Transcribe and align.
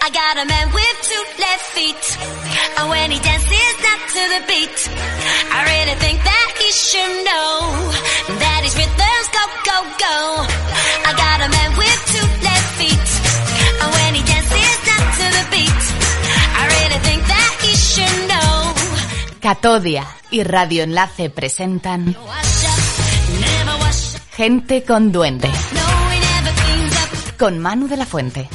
I 0.00 0.08
got 0.10 0.34
a 0.38 0.46
man 0.46 0.66
with 0.72 0.96
two 1.10 1.24
left 1.42 1.66
feet. 1.76 2.04
And 2.78 2.88
when 2.88 3.10
he 3.10 3.18
dances 3.18 3.74
not 3.82 4.00
to 4.14 4.22
the 4.34 4.40
beat, 4.48 4.78
I 5.52 5.58
really 5.70 5.96
think 5.98 6.18
that 6.22 6.48
he 6.60 6.70
should 6.70 7.14
know 7.28 7.52
that 8.38 8.60
his 8.62 8.74
rhythms 8.78 9.28
go, 9.34 9.44
go, 9.68 9.78
go. 9.98 10.16
I 11.08 11.12
got 11.12 11.38
a 11.46 11.48
man 11.50 11.70
with 11.76 11.98
two 12.14 12.28
left 12.46 12.70
feet. 12.78 13.08
And 13.82 13.90
when 13.96 14.10
he 14.18 14.22
dances 14.22 14.76
not 14.86 15.04
to 15.18 15.26
the 15.38 15.44
beat, 15.54 15.82
I 16.56 16.62
really 16.76 17.00
think 17.04 17.22
that 17.26 17.50
he 17.64 17.72
should 17.76 18.18
know. 18.30 18.58
Catodia 19.40 20.06
y 20.30 20.42
Radio 20.42 20.84
Enlace 20.84 21.30
presentan. 21.30 22.16
Gente 24.36 24.84
con 24.84 25.10
Duende, 25.10 25.50
con 27.36 27.58
Manu 27.58 27.88
de 27.88 27.96
la 27.96 28.06
Fuente. 28.06 28.48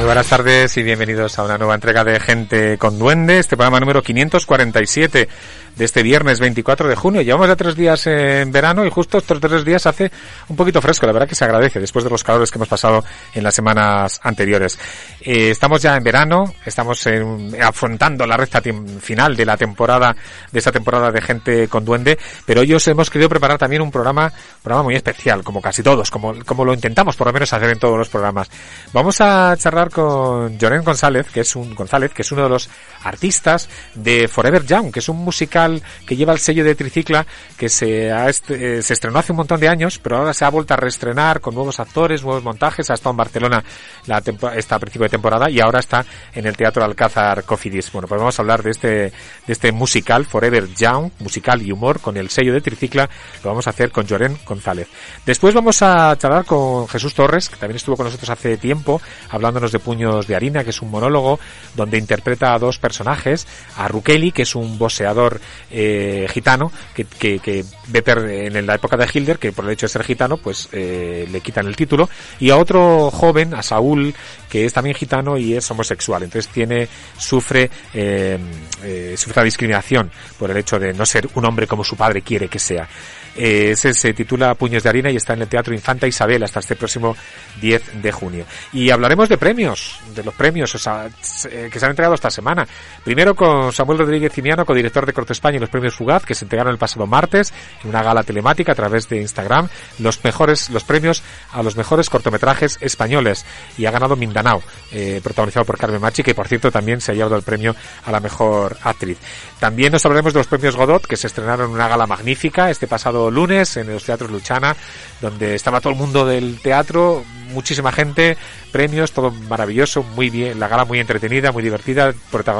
Muy 0.00 0.06
buenas 0.06 0.28
tardes 0.28 0.74
y 0.78 0.82
bienvenidos 0.82 1.38
a 1.38 1.44
una 1.44 1.58
nueva 1.58 1.74
entrega 1.74 2.02
de 2.04 2.18
Gente 2.18 2.78
con 2.78 2.98
Duende, 2.98 3.38
este 3.38 3.54
programa 3.56 3.80
número 3.80 4.02
547 4.02 5.28
de 5.76 5.84
este 5.84 6.02
viernes 6.02 6.40
24 6.40 6.88
de 6.88 6.96
junio. 6.96 7.20
Llevamos 7.22 7.46
ya 7.48 7.54
tres 7.54 7.76
días 7.76 8.06
en 8.06 8.50
verano 8.50 8.84
y 8.84 8.90
justo 8.90 9.18
estos 9.18 9.38
tres 9.40 9.64
días 9.64 9.86
hace 9.86 10.10
un 10.48 10.56
poquito 10.56 10.80
fresco, 10.82 11.06
la 11.06 11.12
verdad 11.12 11.28
que 11.28 11.34
se 11.34 11.44
agradece 11.44 11.78
después 11.80 12.02
de 12.04 12.10
los 12.10 12.24
calores 12.24 12.50
que 12.50 12.58
hemos 12.58 12.68
pasado 12.68 13.04
en 13.34 13.42
las 13.44 13.54
semanas 13.54 14.20
anteriores. 14.22 14.78
Eh, 15.20 15.50
estamos 15.50 15.80
ya 15.82 15.96
en 15.96 16.02
verano, 16.02 16.44
estamos 16.64 17.06
en- 17.06 17.54
afrontando 17.62 18.26
la 18.26 18.36
recta 18.38 18.60
final 19.00 19.36
de 19.36 19.44
la 19.46 19.56
temporada, 19.58 20.16
de 20.50 20.58
esa 20.58 20.72
temporada 20.72 21.12
de 21.12 21.20
Gente 21.20 21.68
con 21.68 21.84
Duende, 21.84 22.18
pero 22.46 22.62
hoy 22.62 22.72
os 22.74 22.88
hemos 22.88 23.10
querido 23.10 23.28
preparar 23.28 23.58
también 23.58 23.82
un 23.82 23.90
programa, 23.90 24.32
programa 24.62 24.84
muy 24.84 24.96
especial, 24.96 25.44
como 25.44 25.60
casi 25.62 25.82
todos, 25.82 26.10
como, 26.10 26.34
como 26.44 26.64
lo 26.64 26.72
intentamos 26.74 27.16
por 27.16 27.26
lo 27.28 27.32
menos 27.34 27.52
hacer 27.52 27.70
en 27.70 27.78
todos 27.78 27.96
los 27.98 28.08
programas. 28.08 28.50
Vamos 28.92 29.20
a 29.20 29.54
charlar 29.56 29.89
con 29.90 30.58
Joren 30.58 30.82
González, 30.82 31.26
que 31.32 31.40
es 31.40 31.56
un 31.56 31.74
González, 31.74 32.12
que 32.12 32.22
es 32.22 32.32
uno 32.32 32.44
de 32.44 32.48
los 32.48 32.68
artistas 33.02 33.68
de 33.94 34.28
Forever 34.28 34.64
Young, 34.64 34.92
que 34.92 35.00
es 35.00 35.08
un 35.08 35.18
musical 35.18 35.82
que 36.06 36.16
lleva 36.16 36.32
el 36.32 36.38
sello 36.38 36.64
de 36.64 36.74
Tricicla, 36.74 37.26
que 37.56 37.68
se, 37.68 38.08
eh, 38.10 38.82
se 38.82 38.92
estrenó 38.92 39.18
hace 39.18 39.32
un 39.32 39.38
montón 39.38 39.60
de 39.60 39.68
años, 39.68 39.98
pero 39.98 40.18
ahora 40.18 40.34
se 40.34 40.44
ha 40.44 40.50
vuelto 40.50 40.74
a 40.74 40.76
reestrenar 40.76 41.40
con 41.40 41.54
nuevos 41.54 41.80
actores, 41.80 42.22
nuevos 42.22 42.42
montajes, 42.42 42.90
ha 42.90 42.94
estado 42.94 43.10
en 43.10 43.16
Barcelona 43.16 43.64
la 44.06 44.20
principio 44.20 45.02
de 45.02 45.08
temporada 45.08 45.50
y 45.50 45.60
ahora 45.60 45.80
está 45.80 46.04
en 46.32 46.46
el 46.46 46.56
Teatro 46.56 46.84
Alcázar 46.84 47.44
Cofidis. 47.44 47.90
Bueno, 47.92 48.08
pues 48.08 48.18
vamos 48.18 48.38
a 48.38 48.42
hablar 48.42 48.62
de 48.62 48.70
este, 48.70 48.88
de 48.88 49.12
este 49.46 49.72
musical 49.72 50.24
Forever 50.26 50.68
Young, 50.74 51.10
musical 51.18 51.62
y 51.62 51.72
humor 51.72 52.00
con 52.00 52.16
el 52.16 52.30
sello 52.30 52.52
de 52.52 52.60
Tricicla, 52.60 53.08
lo 53.42 53.50
vamos 53.50 53.66
a 53.66 53.70
hacer 53.70 53.90
con 53.90 54.06
Joren 54.06 54.38
González. 54.46 54.88
Después 55.26 55.54
vamos 55.54 55.82
a 55.82 56.16
charlar 56.16 56.44
con 56.44 56.88
Jesús 56.88 57.14
Torres, 57.14 57.48
que 57.48 57.56
también 57.56 57.76
estuvo 57.76 57.96
con 57.96 58.06
nosotros 58.06 58.30
hace 58.30 58.56
tiempo, 58.56 59.00
hablándonos 59.30 59.72
de 59.72 59.78
Puños 59.80 60.26
de 60.26 60.36
Harina, 60.36 60.64
que 60.64 60.70
es 60.70 60.82
un 60.82 60.90
monólogo 60.90 61.38
donde 61.74 61.98
interpreta 61.98 62.54
a 62.54 62.58
dos 62.58 62.78
personajes, 62.78 63.46
a 63.76 63.88
Rukeli, 63.88 64.32
que 64.32 64.42
es 64.42 64.54
un 64.54 64.78
boxeador 64.78 65.40
eh, 65.70 66.26
gitano, 66.30 66.72
que, 66.94 67.04
que, 67.38 67.64
en 67.92 68.66
la 68.66 68.74
época 68.74 68.96
de 68.96 69.08
Hilder, 69.12 69.38
que 69.38 69.52
por 69.52 69.64
el 69.64 69.72
hecho 69.72 69.86
de 69.86 69.90
ser 69.90 70.04
gitano, 70.04 70.36
pues 70.36 70.68
eh, 70.72 71.28
le 71.30 71.40
quitan 71.40 71.66
el 71.66 71.76
título, 71.76 72.08
y 72.38 72.50
a 72.50 72.56
otro 72.56 73.10
joven, 73.10 73.54
a 73.54 73.62
Saúl, 73.62 74.14
que 74.48 74.64
es 74.64 74.72
también 74.72 74.94
gitano 74.94 75.38
y 75.38 75.54
es 75.54 75.70
homosexual. 75.70 76.22
Entonces 76.22 76.50
tiene, 76.52 76.88
sufre, 77.16 77.70
eh, 77.94 78.38
eh, 78.82 79.14
sufre 79.16 79.40
la 79.40 79.44
discriminación 79.44 80.10
por 80.38 80.50
el 80.50 80.56
hecho 80.56 80.78
de 80.78 80.92
no 80.92 81.06
ser 81.06 81.28
un 81.34 81.44
hombre 81.44 81.66
como 81.66 81.84
su 81.84 81.96
padre 81.96 82.22
quiere 82.22 82.48
que 82.48 82.58
sea. 82.58 82.88
Eh, 83.36 83.70
ese 83.72 83.94
se 83.94 84.12
titula 84.12 84.54
Puños 84.54 84.82
de 84.82 84.88
Harina 84.88 85.10
y 85.10 85.16
está 85.16 85.34
en 85.34 85.42
el 85.42 85.48
Teatro 85.48 85.74
Infanta 85.74 86.06
Isabel 86.06 86.42
hasta 86.42 86.60
este 86.60 86.76
próximo 86.76 87.16
10 87.60 88.02
de 88.02 88.12
junio. 88.12 88.44
Y 88.72 88.90
hablaremos 88.90 89.28
de 89.28 89.38
premios, 89.38 90.00
de 90.14 90.24
los 90.24 90.34
premios 90.34 90.74
o 90.74 90.78
sea, 90.78 91.08
eh, 91.50 91.68
que 91.70 91.78
se 91.78 91.84
han 91.84 91.90
entregado 91.90 92.14
esta 92.14 92.30
semana. 92.30 92.66
Primero 93.04 93.34
con 93.34 93.72
Samuel 93.72 93.98
Rodríguez 93.98 94.32
Cimiano, 94.32 94.64
codirector 94.64 95.06
de 95.06 95.12
Corte 95.12 95.32
España 95.32 95.56
y 95.56 95.60
los 95.60 95.70
premios 95.70 95.94
Fugaz, 95.94 96.24
que 96.24 96.34
se 96.34 96.44
entregaron 96.44 96.72
el 96.72 96.78
pasado 96.78 97.06
martes 97.06 97.52
en 97.82 97.90
una 97.90 98.02
gala 98.02 98.22
telemática 98.22 98.72
a 98.72 98.74
través 98.74 99.08
de 99.08 99.20
Instagram, 99.20 99.68
los 99.98 100.22
mejores, 100.24 100.70
los 100.70 100.84
premios 100.84 101.22
a 101.52 101.62
los 101.62 101.76
mejores 101.76 102.10
cortometrajes 102.10 102.78
españoles. 102.80 103.44
Y 103.78 103.86
ha 103.86 103.90
ganado 103.90 104.16
Mindanao, 104.16 104.62
eh, 104.92 105.20
protagonizado 105.22 105.64
por 105.64 105.78
Carmen 105.78 106.00
Machi, 106.00 106.22
que 106.22 106.34
por 106.34 106.48
cierto 106.48 106.70
también 106.70 107.00
se 107.00 107.12
ha 107.12 107.14
llevado 107.14 107.36
el 107.36 107.42
premio 107.42 107.74
a 108.04 108.10
la 108.10 108.20
mejor 108.20 108.76
actriz. 108.82 109.18
También 109.58 109.92
nos 109.92 110.04
hablaremos 110.04 110.32
de 110.32 110.40
los 110.40 110.46
premios 110.46 110.76
Godot, 110.76 111.06
que 111.06 111.16
se 111.16 111.26
estrenaron 111.26 111.68
en 111.68 111.74
una 111.74 111.88
gala 111.88 112.06
magnífica 112.06 112.70
este 112.70 112.86
pasado 112.86 113.19
lunes 113.28 113.76
en 113.76 113.88
los 113.88 114.04
teatros 114.04 114.30
Luchana, 114.30 114.76
donde 115.20 115.56
estaba 115.56 115.80
todo 115.80 115.92
el 115.92 115.98
mundo 115.98 116.24
del 116.24 116.60
teatro, 116.62 117.24
muchísima 117.50 117.90
gente, 117.90 118.36
premios, 118.70 119.12
todo 119.12 119.30
maravilloso, 119.30 120.02
muy 120.02 120.30
bien, 120.30 120.58
la 120.60 120.68
gala 120.68 120.84
muy 120.84 121.00
entretenida, 121.00 121.52
muy 121.52 121.62
divertida, 121.62 122.14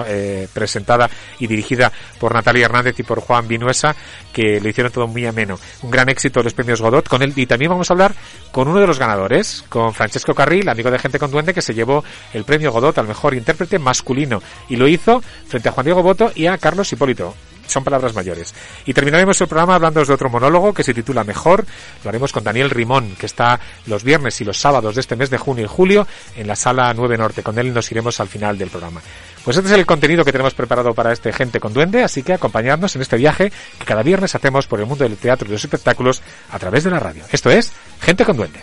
eh, 0.06 0.48
presentada 0.52 1.08
y 1.38 1.46
dirigida 1.46 1.92
por 2.18 2.34
Natalia 2.34 2.66
Hernández 2.66 2.98
y 2.98 3.02
por 3.02 3.20
Juan 3.20 3.48
Vinuesa, 3.48 3.94
que 4.32 4.60
lo 4.60 4.68
hicieron 4.68 4.92
todo 4.92 5.06
muy 5.06 5.24
ameno. 5.26 5.58
Un 5.82 5.90
gran 5.90 6.08
éxito 6.08 6.42
los 6.42 6.54
premios 6.54 6.80
Godot 6.80 7.08
con 7.08 7.22
él. 7.22 7.32
Y 7.36 7.46
también 7.46 7.70
vamos 7.70 7.90
a 7.90 7.94
hablar 7.94 8.14
con 8.52 8.68
uno 8.68 8.80
de 8.80 8.86
los 8.86 8.98
ganadores, 8.98 9.64
con 9.68 9.94
Francesco 9.94 10.34
Carril, 10.34 10.68
amigo 10.68 10.90
de 10.90 10.98
Gente 10.98 11.18
con 11.18 11.30
Duende, 11.30 11.54
que 11.54 11.62
se 11.62 11.74
llevó 11.74 12.04
el 12.32 12.44
premio 12.44 12.72
Godot 12.72 12.98
al 12.98 13.08
mejor 13.08 13.34
intérprete 13.34 13.78
masculino. 13.78 14.42
Y 14.68 14.76
lo 14.76 14.88
hizo 14.88 15.22
frente 15.46 15.68
a 15.68 15.72
Juan 15.72 15.84
Diego 15.84 16.02
Boto 16.02 16.32
y 16.34 16.46
a 16.46 16.58
Carlos 16.58 16.92
Hipólito 16.92 17.34
son 17.70 17.84
palabras 17.84 18.14
mayores. 18.14 18.54
Y 18.84 18.94
terminaremos 18.94 19.40
el 19.40 19.48
programa 19.48 19.74
hablando 19.74 20.04
de 20.04 20.12
otro 20.12 20.28
monólogo 20.28 20.74
que 20.74 20.84
se 20.84 20.94
titula 20.94 21.24
Mejor. 21.24 21.64
Lo 22.04 22.10
haremos 22.10 22.32
con 22.32 22.44
Daniel 22.44 22.70
Rimón, 22.70 23.16
que 23.18 23.26
está 23.26 23.60
los 23.86 24.04
viernes 24.04 24.40
y 24.40 24.44
los 24.44 24.58
sábados 24.58 24.94
de 24.94 25.00
este 25.00 25.16
mes 25.16 25.30
de 25.30 25.38
junio 25.38 25.64
y 25.64 25.68
julio 25.68 26.06
en 26.36 26.46
la 26.46 26.56
sala 26.56 26.92
9 26.94 27.18
Norte. 27.18 27.42
Con 27.42 27.58
él 27.58 27.72
nos 27.72 27.90
iremos 27.90 28.20
al 28.20 28.28
final 28.28 28.58
del 28.58 28.70
programa. 28.70 29.00
Pues 29.44 29.56
este 29.56 29.70
es 29.70 29.74
el 29.78 29.86
contenido 29.86 30.24
que 30.24 30.32
tenemos 30.32 30.54
preparado 30.54 30.92
para 30.92 31.12
este 31.12 31.32
Gente 31.32 31.60
con 31.60 31.72
Duende, 31.72 32.04
así 32.04 32.22
que 32.22 32.34
acompañadnos 32.34 32.94
en 32.96 33.02
este 33.02 33.16
viaje 33.16 33.50
que 33.78 33.84
cada 33.84 34.02
viernes 34.02 34.34
hacemos 34.34 34.66
por 34.66 34.80
el 34.80 34.86
mundo 34.86 35.04
del 35.04 35.16
teatro 35.16 35.48
y 35.48 35.52
los 35.52 35.64
espectáculos 35.64 36.22
a 36.50 36.58
través 36.58 36.84
de 36.84 36.90
la 36.90 37.00
radio. 37.00 37.24
Esto 37.32 37.50
es 37.50 37.72
Gente 38.00 38.24
con 38.24 38.36
Duende. 38.36 38.60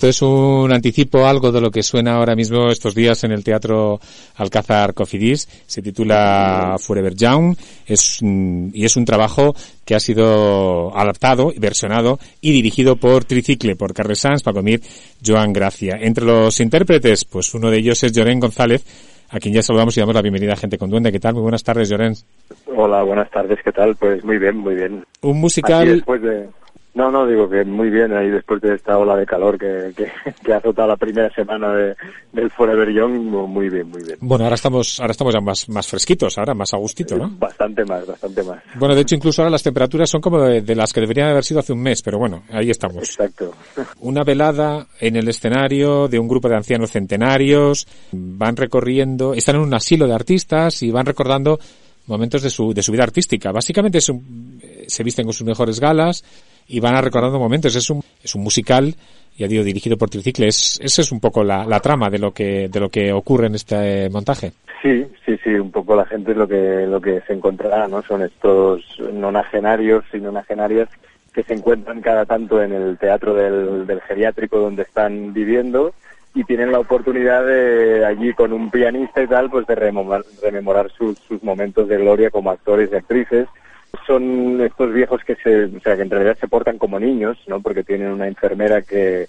Esto 0.02 0.10
es 0.10 0.22
un 0.24 0.74
anticipo, 0.74 1.28
algo 1.28 1.52
de 1.52 1.62
lo 1.62 1.70
que 1.70 1.84
suena 1.84 2.16
ahora 2.16 2.36
mismo 2.36 2.70
estos 2.70 2.96
días 2.96 3.24
en 3.24 3.34
el 3.34 3.44
Teatro 3.44 4.00
Alcázar 4.38 4.96
Cofidis. 4.96 5.48
Se 5.68 5.84
titula 5.84 6.76
Forever 6.80 7.14
Young 7.14 7.56
es, 7.86 8.18
mm, 8.20 8.70
y 8.74 8.84
es 8.84 8.98
un 8.98 9.06
trabajo 9.06 9.54
que 9.86 9.94
ha 9.94 10.00
sido 10.00 10.92
adaptado, 10.98 11.54
versionado 11.56 12.18
y 12.42 12.52
dirigido 12.52 12.96
por 12.96 13.26
Tricicle, 13.26 13.76
por 13.76 13.94
Carles 13.94 14.18
Sanz, 14.18 14.42
Paco 14.42 14.64
Mir, 14.64 14.82
Joan 15.24 15.54
Gracia. 15.54 16.00
Entre 16.02 16.26
los 16.26 16.60
intérpretes, 16.60 17.24
pues 17.24 17.54
uno 17.54 17.70
de 17.70 17.78
ellos 17.78 18.02
es 18.02 18.12
Llorén 18.12 18.40
González, 18.40 18.84
a 19.30 19.40
quien 19.40 19.54
ya 19.54 19.62
saludamos 19.62 19.96
y 19.96 20.00
damos 20.00 20.16
la 20.16 20.24
bienvenida 20.24 20.54
a 20.54 20.58
Gente 20.58 20.80
con 20.80 20.90
Duende. 20.90 21.12
¿Qué 21.12 21.20
tal? 21.20 21.36
Muy 21.36 21.44
buenas 21.44 21.64
tardes, 21.64 21.90
Llorén. 21.90 22.16
Hola, 22.76 23.04
buenas 23.04 23.30
tardes, 23.30 23.60
¿qué 23.64 23.72
tal? 23.72 23.96
Pues 23.98 24.24
muy 24.24 24.40
bien, 24.40 24.58
muy 24.58 24.74
bien. 24.74 25.06
Un 25.22 25.30
Aquí 25.30 25.40
musical... 25.40 25.88
después 25.88 26.24
de... 26.24 26.50
No, 26.94 27.10
no, 27.10 27.26
digo 27.26 27.50
que 27.50 27.64
muy 27.64 27.90
bien 27.90 28.12
ahí 28.12 28.30
después 28.30 28.62
de 28.62 28.76
esta 28.76 28.98
ola 28.98 29.16
de 29.16 29.26
calor 29.26 29.58
que, 29.58 29.94
que, 29.96 30.12
que 30.44 30.54
ha 30.54 30.58
azotado 30.58 30.90
la 30.90 30.98
primera 30.98 31.34
semana 31.34 31.74
de, 31.74 31.96
del 32.34 32.52
Forever 32.52 32.92
Young, 32.92 33.14
muy 33.48 33.70
bien, 33.70 33.88
muy 33.90 34.04
bien. 34.04 34.18
Bueno, 34.20 34.44
ahora 34.44 34.56
estamos, 34.56 35.00
ahora 35.00 35.12
estamos 35.12 35.34
ya 35.34 35.40
más, 35.40 35.70
más 35.70 35.88
fresquitos, 35.88 36.38
ahora 36.38 36.54
más 36.54 36.74
a 36.74 36.78
gustito, 36.78 37.16
¿no? 37.18 37.30
Bastante 37.40 37.86
más, 37.86 38.06
bastante 38.06 38.44
más. 38.44 38.62
Bueno, 38.76 38.94
de 38.94 39.02
hecho, 39.02 39.16
incluso 39.16 39.42
ahora 39.42 39.52
las 39.52 39.64
temperaturas 39.64 40.10
son 40.10 40.20
como 40.20 40.42
de, 40.42 40.62
de 40.62 40.76
las 40.76 40.92
que 40.92 41.00
deberían 41.00 41.30
haber 41.30 41.46
sido 41.46 41.62
hace 41.62 41.72
un 41.72 41.82
mes, 41.82 42.02
pero 42.02 42.18
bueno, 42.20 42.44
ahí 42.52 42.70
estamos. 42.70 42.98
Exacto. 42.98 43.54
Una 44.02 44.24
velada 44.26 44.86
en 45.00 45.16
el 45.16 45.30
escenario 45.30 46.10
de 46.10 46.20
un 46.20 46.28
grupo 46.28 46.50
de 46.50 46.58
ancianos 46.58 46.92
centenarios, 46.92 47.88
van 48.12 48.58
recorriendo, 48.58 49.34
están 49.34 49.56
en 49.56 49.62
un 49.62 49.74
asilo 49.74 50.08
de 50.08 50.14
artistas 50.14 50.84
y 50.84 50.92
van 50.92 51.06
recordando 51.06 51.58
momentos 52.08 52.42
de 52.42 52.50
su, 52.50 52.74
de 52.74 52.84
su 52.84 52.92
vida 52.92 53.04
artística. 53.04 53.52
Básicamente 53.54 54.00
es 54.00 54.10
un- 54.10 54.60
eh, 54.62 54.86
se 54.88 55.04
visten 55.04 55.24
con 55.24 55.34
sus 55.34 55.48
mejores 55.48 55.80
galas 55.80 56.24
y 56.72 56.80
van 56.80 56.96
a 56.96 57.02
recordando 57.02 57.40
momentos. 57.40 57.76
Es 57.76 57.90
un, 57.90 58.02
es 58.24 58.34
un 58.36 58.44
musical, 58.44 58.96
ya 59.38 59.48
digo, 59.48 59.64
dirigido 59.64 59.98
por 59.98 60.10
Tricicle. 60.10 60.48
Es, 60.48 60.80
esa 60.82 61.02
es 61.02 61.12
un 61.12 61.20
poco 61.20 61.44
la, 61.44 61.66
la 61.66 61.80
trama 61.80 62.10
de 62.10 62.20
lo 62.20 62.32
que, 62.32 62.70
de 62.70 62.80
lo 62.80 62.90
que 62.90 63.12
ocurre 63.12 63.48
en 63.48 63.56
este 63.56 64.10
montaje. 64.10 64.54
Sí, 64.82 65.06
sí, 65.26 65.38
sí, 65.44 65.52
un 65.52 65.72
poco 65.72 65.96
la 65.96 66.06
gente 66.06 66.34
lo 66.34 66.48
que 66.48 66.88
lo 66.88 67.00
que 67.00 67.22
se 67.28 67.34
encontrará, 67.34 67.88
¿no? 67.88 68.02
Son 68.02 68.24
estos 68.24 68.82
nonagenarios 69.14 70.04
y 70.12 70.18
nonagenarias 70.18 70.90
que 71.34 71.44
se 71.44 71.54
encuentran 71.54 72.02
cada 72.02 72.26
tanto 72.26 72.62
en 72.62 72.74
el 72.74 72.98
teatro 72.98 73.36
del, 73.36 73.86
del 73.86 74.02
geriátrico 74.02 74.60
donde 74.60 74.84
están 74.84 75.34
viviendo 75.34 75.94
y 76.34 76.44
tienen 76.46 76.72
la 76.72 76.80
oportunidad 76.80 77.46
de 77.46 78.06
allí 78.06 78.34
con 78.34 78.54
un 78.54 78.72
pianista 78.72 79.22
y 79.22 79.28
tal, 79.28 79.50
pues 79.50 79.68
de 79.68 79.76
rememorar, 79.76 80.24
rememorar 80.42 80.90
sus, 80.92 81.20
sus 81.20 81.44
momentos 81.44 81.88
de 81.88 81.98
gloria 81.98 82.30
como 82.30 82.52
actores 82.52 82.90
y 82.92 82.96
actrices. 82.96 83.48
Son 84.08 84.62
estos 84.62 84.94
viejos 84.94 85.24
que 85.24 85.36
se, 85.36 85.66
o 85.66 85.80
sea, 85.82 85.96
que 85.96 86.02
en 86.02 86.10
realidad 86.10 86.38
se 86.40 86.48
portan 86.48 86.78
como 86.78 87.00
niños, 87.00 87.38
¿no? 87.48 87.62
Porque 87.62 87.84
tienen 87.84 88.12
una 88.12 88.28
enfermera 88.28 88.82
que, 88.82 89.28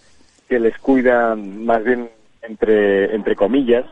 que 0.48 0.58
les 0.58 0.76
cuida 0.78 1.34
más 1.36 1.84
bien 1.84 2.08
entre, 2.42 3.14
entre 3.14 3.36
comillas, 3.36 3.84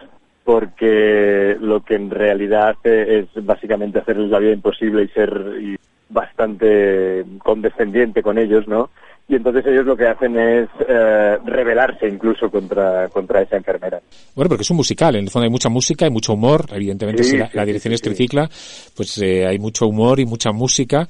porque 0.44 1.56
lo 1.60 1.80
que 1.80 1.94
en 1.94 2.10
realidad 2.10 2.70
hace 2.70 3.20
es 3.20 3.26
básicamente 3.44 3.98
hacerles 3.98 4.30
la 4.30 4.38
vida 4.38 4.52
imposible 4.52 5.04
y 5.04 5.08
ser 5.08 5.78
bastante 6.08 7.24
condescendiente 7.38 8.22
con 8.22 8.38
ellos, 8.38 8.66
¿no? 8.66 8.90
Y 9.30 9.36
entonces 9.36 9.64
ellos 9.64 9.86
lo 9.86 9.96
que 9.96 10.08
hacen 10.08 10.36
es 10.36 10.68
eh, 10.88 11.38
rebelarse 11.44 12.08
incluso 12.08 12.50
contra, 12.50 13.08
contra 13.10 13.42
esa 13.42 13.58
enfermera. 13.58 14.00
Bueno, 14.34 14.48
porque 14.48 14.62
es 14.62 14.70
un 14.72 14.78
musical, 14.78 15.14
en 15.14 15.22
el 15.22 15.30
fondo 15.30 15.44
hay 15.44 15.50
mucha 15.50 15.68
música, 15.68 16.04
hay 16.04 16.10
mucho 16.10 16.32
humor, 16.32 16.64
evidentemente 16.72 17.22
Sí, 17.22 17.30
si 17.30 17.38
la, 17.38 17.46
sí, 17.46 17.56
la 17.56 17.62
sí, 17.62 17.66
dirección 17.66 17.92
sí, 17.92 17.94
es 17.94 18.02
tricicla, 18.02 18.48
pues 18.96 19.18
eh, 19.18 19.46
hay 19.46 19.60
mucho 19.60 19.86
humor 19.86 20.18
y 20.18 20.26
mucha 20.26 20.50
música, 20.50 21.06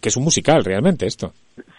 que 0.00 0.08
es 0.08 0.16
un 0.16 0.24
musical 0.24 0.64
realmente 0.64 1.06
esto. 1.06 1.34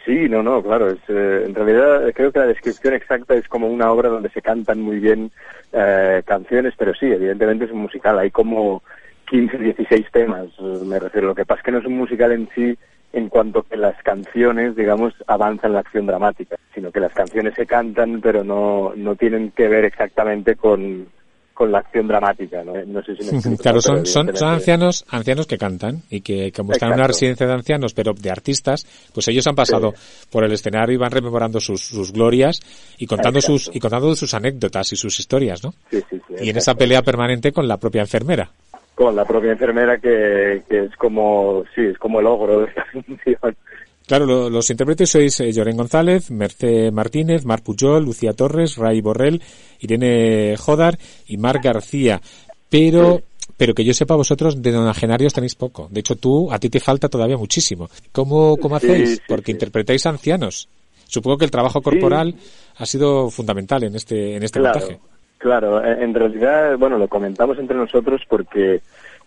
Sí, 0.06 0.30
no, 0.30 0.42
no, 0.42 0.64
claro. 0.64 0.88
Es, 0.88 1.00
eh, 1.10 1.44
en 1.48 1.54
realidad 1.54 2.10
creo 2.16 2.32
que 2.32 2.40
la 2.40 2.48
descripción 2.48 2.94
exacta 2.94 3.36
es 3.36 3.50
como 3.50 3.68
una 3.68 3.92
obra 3.92 4.08
donde 4.08 4.30
se 4.30 4.42
cantan 4.42 4.80
muy 4.80 5.00
bien 5.00 5.32
eh, 5.74 6.24
canciones, 6.26 6.76
pero 6.78 6.94
sí, 6.94 7.08
evidentemente 7.08 7.66
es 7.66 7.72
un 7.72 7.82
musical. 7.82 8.20
Hay 8.20 8.32
como 8.32 8.84
15, 9.30 9.58
16 9.58 10.06
temas, 10.14 10.48
eh, 10.60 10.86
me 10.86 10.98
refiero. 10.98 11.28
Lo 11.28 11.36
que 11.36 11.46
pasa 11.46 11.60
es 11.60 11.66
que 11.66 11.72
no 11.74 11.80
es 11.80 11.86
un 11.86 11.98
musical 11.98 12.32
en 12.32 12.48
sí 12.56 12.78
en 13.14 13.30
cuanto 13.30 13.62
que 13.62 13.78
las 13.78 13.96
canciones, 14.04 14.76
digamos, 14.76 15.14
avanzan 15.28 15.74
la 15.74 15.80
acción 15.80 16.08
dramática, 16.08 16.58
sino 16.74 16.92
que 16.92 17.00
las 17.00 17.14
canciones 17.14 17.54
se 17.56 17.68
cantan, 17.68 18.20
pero 18.22 18.44
no, 18.44 18.94
no 18.96 19.16
tienen 19.16 19.52
que 19.52 19.68
ver 19.68 19.86
exactamente 19.86 20.56
con, 20.56 21.08
con 21.54 21.72
la 21.72 21.78
acción 21.78 22.08
dramática, 22.08 22.64
¿no? 22.64 22.74
No 22.88 23.04
sé 23.04 23.16
si 23.16 23.24
me 23.24 23.30
explico, 23.38 23.62
Claro, 23.62 23.82
son, 23.82 24.08
son, 24.08 24.36
son 24.36 24.50
ancianos, 24.50 25.06
ancianos 25.10 25.46
que 25.46 25.60
cantan 25.60 26.02
y 26.10 26.22
que 26.22 26.52
como 26.52 26.74
están 26.74 26.90
en 26.90 26.96
una 26.96 27.08
residencia 27.08 27.46
de 27.46 27.54
ancianos, 27.54 27.94
pero 27.94 28.14
de 28.14 28.32
artistas, 28.32 28.88
pues 29.14 29.28
ellos 29.28 29.46
han 29.46 29.56
pasado 29.56 29.94
por 30.32 30.44
el 30.44 30.52
escenario 30.52 30.96
y 30.96 30.98
van 30.98 31.12
rememorando 31.12 31.60
sus, 31.60 31.82
sus 31.82 32.12
glorias 32.12 32.60
y 32.98 33.06
contando 33.06 33.38
Exacto. 33.38 33.60
sus 33.60 33.76
y 33.76 33.80
contando 33.80 34.16
sus 34.16 34.34
anécdotas 34.34 34.92
y 34.92 34.96
sus 34.96 35.20
historias, 35.20 35.64
¿no? 35.64 35.72
Sí, 35.92 36.02
sí, 36.10 36.20
sí, 36.28 36.34
Y 36.42 36.50
en 36.50 36.58
esa 36.58 36.74
pelea 36.74 37.04
permanente 37.04 37.52
con 37.52 37.68
la 37.68 37.78
propia 37.78 38.02
enfermera. 38.02 38.50
Con 38.96 39.16
la 39.16 39.26
propia 39.26 39.52
enfermera 39.52 39.98
que, 39.98 40.64
que 40.70 40.86
es 40.86 40.96
como, 40.98 41.64
sí, 41.74 41.82
es 41.82 41.98
como 41.98 42.20
el 42.20 42.28
ogro 42.28 42.60
de 42.62 42.66
esta 42.68 42.86
función. 42.92 43.56
Claro, 44.06 44.26
lo- 44.26 44.50
los 44.50 44.70
intérpretes 44.70 45.10
sois 45.10 45.40
eh, 45.40 45.52
Llorén 45.52 45.78
González, 45.78 46.30
Mercé 46.30 46.92
Martínez, 46.92 47.46
Mar 47.46 47.64
Pujol, 47.64 48.04
Lucía 48.06 48.34
Torres, 48.34 48.76
Ray 48.78 49.02
Borrell, 49.02 49.42
Irene 49.80 50.56
Jodar 50.58 50.98
y 51.28 51.38
Mar 51.38 51.60
García. 51.64 52.22
Pero, 52.70 53.22
pero 53.58 53.74
que 53.74 53.84
yo 53.84 53.94
sepa, 53.94 54.16
vosotros 54.16 54.62
de 54.62 54.72
donagenarios 54.72 55.34
tenéis 55.34 55.56
poco. 55.56 55.88
De 55.90 56.02
hecho, 56.02 56.16
tú, 56.16 56.52
a 56.52 56.60
ti 56.60 56.70
te 56.70 56.80
falta 56.80 57.08
todavía 57.10 57.38
muchísimo. 57.38 57.90
¿Cómo, 58.12 58.58
cómo 58.58 58.78
Sí, 58.80 58.88
hacéis? 58.88 59.10
sí, 59.16 59.22
Porque 59.28 59.48
sí. 59.48 59.52
interpretáis 59.54 60.06
ancianos. 60.06 60.68
Supongo 61.08 61.38
que 61.38 61.46
el 61.46 61.52
trabajo 61.52 61.82
corporal 61.82 62.36
ha 62.78 62.86
sido 62.86 63.30
fundamental 63.30 63.84
en 63.84 63.96
este, 63.96 64.36
en 64.36 64.44
este 64.44 64.60
Claro, 64.60 64.80
montaje. 64.80 65.00
Claro. 65.44 65.84
En 65.84 66.02
en 66.02 66.14
realidad, 66.14 66.78
bueno, 66.78 66.98
lo 66.98 67.10
comentamos 67.10 67.60
entre 67.60 67.76
nosotros 67.76 68.22
porque, 68.30 68.82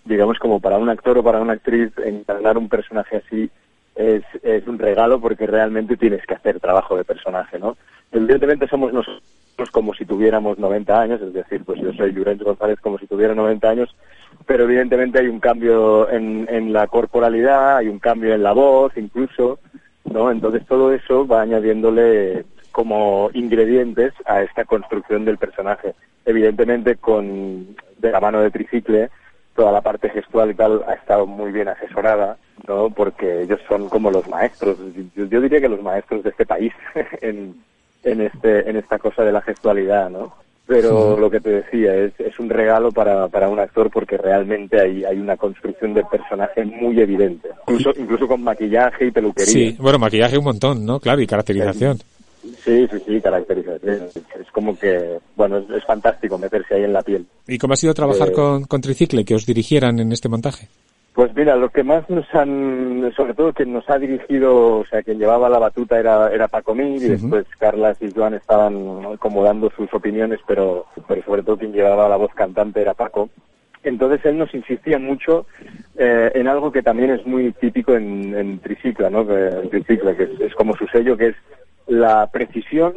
digamos, 0.06 0.38
como 0.38 0.60
para 0.60 0.78
un 0.78 0.88
actor 0.88 1.18
o 1.18 1.22
para 1.22 1.42
una 1.42 1.52
actriz, 1.52 1.92
encarnar 2.02 2.56
un 2.56 2.70
personaje 2.70 3.18
así 3.18 3.50
es, 3.94 4.22
es 4.42 4.66
un 4.66 4.78
regalo 4.78 5.20
porque 5.20 5.46
realmente 5.46 5.98
tienes 5.98 6.24
que 6.26 6.34
hacer 6.34 6.58
trabajo 6.58 6.96
de 6.96 7.04
personaje, 7.04 7.58
¿no? 7.58 7.76
Evidentemente 8.12 8.66
somos 8.66 8.94
nosotros 8.94 9.70
como 9.70 9.92
si 9.92 10.06
tuviéramos 10.06 10.58
90 10.58 11.00
años, 11.00 11.20
es 11.20 11.34
decir, 11.34 11.62
pues 11.64 11.80
yo 11.82 11.92
soy 11.92 12.14
Llorens 12.14 12.42
González 12.42 12.80
como 12.80 12.98
si 12.98 13.06
tuviera 13.06 13.34
90 13.34 13.68
años, 13.68 13.94
pero 14.46 14.64
evidentemente 14.64 15.18
hay 15.18 15.28
un 15.28 15.40
cambio 15.40 16.08
en, 16.10 16.46
en 16.50 16.72
la 16.72 16.86
corporalidad, 16.86 17.76
hay 17.76 17.88
un 17.88 17.98
cambio 17.98 18.32
en 18.32 18.42
la 18.42 18.52
voz 18.52 18.96
incluso, 18.96 19.58
¿no? 20.04 20.30
Entonces 20.30 20.64
todo 20.66 20.92
eso 20.92 21.26
va 21.26 21.42
añadiéndole 21.42 22.46
como 22.76 23.30
ingredientes 23.32 24.12
a 24.26 24.42
esta 24.42 24.66
construcción 24.66 25.24
del 25.24 25.38
personaje. 25.38 25.94
Evidentemente 26.26 26.96
con 26.96 27.74
de 27.96 28.10
la 28.10 28.20
mano 28.20 28.42
de 28.42 28.50
Tricicle 28.50 29.08
toda 29.54 29.72
la 29.72 29.80
parte 29.80 30.10
gestual 30.10 30.50
y 30.50 30.54
tal 30.54 30.84
ha 30.86 30.92
estado 30.92 31.26
muy 31.26 31.52
bien 31.52 31.68
asesorada, 31.68 32.36
¿no? 32.68 32.90
Porque 32.90 33.40
ellos 33.40 33.60
son 33.66 33.88
como 33.88 34.10
los 34.10 34.28
maestros, 34.28 34.76
yo, 35.16 35.24
yo 35.24 35.40
diría 35.40 35.62
que 35.62 35.70
los 35.70 35.80
maestros 35.80 36.22
de 36.22 36.28
este 36.28 36.44
país 36.44 36.74
en, 37.22 37.54
en 38.04 38.20
este 38.20 38.68
en 38.68 38.76
esta 38.76 38.98
cosa 38.98 39.24
de 39.24 39.32
la 39.32 39.40
gestualidad, 39.40 40.10
¿no? 40.10 40.34
Pero 40.66 41.16
lo 41.18 41.30
que 41.30 41.40
te 41.40 41.48
decía 41.48 41.94
es, 41.94 42.12
es 42.18 42.38
un 42.38 42.50
regalo 42.50 42.92
para, 42.92 43.28
para 43.28 43.48
un 43.48 43.58
actor 43.58 43.88
porque 43.88 44.18
realmente 44.18 44.78
hay, 44.78 45.02
hay 45.04 45.18
una 45.18 45.38
construcción 45.38 45.94
del 45.94 46.04
personaje 46.04 46.62
muy 46.62 47.00
evidente, 47.00 47.48
incluso, 47.68 47.98
incluso 47.98 48.28
con 48.28 48.42
maquillaje 48.42 49.06
y 49.06 49.10
peluquería. 49.12 49.50
Sí, 49.50 49.76
bueno, 49.78 49.98
maquillaje 49.98 50.36
un 50.36 50.44
montón, 50.44 50.84
¿no? 50.84 51.00
Claro, 51.00 51.22
y 51.22 51.26
caracterización. 51.26 51.96
Sí, 51.96 52.15
sí, 52.64 52.88
sí, 53.06 53.20
caracterización. 53.20 54.08
Es 54.40 54.50
como 54.52 54.78
que, 54.78 55.18
bueno, 55.36 55.58
es, 55.58 55.70
es 55.70 55.84
fantástico 55.84 56.38
meterse 56.38 56.74
ahí 56.74 56.84
en 56.84 56.92
la 56.92 57.02
piel. 57.02 57.26
¿Y 57.46 57.58
cómo 57.58 57.74
ha 57.74 57.76
sido 57.76 57.94
trabajar 57.94 58.28
Eh, 58.28 58.32
con, 58.32 58.64
con 58.64 58.80
Tricicle, 58.80 59.24
que 59.24 59.34
os 59.34 59.46
dirigieran 59.46 59.98
en 59.98 60.12
este 60.12 60.28
montaje? 60.28 60.68
Pues 61.14 61.34
mira, 61.34 61.56
lo 61.56 61.70
que 61.70 61.82
más 61.82 62.08
nos 62.10 62.26
han, 62.34 63.10
sobre 63.16 63.32
todo 63.32 63.50
quien 63.54 63.72
nos 63.72 63.88
ha 63.88 63.98
dirigido, 63.98 64.80
o 64.80 64.84
sea, 64.84 65.02
quien 65.02 65.18
llevaba 65.18 65.48
la 65.48 65.58
batuta 65.58 65.98
era, 65.98 66.30
era 66.30 66.46
Paco 66.46 66.74
Mir 66.74 67.02
y 67.02 67.08
después 67.08 67.46
Carlas 67.58 67.96
y 68.02 68.10
Joan 68.14 68.34
estaban 68.34 69.16
como 69.16 69.42
dando 69.42 69.70
sus 69.70 69.92
opiniones, 69.94 70.40
pero, 70.46 70.84
pero 71.08 71.22
sobre 71.24 71.42
todo 71.42 71.56
quien 71.56 71.72
llevaba 71.72 72.06
la 72.10 72.16
voz 72.16 72.34
cantante 72.34 72.82
era 72.82 72.92
Paco. 72.92 73.30
Entonces 73.82 74.20
él 74.26 74.36
nos 74.36 74.52
insistía 74.52 74.98
mucho 74.98 75.46
eh, 75.96 76.32
en 76.34 76.48
algo 76.48 76.70
que 76.70 76.82
también 76.82 77.12
es 77.12 77.24
muy 77.24 77.50
típico 77.52 77.94
en, 77.94 78.34
en 78.34 78.58
Tricicla, 78.58 79.08
¿no? 79.08 79.20
En 79.22 79.70
Tricicla, 79.70 80.14
que 80.14 80.24
es, 80.24 80.40
es 80.40 80.54
como 80.54 80.76
su 80.76 80.86
sello, 80.88 81.16
que 81.16 81.28
es 81.28 81.36
la 81.86 82.26
precisión 82.28 82.94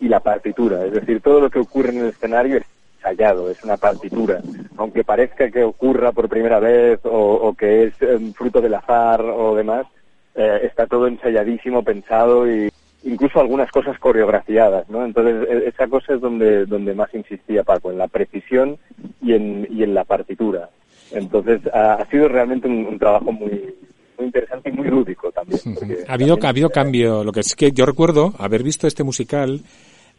y 0.00 0.08
la 0.08 0.20
partitura. 0.20 0.84
Es 0.84 0.92
decir, 0.92 1.20
todo 1.20 1.40
lo 1.40 1.50
que 1.50 1.58
ocurre 1.58 1.90
en 1.90 1.98
el 1.98 2.08
escenario 2.08 2.58
es 2.58 2.64
ensayado, 2.96 3.50
es 3.50 3.62
una 3.62 3.76
partitura. 3.76 4.40
Aunque 4.76 5.04
parezca 5.04 5.50
que 5.50 5.62
ocurra 5.62 6.12
por 6.12 6.28
primera 6.28 6.58
vez 6.60 7.00
o, 7.04 7.54
que 7.58 7.84
es 7.84 7.94
eh, 8.00 8.18
fruto 8.34 8.60
del 8.60 8.74
azar 8.74 9.22
o 9.22 9.54
demás, 9.54 9.86
eh, 10.34 10.60
está 10.64 10.86
todo 10.86 11.06
ensayadísimo, 11.06 11.82
pensado 11.82 12.50
y 12.50 12.70
incluso 13.02 13.40
algunas 13.40 13.70
cosas 13.70 13.98
coreografiadas, 13.98 14.88
¿no? 14.90 15.04
Entonces 15.04 15.48
e- 15.48 15.68
esa 15.68 15.88
cosa 15.88 16.14
es 16.14 16.20
donde 16.20 16.66
donde 16.66 16.94
más 16.94 17.12
insistía 17.14 17.64
Paco, 17.64 17.90
en 17.90 17.98
la 17.98 18.08
precisión 18.08 18.78
y 19.22 19.32
en 19.34 19.66
y 19.70 19.82
en 19.82 19.94
la 19.94 20.04
partitura. 20.04 20.68
Entonces 21.10 21.60
ha, 21.74 21.94
ha 21.94 22.06
sido 22.10 22.28
realmente 22.28 22.68
un 22.68 22.98
trabajo 22.98 23.32
muy 23.32 23.74
muy 24.20 24.26
interesante 24.26 24.68
y 24.70 24.72
muy 24.72 24.88
lúdico 24.88 25.30
también. 25.32 25.60
Ha 26.08 26.14
habido, 26.14 26.36
también, 26.36 26.46
ha 26.46 26.48
habido 26.50 26.70
cambio. 26.70 27.24
Lo 27.24 27.32
que 27.32 27.40
es 27.40 27.56
que 27.56 27.72
yo 27.72 27.86
recuerdo 27.86 28.32
haber 28.38 28.62
visto 28.62 28.86
este 28.86 29.02
musical 29.02 29.60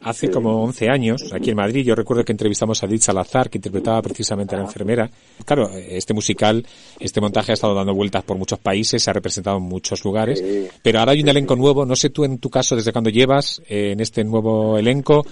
hace 0.03 0.31
como 0.31 0.63
11 0.63 0.89
años, 0.89 1.31
aquí 1.31 1.51
en 1.51 1.57
Madrid. 1.57 1.85
Yo 1.85 1.93
recuerdo 1.93 2.23
que 2.25 2.31
entrevistamos 2.31 2.81
a 2.81 2.87
Edith 2.87 3.01
Salazar, 3.01 3.49
que 3.51 3.59
interpretaba 3.59 4.01
precisamente 4.01 4.55
a 4.55 4.57
la 4.57 4.63
enfermera. 4.65 5.07
Claro, 5.45 5.69
este 5.77 6.13
musical, 6.15 6.65
este 6.99 7.21
montaje 7.21 7.51
ha 7.51 7.53
estado 7.53 7.75
dando 7.75 7.93
vueltas 7.93 8.23
por 8.23 8.35
muchos 8.35 8.57
países, 8.57 9.03
se 9.03 9.09
ha 9.11 9.13
representado 9.13 9.57
en 9.57 9.63
muchos 9.63 10.03
lugares. 10.03 10.39
Sí. 10.39 10.67
Pero 10.81 10.99
ahora 10.99 11.11
hay 11.11 11.21
un 11.21 11.29
elenco 11.29 11.55
nuevo. 11.55 11.85
No 11.85 11.95
sé 11.95 12.09
tú 12.09 12.23
en 12.25 12.39
tu 12.39 12.49
caso, 12.49 12.75
desde 12.75 12.91
cuándo 12.91 13.11
llevas 13.11 13.61
eh, 13.69 13.91
en 13.91 13.99
este 13.99 14.23
nuevo 14.23 14.75
elenco, 14.77 15.23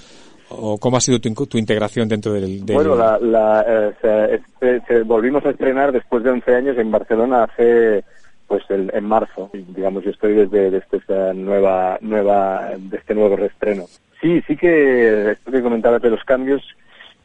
o 0.51 0.77
cómo 0.77 0.97
ha 0.97 1.01
sido 1.01 1.19
tu, 1.19 1.33
tu 1.47 1.57
integración 1.57 2.07
dentro 2.07 2.33
del... 2.33 2.63
del- 2.65 2.75
Bueno, 2.75 2.95
la, 2.95 3.17
la, 3.19 3.65
eh, 3.67 3.91
se- 4.01 4.35
este- 4.35 4.81
se- 4.87 5.01
volvimos 5.03 5.43
a 5.45 5.49
estrenar 5.51 5.91
después 5.91 6.23
de 6.23 6.29
11 6.31 6.55
años 6.55 6.77
en 6.77 6.89
Barcelona 6.91 7.43
hace 7.45 8.03
pues 8.49 8.63
el- 8.69 8.91
en 8.93 9.05
marzo. 9.05 9.49
Digamos, 9.53 10.03
yo 10.03 10.09
estoy 10.11 10.33
desde, 10.33 10.69
desde 10.71 10.97
esta 10.97 11.33
nueva 11.33 11.97
nueva 12.01 12.71
de 12.77 12.97
este 12.97 13.15
nuevo 13.15 13.37
reestreno. 13.37 13.85
Sí, 14.19 14.41
sí 14.47 14.57
que 14.57 15.31
esto 15.31 15.51
que 15.51 15.61
comentabas 15.61 16.01
de 16.01 16.09
los 16.09 16.21
cambios, 16.25 16.61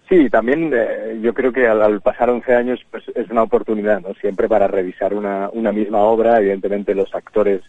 sí, 0.08 0.30
también 0.30 0.70
eh, 0.72 1.18
yo 1.20 1.34
creo 1.34 1.52
que 1.52 1.66
al, 1.66 1.82
al 1.82 2.00
pasar 2.00 2.30
11 2.30 2.54
años 2.54 2.78
pues 2.92 3.02
es 3.16 3.28
una 3.30 3.42
oportunidad, 3.42 4.00
¿no? 4.02 4.14
Siempre 4.14 4.46
para 4.48 4.68
revisar 4.68 5.14
una, 5.14 5.50
una 5.52 5.72
misma 5.72 5.98
obra, 5.98 6.38
evidentemente 6.38 6.94
los 6.94 7.12
actores 7.12 7.62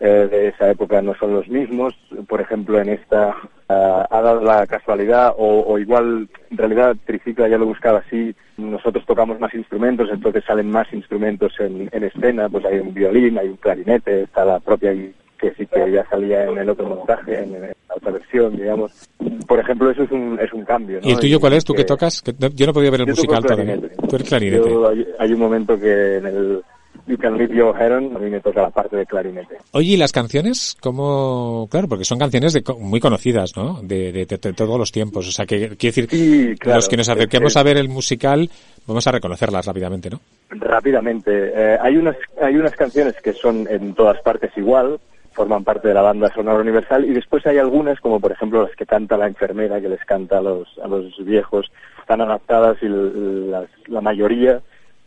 eh, 0.00 0.28
de 0.30 0.48
esa 0.48 0.70
época 0.70 1.00
no 1.02 1.14
son 1.14 1.34
los 1.34 1.46
mismos. 1.48 1.94
Por 2.28 2.40
ejemplo, 2.40 2.80
en 2.80 2.88
esta 2.88 3.36
ah, 3.68 4.06
ha 4.10 4.20
dado 4.22 4.40
la 4.42 4.66
casualidad, 4.66 5.34
o, 5.36 5.60
o 5.66 5.78
igual 5.78 6.28
en 6.50 6.56
realidad 6.56 6.96
Tricicla 7.06 7.48
ya 7.48 7.58
lo 7.58 7.66
buscaba 7.66 7.98
así. 8.06 8.34
Nosotros 8.56 9.04
tocamos 9.06 9.38
más 9.38 9.54
instrumentos, 9.54 10.08
entonces 10.12 10.42
salen 10.46 10.70
más 10.70 10.92
instrumentos 10.92 11.52
en, 11.60 11.88
en 11.92 12.04
escena. 12.04 12.48
Pues 12.48 12.64
hay 12.64 12.78
un 12.78 12.92
violín, 12.94 13.38
hay 13.38 13.48
un 13.48 13.56
clarinete, 13.56 14.22
está 14.22 14.44
la 14.44 14.58
propia 14.60 14.92
que 15.38 15.54
sí 15.54 15.66
que 15.66 15.90
ya 15.90 16.04
salía 16.10 16.44
en 16.44 16.58
el 16.58 16.68
otro 16.68 16.86
montaje, 16.86 17.42
en, 17.42 17.52
la 17.62 17.94
otra 17.96 18.12
versión, 18.12 18.56
digamos. 18.56 19.08
Por 19.46 19.58
ejemplo, 19.58 19.90
eso 19.90 20.02
es 20.02 20.10
un, 20.10 20.38
es 20.40 20.52
un 20.52 20.64
cambio. 20.64 21.00
¿no? 21.00 21.08
¿Y 21.08 21.12
el 21.12 21.18
tuyo 21.18 21.40
cuál 21.40 21.54
es? 21.54 21.64
¿Tú 21.64 21.72
que 21.72 21.78
que 21.82 21.84
tocas? 21.86 22.20
Que 22.22 22.32
no- 22.38 22.48
yo 22.48 22.66
no 22.66 22.72
podía 22.72 22.90
ver 22.90 23.00
el 23.00 23.06
musical 23.08 23.42
todavía. 23.42 23.78
Tú 24.08 24.16
eres 24.16 24.28
clarinete. 24.28 24.70
Yo, 24.70 24.88
hay, 24.88 25.06
hay 25.18 25.32
un 25.32 25.40
momento 25.40 25.78
que 25.80 26.16
en 26.18 26.26
el, 26.26 26.62
You 27.10 27.18
Can 27.18 27.36
Leave 27.36 27.54
Your 27.54 27.76
Head 27.76 27.96
On, 27.96 28.16
a 28.16 28.18
mí 28.18 28.30
me 28.30 28.40
toca 28.40 28.62
la 28.62 28.70
parte 28.70 28.96
de 28.96 29.04
clarinete. 29.06 29.56
Oye, 29.72 29.94
¿y 29.94 29.96
las 29.96 30.12
canciones? 30.12 30.76
¿Cómo? 30.80 31.68
Claro, 31.70 31.88
porque 31.88 32.04
son 32.04 32.18
canciones 32.18 32.52
de, 32.52 32.62
muy 32.78 33.00
conocidas, 33.00 33.56
¿no? 33.56 33.80
De, 33.82 34.12
de- 34.12 34.26
de- 34.26 34.38
de 34.38 34.52
todos 34.52 34.78
los 34.78 34.92
tiempos. 34.92 35.28
O 35.28 35.32
sea, 35.32 35.44
que 35.46 35.76
quiere 35.76 35.94
decir, 35.94 36.08
Sí, 36.10 36.54
claro. 36.58 36.76
los 36.76 36.88
que 36.88 36.96
nos 36.96 37.08
acerquemos 37.08 37.52
Es- 37.52 37.56
a 37.56 37.62
ver 37.62 37.76
el 37.76 37.88
musical, 37.88 38.48
vamos 38.86 39.06
a 39.06 39.12
reconocerlas 39.12 39.66
rápidamente, 39.66 40.08
¿no? 40.10 40.20
Rápidamente, 40.50 41.30
eh, 41.54 41.78
hay 41.80 41.96
unas 41.96 42.16
hay 42.40 42.56
unas 42.56 42.74
canciones 42.74 43.14
que 43.22 43.32
son 43.32 43.66
en 43.68 43.94
todas 43.94 44.20
partes 44.22 44.50
igual, 44.56 44.98
forman 45.32 45.64
parte 45.64 45.88
de 45.88 45.94
la 45.94 46.02
banda 46.02 46.32
sonora 46.34 46.60
universal 46.60 47.04
y 47.04 47.12
después 47.12 47.46
hay 47.46 47.58
algunas 47.58 47.98
como 48.00 48.20
por 48.20 48.32
ejemplo 48.32 48.62
las 48.62 48.74
que 48.76 48.86
canta 48.86 49.16
la 49.16 49.26
enfermera 49.26 49.80
que 49.80 49.88
les 49.88 50.04
canta 50.04 50.38
a 50.38 50.42
los 50.42 50.68
a 50.82 50.88
los 50.88 51.04
viejos 51.24 51.70
están 52.00 52.20
adaptadas 52.20 52.76
y 52.82 52.86
l- 52.86 53.50
las- 53.50 53.68
la 53.86 54.00
mayoría 54.00 54.60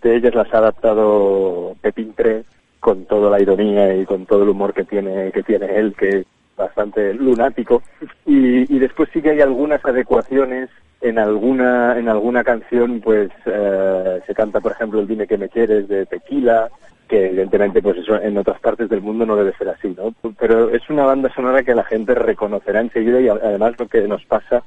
de 0.04 0.18
ellas 0.18 0.36
las 0.36 0.54
ha 0.54 0.58
adaptado 0.58 1.76
Pepín 1.82 2.14
Tre 2.14 2.44
con 2.80 3.06
toda 3.06 3.30
la 3.30 3.42
ironía 3.42 3.96
y 3.96 4.06
con 4.06 4.26
todo 4.26 4.44
el 4.44 4.50
humor 4.50 4.74
que 4.74 4.84
tiene 4.84 5.32
que 5.32 5.42
tiene 5.42 5.78
él 5.78 5.96
que 5.98 6.10
es 6.10 6.26
bastante 6.56 7.14
lunático. 7.14 7.82
Y, 8.26 8.76
y 8.76 8.80
después 8.80 9.10
sí 9.14 9.22
que 9.22 9.32
hay 9.32 9.42
algunas 9.42 9.84
adecuaciones. 9.84 10.70
En 11.02 11.20
alguna 11.20 11.98
en 11.98 12.08
alguna 12.08 12.44
canción 12.44 13.02
pues 13.02 13.30
eh, 13.46 14.22
se 14.26 14.34
canta 14.34 14.62
por 14.62 14.72
ejemplo 14.72 15.02
el 15.02 15.08
dime 15.08 15.28
que 15.28 15.38
me 15.38 15.50
quieres 15.50 15.90
de 15.90 16.06
Tequila 16.06 16.70
que 17.10 17.26
evidentemente 17.26 17.82
pues 17.82 17.98
eso 17.98 18.22
en 18.22 18.38
otras 18.38 18.58
partes 18.62 18.88
del 18.88 19.02
mundo 19.02 19.26
no 19.26 19.36
debe 19.36 19.52
ser 19.58 19.68
así 19.68 19.94
no 19.98 20.14
pero 20.40 20.70
es 20.70 20.90
una 20.90 21.04
banda 21.04 21.30
sonora 21.36 21.62
que 21.62 21.76
la 21.76 21.84
gente 21.84 22.16
reconocerá 22.16 22.80
enseguida 22.80 23.20
y 23.20 23.28
además 23.28 23.74
lo 23.78 23.90
que 23.90 24.08
nos 24.08 24.24
pasa 24.24 24.64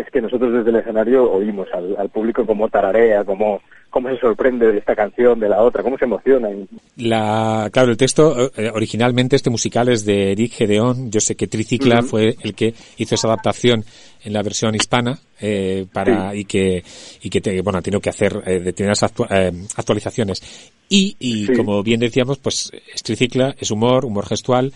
es 0.00 0.10
que 0.10 0.20
nosotros 0.20 0.52
desde 0.52 0.70
el 0.70 0.76
escenario 0.76 1.30
oímos 1.30 1.68
al, 1.72 1.96
al 1.98 2.08
público 2.10 2.44
como 2.46 2.68
tararea 2.68 3.24
como 3.24 3.60
cómo 3.90 4.08
se 4.08 4.18
sorprende 4.18 4.70
de 4.70 4.78
esta 4.78 4.94
canción 4.94 5.40
de 5.40 5.48
la 5.48 5.62
otra 5.62 5.82
cómo 5.82 5.98
se 5.98 6.04
emociona 6.04 6.48
La, 6.96 7.68
claro, 7.72 7.90
el 7.90 7.96
texto, 7.96 8.50
eh, 8.56 8.70
originalmente 8.72 9.34
este 9.36 9.50
musical 9.50 9.88
es 9.88 10.04
de 10.04 10.32
Eric 10.32 10.52
Gedeón. 10.52 11.10
Yo 11.10 11.20
sé 11.20 11.34
que 11.34 11.46
Tricicla 11.48 11.98
Ujú. 12.00 12.08
fue 12.08 12.36
el 12.42 12.54
que 12.54 12.72
hizo 12.98 13.14
esa 13.16 13.26
adaptación 13.28 13.84
en 14.22 14.32
la 14.32 14.42
versión 14.42 14.74
hispana, 14.74 15.18
eh, 15.40 15.86
para, 15.92 16.34
y 16.36 16.44
que, 16.44 16.84
y 17.22 17.30
que, 17.30 17.40
te- 17.40 17.60
bueno, 17.62 17.78
ha 17.78 17.82
tenido 17.82 18.00
que 18.00 18.10
hacer 18.10 18.42
eh, 18.46 18.60
determinadas 18.60 19.02
actua- 19.02 19.28
eh, 19.30 19.52
actualizaciones. 19.76 20.42
Y, 20.88 21.16
y 21.18 21.46
Sí. 21.46 21.52
como 21.54 21.82
bien 21.82 22.00
decíamos, 22.00 22.38
pues 22.38 22.70
es 22.94 23.02
Tricicla, 23.02 23.54
es 23.58 23.70
humor, 23.70 24.04
humor 24.04 24.26
gestual. 24.26 24.72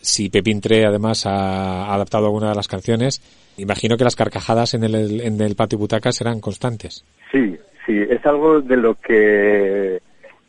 Si 0.00 0.28
Pepín 0.28 0.60
Tre 0.60 0.84
además 0.86 1.26
ha 1.26 1.92
adaptado 1.94 2.26
alguna 2.26 2.50
de 2.50 2.54
las 2.56 2.68
canciones, 2.68 3.20
imagino 3.56 3.96
que 3.96 4.04
las 4.04 4.16
carcajadas 4.16 4.74
en 4.74 4.84
el, 4.84 5.20
en 5.20 5.40
el 5.40 5.54
patio 5.56 5.78
butaca 5.78 6.12
serán 6.12 6.40
constantes. 6.40 7.04
Sí, 7.30 7.56
sí, 7.86 7.98
es 8.08 8.24
algo 8.26 8.60
de 8.60 8.76
lo 8.76 8.94
que, 8.94 10.00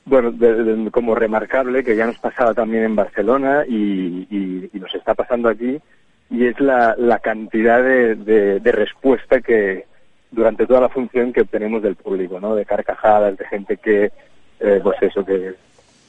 bueno, 0.05 0.31
de- 0.31 0.63
de- 0.63 0.91
como 0.91 1.15
remarcable, 1.15 1.83
que 1.83 1.95
ya 1.95 2.05
nos 2.05 2.17
pasaba 2.19 2.53
también 2.53 2.83
en 2.83 2.95
Barcelona 2.95 3.63
y, 3.67 4.27
y- 4.29 4.69
y 4.73 4.79
nos 4.79 4.93
está 4.95 5.13
pasando 5.13 5.49
aquí, 5.49 5.77
y 6.29 6.45
es 6.47 6.59
la, 6.59 6.95
la 6.97 7.19
cantidad 7.19 7.83
de, 7.83 8.15
de- 8.15 8.59
de 8.59 8.71
respuesta 8.71 9.39
que 9.41 9.85
durante 10.31 10.65
toda 10.65 10.81
la 10.81 10.89
función 10.89 11.31
que 11.31 11.41
obtenemos 11.41 11.83
del 11.83 11.95
público, 11.95 12.39
¿no? 12.39 12.55
De 12.55 12.65
carcajadas, 12.65 13.37
de 13.37 13.45
gente 13.45 13.77
que, 13.77 14.11
eh, 14.59 14.79
pues 14.81 14.97
eso, 15.01 15.23
que, 15.23 15.53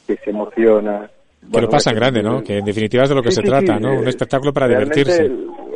que 0.06 0.16
se 0.16 0.30
emociona. 0.30 1.10
Que 1.40 1.46
Bueno, 1.48 1.68
lo 1.70 1.78
que- 1.78 1.94
grande, 1.94 2.22
¿no? 2.22 2.42
Que 2.42 2.56
en 2.58 2.64
definitiva 2.64 3.02
es 3.02 3.10
de 3.10 3.14
lo 3.16 3.22
que 3.22 3.30
Sí, 3.30 3.36
se 3.36 3.42
sí, 3.42 3.48
trata, 3.48 3.76
sí, 3.76 3.82
¿no? 3.82 3.92
eh, 3.92 3.98
Un 3.98 4.08
espectáculo 4.08 4.52
para 4.54 4.66
divertirse. 4.68 5.30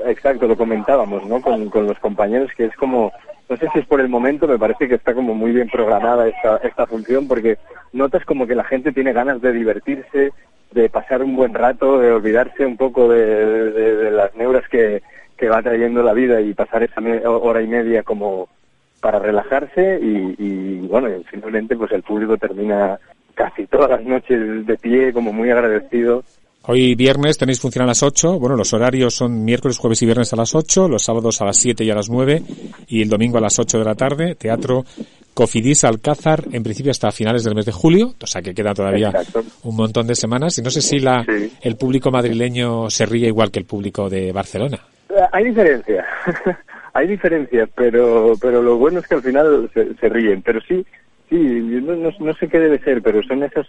Exacto, 0.09 0.47
lo 0.49 0.57
comentábamos, 0.57 1.27
¿no? 1.27 1.41
Con, 1.43 1.69
con 1.69 1.87
los 1.87 1.99
compañeros, 1.99 2.51
que 2.57 2.65
es 2.67 2.75
como, 2.77 3.13
no 3.49 3.57
sé 3.57 3.69
si 3.73 3.81
es 3.81 3.87
por 3.87 4.01
el 4.01 4.09
momento, 4.09 4.49
me 4.49 4.59
parece 4.59 4.89
que 4.89 4.95
está 4.95 5.13
como 5.15 5.35
muy 5.35 5.53
bien 5.53 5.69
programada 5.69 6.27
esta, 6.29 6.57
esta 6.59 6.87
función, 6.87 7.29
porque 7.29 7.59
notas 7.93 8.25
como 8.25 8.47
que 8.47 8.55
la 8.55 8.65
gente 8.65 8.93
tiene 8.93 9.13
ganas 9.13 9.41
de 9.43 9.53
divertirse, 9.53 10.33
de 10.73 10.89
pasar 10.89 11.23
un 11.23 11.37
buen 11.37 11.53
rato, 11.53 11.99
de 11.99 12.11
olvidarse 12.13 12.65
un 12.65 12.77
poco 12.77 13.09
de, 13.09 13.71
de- 13.73 14.11
las 14.11 14.35
neuras 14.35 14.67
que, 14.69 15.03
que 15.37 15.49
va 15.49 15.63
trayendo 15.63 16.03
la 16.03 16.15
vida 16.15 16.41
y 16.41 16.55
pasar 16.55 16.83
esa 16.83 17.01
hora 17.29 17.61
y 17.63 17.67
media 17.67 18.03
como 18.03 18.49
para 19.01 19.19
relajarse 19.19 19.99
y, 20.03 20.35
y, 20.39 20.87
bueno, 20.89 21.09
finalmente 21.31 21.77
pues 21.77 21.93
el 21.93 22.03
público 22.03 22.37
termina 22.37 22.99
casi 23.35 23.67
todas 23.67 23.91
las 23.91 24.03
noches 24.05 24.67
de 24.67 24.77
pie, 24.77 25.13
como 25.13 25.33
muy 25.33 25.51
agradecido 25.51 26.25
Hoy 26.63 26.95
viernes 26.95 27.39
tenéis 27.39 27.61
función 27.61 27.85
a 27.85 27.87
las 27.87 28.03
8. 28.03 28.39
Bueno, 28.39 28.55
los 28.57 28.73
horarios 28.75 29.15
son 29.15 29.43
miércoles, 29.45 29.79
jueves 29.79 30.03
y 30.03 30.07
viernes 30.07 30.33
a 30.33 30.37
las 30.37 30.55
8, 30.55 30.87
los 30.89 31.03
sábados 31.03 31.41
a 31.41 31.47
las 31.47 31.57
7 31.57 31.83
y 31.85 31.91
a 31.91 31.95
las 31.95 32.11
9 32.11 32.43
y 32.89 33.01
el 33.03 33.09
domingo 33.09 33.39
a 33.39 33.41
las 33.41 33.59
8 33.59 33.79
de 33.79 33.85
la 33.85 33.95
tarde. 33.95 34.35
Teatro 34.35 34.85
Cofidis 35.33 35.85
Alcázar, 35.85 36.45
en 36.53 36.63
principio 36.63 36.91
hasta 36.91 37.11
finales 37.11 37.45
del 37.45 37.55
mes 37.55 37.65
de 37.65 37.73
julio, 37.73 38.13
o 38.23 38.27
sea 38.27 38.43
que 38.43 38.53
queda 38.53 38.75
todavía 38.75 39.09
Exacto. 39.09 39.43
un 39.63 39.77
montón 39.77 40.07
de 40.07 40.15
semanas. 40.15 40.59
Y 40.59 40.63
no 40.63 40.69
sé 40.71 40.83
si 40.83 40.99
la, 40.99 41.25
Sí. 41.25 41.51
el 41.63 41.77
público 41.77 42.11
madrileño 42.11 42.91
se 42.91 43.07
ríe 43.07 43.29
igual 43.29 43.51
que 43.51 43.61
el 43.61 43.65
público 43.65 44.11
de 44.11 44.33
Barcelona. 44.33 44.79
Eh, 45.09 45.15
Hay 45.33 45.45
diferencia, 45.47 46.05
hay 46.93 47.07
diferencia, 47.07 47.67
pero 47.75 48.35
pero 48.39 48.61
lo 48.61 48.77
bueno 48.77 48.99
es 49.01 49.07
que 49.07 49.15
al 49.15 49.23
final 49.23 49.71
se, 49.73 49.95
se 49.95 50.09
ríen. 50.11 50.43
Pero 50.43 50.61
sí, 50.69 50.85
sí, 51.31 51.37
no, 51.37 51.97
no, 51.97 52.11
no 52.19 52.35
sé 52.35 52.47
qué 52.49 52.59
debe 52.59 52.79
ser, 52.81 53.01
pero 53.01 53.23
son 53.23 53.43
esos 53.45 53.67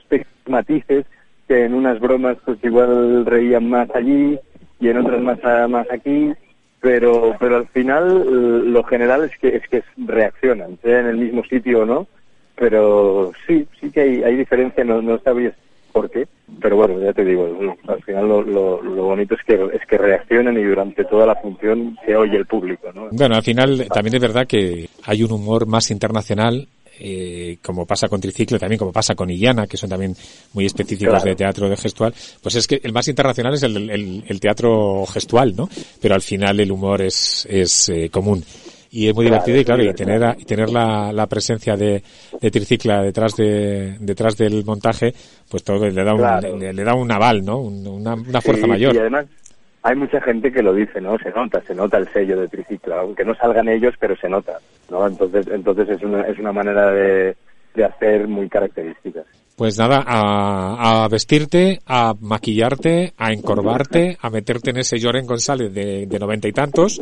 matices 0.48 1.06
que 1.50 1.66
en 1.66 1.74
unas 1.74 2.00
bromas 2.00 2.38
pues 2.46 2.64
igual 2.64 3.26
reían 3.26 3.68
más 3.68 3.90
allí 3.96 4.38
y 4.80 4.88
en 4.88 4.98
otras 5.00 5.20
más 5.22 5.40
más 5.68 5.88
aquí. 5.92 6.32
Pero 6.80 7.36
pero 7.40 7.58
al 7.58 7.68
final 7.68 8.72
lo 8.72 8.84
general 8.84 9.26
es 9.26 9.38
que 9.38 9.58
es 9.58 9.68
que 9.68 9.84
reaccionan, 9.98 10.78
sea 10.82 11.00
en 11.02 11.08
el 11.08 11.18
mismo 11.18 11.44
sitio 11.44 11.82
o 11.82 11.86
no. 11.86 12.08
Pero 12.56 13.32
sí, 13.48 13.68
sí 13.80 13.90
que 13.90 14.02
hay, 14.02 14.24
hay 14.24 14.36
diferencia, 14.36 14.84
no, 14.84 15.02
no 15.02 15.18
sabía 15.20 15.54
por 15.92 16.10
qué, 16.12 16.28
pero 16.62 16.76
bueno, 16.76 17.00
ya 17.00 17.14
te 17.14 17.26
digo, 17.26 17.76
al 17.88 18.04
final 18.04 18.28
lo, 18.28 18.42
lo, 18.42 18.82
lo 18.82 19.04
bonito 19.06 19.34
es 19.36 19.42
que 19.44 19.56
es 19.74 19.86
que 19.88 19.98
reaccionan 19.98 20.58
y 20.58 20.64
durante 20.64 21.04
toda 21.06 21.26
la 21.26 21.36
función 21.36 21.98
se 22.06 22.16
oye 22.16 22.38
el 22.38 22.46
público, 22.46 22.92
¿no? 22.94 23.08
Bueno, 23.12 23.36
al 23.36 23.44
final 23.44 23.88
también 23.94 24.16
es 24.16 24.22
verdad 24.22 24.46
que 24.46 24.88
hay 25.06 25.24
un 25.24 25.32
humor 25.32 25.66
más 25.66 25.90
internacional, 25.90 26.68
eh, 27.00 27.58
como 27.64 27.86
pasa 27.86 28.08
con 28.08 28.20
Triciclo, 28.22 28.60
también 28.60 28.78
como 28.80 28.92
pasa 28.92 29.16
con 29.16 29.30
Illana, 29.30 29.68
que 29.68 29.78
son 29.78 29.90
también 29.90 30.16
muy 30.54 30.66
específicos 30.66 31.14
Claro. 31.16 31.30
de 31.30 31.36
teatro 31.36 31.70
de 31.70 31.78
gestual. 31.78 32.14
Pues 32.42 32.56
es 32.56 32.68
que 32.68 32.80
el 32.84 32.94
más 32.94 33.08
internacional 33.08 33.54
es 33.54 33.64
el, 33.64 33.90
el- 33.90 34.24
el 34.28 34.40
teatro 34.40 35.06
gestual, 35.06 35.56
¿no? 35.56 35.70
Pero 36.02 36.16
al 36.16 36.22
final 36.22 36.60
el 36.60 36.72
humor 36.72 37.02
es, 37.02 37.48
es 37.50 37.90
eh, 37.90 38.10
común. 38.10 38.44
Y 38.92 39.08
es 39.08 39.14
muy 39.14 39.28
Claro, 39.28 39.44
divertido 39.46 39.62
y 39.62 39.66
claro, 39.66 39.84
y 39.84 39.94
tener, 39.94 40.24
a- 40.24 40.36
y 40.38 40.46
tener 40.46 40.70
la, 40.72 41.14
la 41.14 41.28
presencia 41.28 41.76
de, 41.76 42.02
de 42.42 42.50
Tricicla 42.52 43.04
detrás 43.04 43.36
de, 43.36 43.98
detrás 44.00 44.36
del 44.36 44.66
montaje, 44.66 45.14
pues 45.48 45.64
todo 45.64 45.88
le 45.88 46.04
da 46.04 46.14
un, 46.14 46.20
Claro. 46.20 46.58
le, 46.58 46.74
le 46.74 46.84
da 46.84 46.96
un 46.96 47.12
aval, 47.12 47.46
¿no? 47.46 47.60
Un- 47.60 47.86
Una, 47.86 48.16
una 48.16 48.42
fuerza 48.42 48.64
Sí, 48.64 48.68
mayor. 48.68 48.96
Y 48.96 48.98
además 48.98 49.26
hay 49.84 49.96
mucha 49.96 50.22
gente 50.22 50.52
que 50.52 50.62
lo 50.62 50.74
dice, 50.74 51.00
¿no? 51.00 51.18
Se 51.20 51.32
nota, 51.32 51.62
se 51.62 51.74
nota 51.74 51.98
el 51.98 52.08
sello 52.12 52.40
de 52.40 52.48
triciclo, 52.48 52.96
aunque 52.96 53.24
no 53.24 53.34
salgan 53.36 53.70
ellos, 53.70 53.96
pero 54.00 54.16
se 54.18 54.30
nota, 54.30 54.60
¿no? 54.90 55.08
Entonces, 55.08 55.48
entonces 55.48 55.90
es 55.90 56.04
una, 56.04 56.22
es 56.24 56.38
una 56.38 56.52
manera 56.52 56.92
de, 56.92 57.36
de 57.76 57.86
hacer 57.86 58.28
muy 58.28 58.50
característica. 58.50 59.22
Pues 59.56 59.78
nada, 59.78 60.04
a, 60.06 61.04
a 61.04 61.08
vestirte, 61.10 61.80
a 61.86 62.14
maquillarte, 62.20 63.14
a 63.18 63.34
encorvarte, 63.34 64.18
a 64.22 64.30
meterte 64.30 64.70
en 64.70 64.78
ese 64.78 64.98
Lloren 64.98 65.26
González 65.26 65.74
de, 65.74 66.06
de 66.06 66.20
noventa 66.20 66.48
y 66.48 66.54
tantos, 66.54 67.02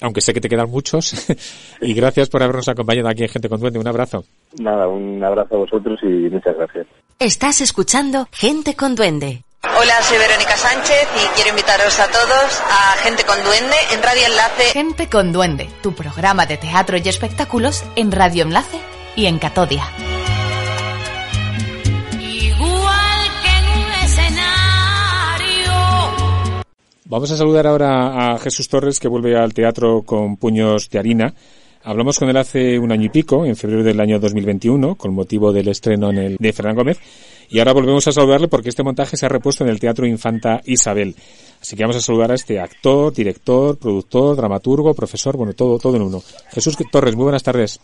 aunque 0.00 0.20
sé 0.20 0.34
que 0.34 0.40
te 0.40 0.48
quedan 0.48 0.68
muchos. 0.68 1.28
y 1.80 1.94
gracias 1.94 2.28
por 2.28 2.42
habernos 2.42 2.68
acompañado 2.68 3.08
aquí 3.08 3.22
en 3.22 3.28
Gente 3.28 3.48
con 3.48 3.60
Duende. 3.60 3.78
Un 3.78 3.86
abrazo. 3.86 4.24
Nada, 4.60 4.88
un 4.88 5.22
abrazo 5.22 5.56
a 5.56 5.58
vosotros 5.58 5.98
y 6.02 6.28
muchas 6.28 6.56
gracias. 6.56 6.86
Estás 7.20 7.60
escuchando 7.60 8.26
Gente 8.32 8.74
con 8.74 8.96
Duende. 8.96 9.44
Hola, 9.62 10.02
soy 10.02 10.16
Verónica 10.16 10.56
Sánchez 10.56 11.06
y 11.14 11.34
quiero 11.34 11.50
invitaros 11.50 12.00
a 12.00 12.06
todos 12.06 12.62
a 12.66 12.96
Gente 13.02 13.24
con 13.24 13.36
Duende 13.44 13.76
en 13.92 14.02
Radio 14.02 14.22
Enlace. 14.26 14.62
Gente 14.72 15.10
con 15.10 15.32
Duende, 15.34 15.68
tu 15.82 15.92
programa 15.92 16.46
de 16.46 16.56
teatro 16.56 16.96
y 16.96 17.06
espectáculos 17.06 17.84
en 17.94 18.10
Radio 18.10 18.44
Enlace 18.44 18.78
y 19.16 19.26
en 19.26 19.38
Catodia. 19.38 19.84
Igual 22.18 23.26
que 23.42 23.50
en 23.50 23.64
un 23.84 23.92
escenario. 24.02 25.72
Vamos 27.04 27.30
a 27.30 27.36
saludar 27.36 27.66
ahora 27.66 28.32
a 28.32 28.38
Jesús 28.38 28.66
Torres, 28.66 28.98
que 28.98 29.08
vuelve 29.08 29.36
al 29.36 29.52
teatro 29.52 30.00
con 30.06 30.38
puños 30.38 30.88
de 30.88 30.98
harina. 30.98 31.34
Hablamos 31.82 32.18
con 32.18 32.30
él 32.30 32.36
hace 32.38 32.78
un 32.78 32.92
año 32.92 33.06
y 33.06 33.10
pico, 33.10 33.44
en 33.44 33.56
febrero 33.56 33.82
del 33.82 34.00
año 34.00 34.18
2021, 34.18 34.94
con 34.94 35.12
motivo 35.12 35.52
del 35.52 35.68
estreno 35.68 36.10
en 36.10 36.18
el, 36.18 36.36
de 36.38 36.52
Fernán 36.54 36.76
Gómez. 36.76 36.98
Y 37.52 37.58
ahora 37.58 37.72
volvemos 37.72 38.06
a 38.06 38.12
saludarle 38.12 38.46
porque 38.46 38.68
este 38.68 38.84
montaje 38.84 39.16
se 39.16 39.26
ha 39.26 39.28
repuesto 39.28 39.64
en 39.64 39.70
el 39.70 39.80
Teatro 39.80 40.06
Infanta 40.06 40.60
Isabel. 40.64 41.16
Así 41.60 41.74
que 41.74 41.82
vamos 41.82 41.96
a 41.96 42.00
saludar 42.00 42.30
a 42.30 42.36
este 42.36 42.60
actor, 42.60 43.12
director, 43.12 43.76
productor, 43.76 44.36
dramaturgo, 44.36 44.94
profesor, 44.94 45.36
bueno, 45.36 45.52
todo, 45.52 45.76
todo 45.78 45.96
en 45.96 46.02
uno. 46.02 46.22
Jesús 46.52 46.76
Torres, 46.92 47.16
muy 47.16 47.24
buenas 47.24 47.42
tardes. 47.42 47.80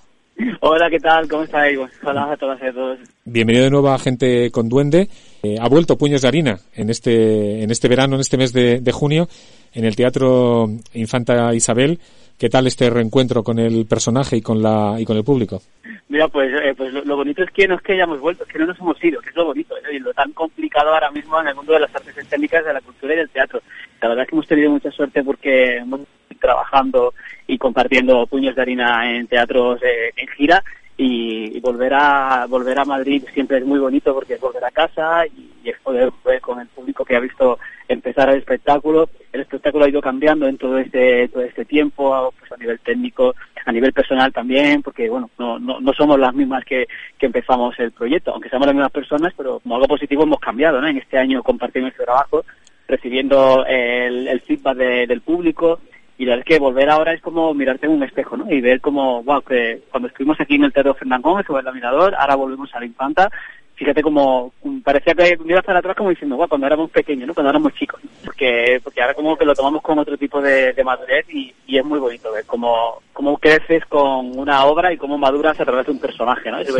Hola, 0.60 0.88
¿qué 0.88 1.00
tal? 1.00 1.28
¿Cómo 1.28 1.42
estáis? 1.42 1.78
Hola 2.04 2.30
a 2.32 2.36
todas 2.36 2.62
y 2.62 2.66
a 2.66 2.72
todos. 2.72 2.98
Bienvenido 3.24 3.64
de 3.64 3.70
nuevo 3.70 3.88
a 3.88 3.98
Gente 3.98 4.52
con 4.52 4.68
Duende. 4.68 5.08
Eh, 5.42 5.56
ha 5.60 5.68
vuelto 5.68 5.98
Puños 5.98 6.22
de 6.22 6.28
Harina 6.28 6.60
en 6.74 6.88
este, 6.88 7.64
en 7.64 7.70
este 7.72 7.88
verano, 7.88 8.14
en 8.14 8.20
este 8.20 8.36
mes 8.36 8.52
de, 8.52 8.80
de 8.80 8.92
junio, 8.92 9.28
en 9.72 9.84
el 9.84 9.96
Teatro 9.96 10.68
Infanta 10.92 11.52
Isabel, 11.54 11.98
¿Qué 12.38 12.50
tal 12.50 12.66
este 12.66 12.90
reencuentro 12.90 13.42
con 13.42 13.58
el 13.58 13.86
personaje 13.86 14.36
y 14.36 14.42
con 14.42 14.62
la 14.62 14.96
y 14.98 15.04
con 15.04 15.16
el 15.16 15.24
público? 15.24 15.62
Mira, 16.08 16.28
pues, 16.28 16.52
eh, 16.62 16.74
pues 16.76 16.92
lo, 16.92 17.16
bonito 17.16 17.42
es 17.42 17.50
que 17.50 17.66
no 17.66 17.76
es 17.76 17.82
que 17.82 17.94
hayamos 17.94 18.20
vuelto, 18.20 18.44
es 18.44 18.52
que 18.52 18.58
no 18.58 18.66
nos 18.66 18.78
hemos 18.78 19.02
ido, 19.02 19.20
que 19.20 19.30
es 19.30 19.36
lo 19.36 19.46
bonito, 19.46 19.76
¿eh? 19.76 19.96
y 19.96 19.98
lo 19.98 20.12
tan 20.14 20.32
complicado 20.32 20.92
ahora 20.92 21.10
mismo 21.10 21.40
en 21.40 21.48
el 21.48 21.54
mundo 21.54 21.72
de 21.72 21.80
las 21.80 21.94
artes 21.94 22.16
escénicas, 22.16 22.64
de 22.64 22.72
la 22.72 22.80
cultura 22.80 23.14
y 23.14 23.16
del 23.16 23.30
teatro. 23.30 23.60
La 24.00 24.08
verdad 24.08 24.22
es 24.22 24.28
que 24.28 24.36
hemos 24.36 24.46
tenido 24.46 24.70
mucha 24.70 24.90
suerte 24.90 25.24
porque 25.24 25.78
hemos 25.78 26.00
trabajando 26.40 27.14
y 27.46 27.58
compartiendo 27.58 28.26
puños 28.26 28.54
de 28.54 28.62
harina 28.62 29.16
en 29.16 29.26
teatros 29.26 29.82
eh, 29.82 30.12
en 30.16 30.28
gira 30.28 30.62
y, 30.96 31.60
volver 31.60 31.92
a 31.94 32.46
volver 32.48 32.78
a 32.78 32.84
Madrid 32.84 33.24
siempre 33.34 33.58
es 33.58 33.64
muy 33.64 33.78
bonito 33.78 34.14
porque 34.14 34.34
es 34.34 34.40
volver 34.40 34.64
a 34.64 34.70
casa 34.70 35.26
y, 35.26 35.50
es 35.68 35.78
poder 35.80 36.10
ver 36.24 36.40
con 36.40 36.60
el 36.60 36.68
público 36.68 37.04
que 37.04 37.16
ha 37.16 37.20
visto 37.20 37.58
empezar 37.88 38.28
el 38.28 38.38
espectáculo. 38.38 39.08
El 39.32 39.40
espectáculo 39.40 39.84
ha 39.84 39.88
ido 39.88 40.00
cambiando 40.00 40.46
en 40.46 40.56
todo 40.58 40.78
este 40.78 41.28
todo 41.28 41.42
este 41.42 41.64
tiempo, 41.64 42.32
pues 42.38 42.52
a 42.52 42.56
nivel 42.56 42.78
técnico, 42.78 43.34
a 43.64 43.72
nivel 43.72 43.92
personal 43.92 44.32
también, 44.32 44.80
porque 44.82 45.08
bueno, 45.10 45.28
no, 45.38 45.58
no, 45.58 45.80
no 45.80 45.92
somos 45.92 46.20
las 46.20 46.32
mismas 46.34 46.64
que, 46.64 46.86
que 47.18 47.26
empezamos 47.26 47.76
el 47.80 47.90
proyecto, 47.90 48.32
aunque 48.32 48.48
seamos 48.48 48.66
las 48.66 48.76
mismas 48.76 48.92
personas, 48.92 49.34
pero 49.36 49.58
como 49.58 49.74
algo 49.74 49.88
positivo 49.88 50.22
hemos 50.22 50.38
cambiado, 50.38 50.80
¿no? 50.80 50.86
En 50.86 50.98
este 50.98 51.18
año 51.18 51.42
compartimos 51.42 51.90
este 51.90 52.04
trabajo, 52.04 52.44
recibiendo 52.86 53.64
el, 53.66 54.40
feedback 54.42 54.76
de, 54.76 55.06
del 55.08 55.20
público, 55.20 55.80
y 56.18 56.24
la 56.24 56.32
verdad 56.32 56.46
es 56.48 56.54
que 56.54 56.60
volver 56.60 56.88
ahora 56.88 57.12
es 57.12 57.20
como 57.20 57.52
mirarte 57.52 57.86
en 57.86 57.92
un 57.92 58.02
espejo, 58.02 58.36
¿no? 58.36 58.50
Y 58.50 58.60
ver 58.60 58.80
como, 58.80 59.22
wow, 59.22 59.42
que 59.42 59.82
cuando 59.90 60.08
estuvimos 60.08 60.40
aquí 60.40 60.54
en 60.54 60.64
el 60.64 60.72
Teatro 60.72 60.94
Fernán 60.94 61.22
Gómez 61.22 61.46
o 61.48 61.58
el 61.58 61.64
Laminador, 61.64 62.14
ahora 62.14 62.34
volvemos 62.36 62.74
a 62.74 62.80
la 62.80 62.86
Infanta, 62.86 63.30
fíjate 63.74 64.02
como, 64.02 64.52
parecía 64.82 65.14
que 65.14 65.36
miras 65.44 65.64
para 65.64 65.80
atrás 65.80 65.94
como 65.94 66.08
diciendo, 66.08 66.36
wow, 66.36 66.48
cuando 66.48 66.66
éramos 66.66 66.90
pequeños, 66.90 67.28
¿no? 67.28 67.34
Cuando 67.34 67.50
éramos 67.50 67.74
chicos, 67.74 68.02
¿no? 68.02 68.10
Porque, 68.24 68.80
porque 68.82 69.02
ahora 69.02 69.14
como 69.14 69.36
que 69.36 69.44
lo 69.44 69.54
tomamos 69.54 69.82
con 69.82 69.98
otro 69.98 70.16
tipo 70.16 70.40
de, 70.40 70.72
de 70.72 70.84
madurez 70.84 71.26
y, 71.28 71.52
y, 71.66 71.78
es 71.78 71.84
muy 71.84 71.98
bonito 71.98 72.32
ver 72.32 72.46
cómo, 72.46 73.02
cómo 73.12 73.36
creces 73.36 73.84
con 73.86 74.38
una 74.38 74.64
obra 74.64 74.92
y 74.92 74.96
cómo 74.96 75.18
maduras 75.18 75.60
a 75.60 75.64
través 75.64 75.84
de 75.84 75.92
un 75.92 75.98
personaje, 75.98 76.50
¿no? 76.50 76.64
Sí. 76.64 76.72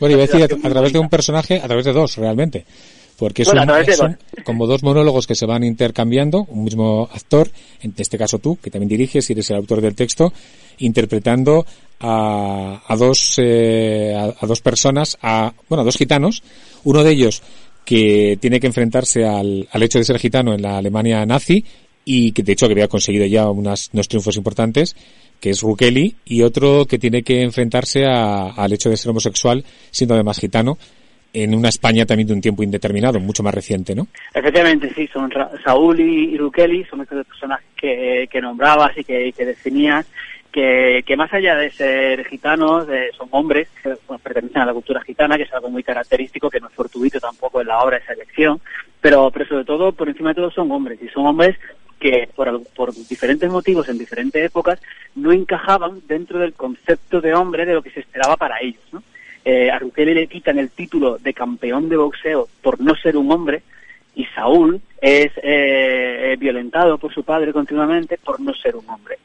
Bueno, 0.00 0.14
iba 0.14 0.24
a 0.24 0.26
decir, 0.26 0.42
a, 0.42 0.66
a 0.66 0.70
través 0.70 0.92
de 0.92 0.98
un 0.98 1.10
personaje, 1.10 1.60
a 1.62 1.66
través 1.66 1.84
de 1.84 1.92
dos, 1.92 2.16
realmente 2.16 2.64
porque 3.18 3.42
bueno, 3.42 3.66
son, 3.96 4.16
como 4.44 4.68
dos 4.68 4.84
monólogos 4.84 5.26
que 5.26 5.34
se 5.34 5.44
van 5.44 5.64
intercambiando, 5.64 6.46
un 6.48 6.62
mismo 6.62 7.08
actor, 7.12 7.50
en 7.82 7.92
este 7.96 8.16
caso 8.16 8.38
tú, 8.38 8.58
que 8.62 8.70
también 8.70 8.88
diriges 8.88 9.28
y 9.28 9.32
eres 9.32 9.50
el 9.50 9.56
autor 9.56 9.80
del 9.80 9.96
texto, 9.96 10.32
interpretando 10.78 11.66
a, 11.98 12.80
a 12.86 12.96
dos 12.96 13.34
eh, 13.38 14.14
a, 14.16 14.44
a, 14.44 14.46
dos 14.46 14.60
personas, 14.60 15.18
a 15.20 15.52
bueno, 15.68 15.82
a 15.82 15.84
dos 15.84 15.96
gitanos, 15.96 16.44
uno 16.84 17.02
de 17.02 17.10
ellos 17.10 17.42
que 17.84 18.38
tiene 18.40 18.60
que 18.60 18.68
enfrentarse 18.68 19.24
al, 19.24 19.68
al 19.72 19.82
hecho 19.82 19.98
de 19.98 20.04
ser 20.04 20.18
gitano 20.18 20.54
en 20.54 20.62
la 20.62 20.78
Alemania 20.78 21.26
nazi 21.26 21.64
y 22.04 22.30
que 22.30 22.44
de 22.44 22.52
hecho 22.52 22.66
que 22.68 22.74
había 22.74 22.86
conseguido 22.86 23.26
ya 23.26 23.50
unas, 23.50 23.90
unos 23.92 24.06
triunfos 24.06 24.36
importantes, 24.36 24.94
que 25.40 25.50
es 25.50 25.60
Rukeli, 25.60 26.16
y 26.24 26.42
otro 26.42 26.86
que 26.86 26.98
tiene 26.98 27.22
que 27.22 27.42
enfrentarse 27.42 28.04
a, 28.06 28.50
al 28.50 28.72
hecho 28.72 28.90
de 28.90 28.96
ser 28.96 29.10
homosexual 29.10 29.64
siendo 29.90 30.14
además 30.14 30.38
gitano, 30.38 30.78
en 31.32 31.54
una 31.54 31.68
España 31.68 32.06
también 32.06 32.28
de 32.28 32.34
un 32.34 32.40
tiempo 32.40 32.62
indeterminado, 32.62 33.20
mucho 33.20 33.42
más 33.42 33.54
reciente, 33.54 33.94
¿no? 33.94 34.06
Efectivamente, 34.34 34.92
sí, 34.94 35.06
son 35.08 35.30
Ra 35.30 35.50
Saúl 35.62 36.00
y, 36.00 36.36
Rukeli, 36.36 36.84
son 36.84 37.02
estos 37.02 37.26
personajes 37.26 37.66
que, 37.76 38.28
que 38.30 38.40
nombrabas 38.40 38.96
y 38.96 39.04
que, 39.04 39.32
que 39.32 39.44
definías, 39.44 40.06
que, 40.50 41.02
que 41.06 41.16
más 41.16 41.32
allá 41.32 41.56
de 41.56 41.70
ser 41.70 42.24
gitanos, 42.26 42.86
de, 42.86 43.10
son 43.16 43.28
hombres 43.30 43.68
que 43.82 43.94
pertenecen 44.22 44.62
a 44.62 44.66
la 44.66 44.72
cultura 44.72 45.02
gitana, 45.02 45.36
que 45.36 45.42
es 45.42 45.52
algo 45.52 45.70
muy 45.70 45.82
característico, 45.82 46.50
que 46.50 46.60
no 46.60 46.68
es 46.68 46.74
fortuito 46.74 47.20
tampoco 47.20 47.60
en 47.60 47.68
la 47.68 47.80
obra 47.80 47.98
esa 47.98 48.14
elección, 48.14 48.60
pero, 49.00 49.30
pero 49.30 49.46
sobre 49.46 49.64
todo, 49.64 49.92
por 49.92 50.08
encima 50.08 50.30
de 50.30 50.36
todo, 50.36 50.50
son 50.50 50.70
hombres, 50.72 50.98
y 51.02 51.08
son 51.08 51.26
hombres 51.26 51.56
que 52.00 52.28
por, 52.34 52.62
por 52.74 52.94
diferentes 52.94 53.50
motivos 53.50 53.88
en 53.88 53.98
diferentes 53.98 54.42
épocas 54.42 54.80
no 55.14 55.32
encajaban 55.32 56.00
dentro 56.06 56.38
del 56.38 56.54
concepto 56.54 57.20
de 57.20 57.34
hombre 57.34 57.66
de 57.66 57.74
lo 57.74 57.82
que 57.82 57.90
se 57.90 58.00
esperaba 58.00 58.36
para 58.36 58.60
ellos, 58.60 58.82
¿no? 58.92 59.02
Eh, 59.50 59.70
a 59.70 59.80
le 59.80 60.26
quitan 60.26 60.58
el 60.58 60.68
título 60.68 61.16
de 61.16 61.32
campeón 61.32 61.88
de 61.88 61.96
boxeo 61.96 62.48
por 62.60 62.78
no 62.82 62.94
ser 62.94 63.16
un 63.16 63.32
hombre 63.32 63.62
y 64.14 64.26
Saúl 64.26 64.78
es 65.00 65.32
eh, 65.42 66.36
violentado 66.38 66.98
por 66.98 67.14
su 67.14 67.24
padre 67.24 67.54
continuamente 67.54 68.18
por 68.18 68.40
no 68.40 68.52
ser 68.52 68.76
un 68.76 68.86
hombre. 68.90 69.16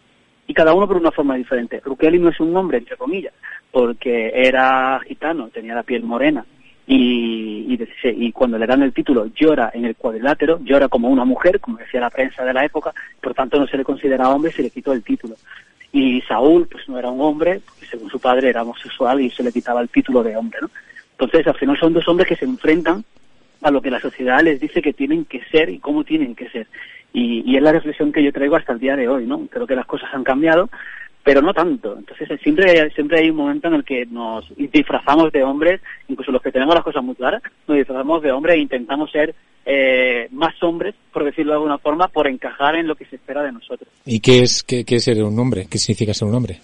Y 0.47 0.53
cada 0.53 0.73
uno 0.73 0.87
por 0.87 0.95
una 0.95 1.11
forma 1.11 1.35
diferente. 1.35 1.81
Rukeli 1.83 2.19
no 2.19 2.29
es 2.29 2.39
un 2.39 2.55
hombre, 2.55 2.77
entre 2.77 2.95
comillas, 2.95 3.33
porque 3.69 4.31
era 4.33 5.01
gitano, 5.05 5.49
tenía 5.49 5.75
la 5.75 5.83
piel 5.83 6.03
morena. 6.03 6.45
Y, 6.88 7.75
y, 7.75 7.88
y, 8.03 8.31
cuando 8.31 8.57
le 8.57 8.65
dan 8.65 8.81
el 8.81 8.93
título 8.93 9.25
llora 9.36 9.71
en 9.73 9.83
el 9.83 9.97
cuadrilátero, 9.97 10.59
llora 10.63 10.88
como 10.88 11.09
una 11.09 11.25
mujer, 11.25 11.59
como 11.59 11.79
decía 11.79 11.99
la 11.99 12.09
prensa 12.09 12.45
de 12.45 12.53
la 12.53 12.63
época, 12.63 12.93
por 13.19 13.33
tanto 13.33 13.59
no 13.59 13.67
se 13.67 13.75
le 13.75 13.83
considera 13.83 14.29
hombre 14.29 14.51
y 14.51 14.53
se 14.53 14.63
le 14.63 14.69
quitó 14.69 14.93
el 14.93 15.03
título 15.03 15.36
y 15.93 16.21
Saúl 16.21 16.67
pues 16.69 16.89
no 16.89 16.97
era 16.97 17.10
un 17.10 17.21
hombre, 17.21 17.62
porque 17.63 17.86
según 17.86 18.10
su 18.10 18.19
padre 18.19 18.49
era 18.49 18.63
homosexual 18.63 19.21
y 19.21 19.29
se 19.29 19.43
le 19.43 19.51
quitaba 19.51 19.79
el 19.79 19.89
título 19.89 20.23
de 20.23 20.36
hombre, 20.36 20.60
¿no? 20.62 20.69
Entonces 21.12 21.45
al 21.47 21.56
final 21.56 21.77
son 21.77 21.93
dos 21.93 22.08
hombres 22.08 22.27
que 22.27 22.36
se 22.36 22.45
enfrentan 22.45 23.06
a 23.62 23.69
lo 23.69 23.79
que 23.79 23.91
la 23.91 23.99
sociedad 23.99 24.41
les 24.41 24.60
dice 24.60 24.82
que 24.82 24.91
tienen 24.91 25.23
que 25.25 25.41
ser 25.45 25.69
y 25.69 25.77
cómo 25.77 26.03
tienen 26.03 26.36
que 26.36 26.49
ser. 26.49 26.67
Y, 27.13 27.43
y 27.45 27.56
es 27.56 27.62
la 27.62 27.71
reflexión 27.71 28.12
que 28.12 28.23
yo 28.23 28.34
traigo 28.34 28.56
hasta 28.56 28.73
el 28.73 28.79
día 28.79 28.95
de 28.95 29.08
hoy, 29.08 29.27
¿no? 29.27 29.45
Creo 29.45 29.67
que 29.67 29.75
las 29.75 29.86
cosas 29.86 30.10
han 30.13 30.23
cambiado, 30.23 30.69
pero 31.23 31.41
no 31.41 31.53
tanto. 31.53 31.97
Entonces 31.97 32.39
siempre, 32.41 32.91
siempre 32.91 33.19
hay 33.19 33.29
un 33.29 33.38
momento 33.38 33.67
en 33.69 33.75
el 33.75 33.83
que 33.83 34.05
nos 34.05 34.45
disfrazamos 34.57 35.31
de 35.31 35.43
hombres, 35.43 35.81
incluso 36.07 36.31
los 36.31 36.41
que 36.41 36.51
tenemos 36.51 36.75
las 36.75 36.83
cosas 36.83 37.03
muy 37.03 37.15
claras, 37.15 37.41
nos 37.67 37.77
disfrazamos 37.77 38.21
de 38.21 38.31
hombres 38.31 38.55
e 38.55 38.59
intentamos 38.59 39.09
ser 39.12 39.33
eh, 39.65 40.27
más 40.31 40.62
hombres, 40.62 40.93
por 41.12 41.23
decirlo 41.23 41.53
de 41.53 41.57
alguna 41.57 41.77
forma, 41.77 42.09
por 42.09 42.27
encajar 42.27 42.75
en 42.75 42.88
lo 42.88 42.95
que 42.95 43.05
se 43.05 43.15
espera 43.15 43.41
de 43.43 43.53
nosotros. 43.53 43.89
¿Y 44.05 44.19
qué 44.19 44.39
es, 44.39 44.63
qué, 44.63 44.83
qué 44.83 44.97
es 44.97 45.03
ser 45.05 45.23
un 45.23 45.39
hombre? 45.39 45.67
¿Qué 45.69 45.77
significa 45.77 46.13
ser 46.13 46.27
un 46.27 46.36
hombre? 46.36 46.59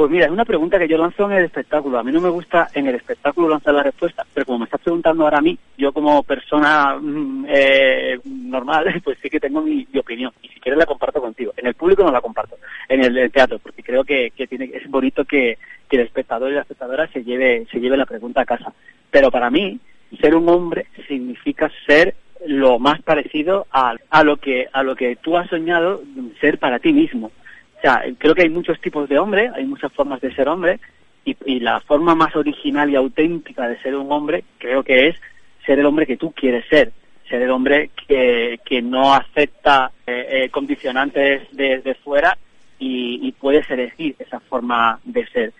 Pues 0.00 0.10
mira, 0.10 0.24
es 0.24 0.32
una 0.32 0.46
pregunta 0.46 0.78
que 0.78 0.88
yo 0.88 0.96
lanzo 0.96 1.30
en 1.30 1.36
el 1.36 1.44
espectáculo. 1.44 1.98
A 1.98 2.02
mí 2.02 2.10
no 2.10 2.22
me 2.22 2.30
gusta 2.30 2.70
en 2.72 2.86
el 2.86 2.94
espectáculo 2.94 3.50
lanzar 3.50 3.74
la 3.74 3.82
respuesta, 3.82 4.24
pero 4.32 4.46
como 4.46 4.60
me 4.60 4.64
estás 4.64 4.80
preguntando 4.80 5.24
ahora 5.24 5.36
a 5.36 5.42
mí, 5.42 5.58
yo 5.76 5.92
como 5.92 6.22
persona 6.22 6.98
eh, 7.46 8.18
normal, 8.24 8.98
pues 9.04 9.18
sí 9.20 9.28
que 9.28 9.38
tengo 9.38 9.60
mi, 9.60 9.86
opinión. 9.98 10.32
Y 10.40 10.48
si 10.48 10.58
quieres 10.58 10.78
la 10.78 10.86
comparto 10.86 11.20
contigo. 11.20 11.52
En 11.54 11.66
el 11.66 11.74
público 11.74 12.02
no 12.02 12.10
la 12.10 12.22
comparto, 12.22 12.56
en 12.88 13.04
el, 13.04 13.18
el 13.18 13.30
teatro, 13.30 13.58
porque 13.58 13.82
creo 13.82 14.02
que, 14.02 14.30
que 14.34 14.46
tiene, 14.46 14.70
es 14.72 14.88
bonito 14.88 15.26
que, 15.26 15.58
que 15.86 15.96
el 15.96 16.02
espectador 16.04 16.50
y 16.50 16.54
la 16.54 16.62
espectadora 16.62 17.06
se 17.08 17.22
lleve, 17.22 17.66
se 17.70 17.78
lleve 17.78 17.98
la 17.98 18.06
pregunta 18.06 18.40
a 18.40 18.46
casa. 18.46 18.72
Pero 19.10 19.30
para 19.30 19.50
mí, 19.50 19.78
ser 20.18 20.34
un 20.34 20.48
hombre 20.48 20.86
significa 21.08 21.70
ser 21.86 22.14
lo 22.46 22.78
más 22.78 23.02
parecido 23.02 23.66
a, 23.70 23.96
a 24.08 24.24
lo 24.24 24.38
que 24.38 24.66
a 24.72 24.82
lo 24.82 24.96
que 24.96 25.16
tú 25.16 25.36
has 25.36 25.50
soñado 25.50 26.00
ser 26.40 26.58
para 26.58 26.78
ti 26.78 26.90
mismo. 26.90 27.30
O 27.80 27.82
sea, 27.82 28.04
creo 28.18 28.34
que 28.34 28.42
hay 28.42 28.50
muchos 28.50 28.78
tipos 28.78 29.08
de 29.08 29.18
hombre, 29.18 29.50
hay 29.54 29.64
muchas 29.64 29.90
formas 29.94 30.20
de 30.20 30.34
ser 30.34 30.48
hombre, 30.48 30.78
y, 31.24 31.60
la 31.60 31.80
forma 31.80 32.14
más 32.14 32.36
original 32.36 32.90
y 32.90 32.96
auténtica 32.96 33.68
de 33.68 33.80
ser 33.80 33.94
un 33.94 34.10
hombre 34.10 34.44
creo 34.58 34.82
que 34.82 35.08
es 35.08 35.16
ser 35.64 35.78
el 35.78 35.86
hombre 35.86 36.06
que 36.06 36.16
tú 36.16 36.32
quieres 36.32 36.64
ser, 36.68 36.92
ser 37.28 37.42
el 37.42 37.50
hombre 37.50 37.90
que, 38.08 38.58
que 38.64 38.82
no 38.82 39.14
acepta 39.14 39.92
eh, 40.06 40.26
eh, 40.30 40.48
condicionantes 40.50 41.42
de 41.52 41.96
fuera 42.02 42.36
y, 42.78 43.20
y 43.26 43.32
puedes 43.32 43.70
elegir 43.70 44.16
esa 44.18 44.40
forma 44.40 44.98
de 45.04 45.26
ser. 45.28 45.52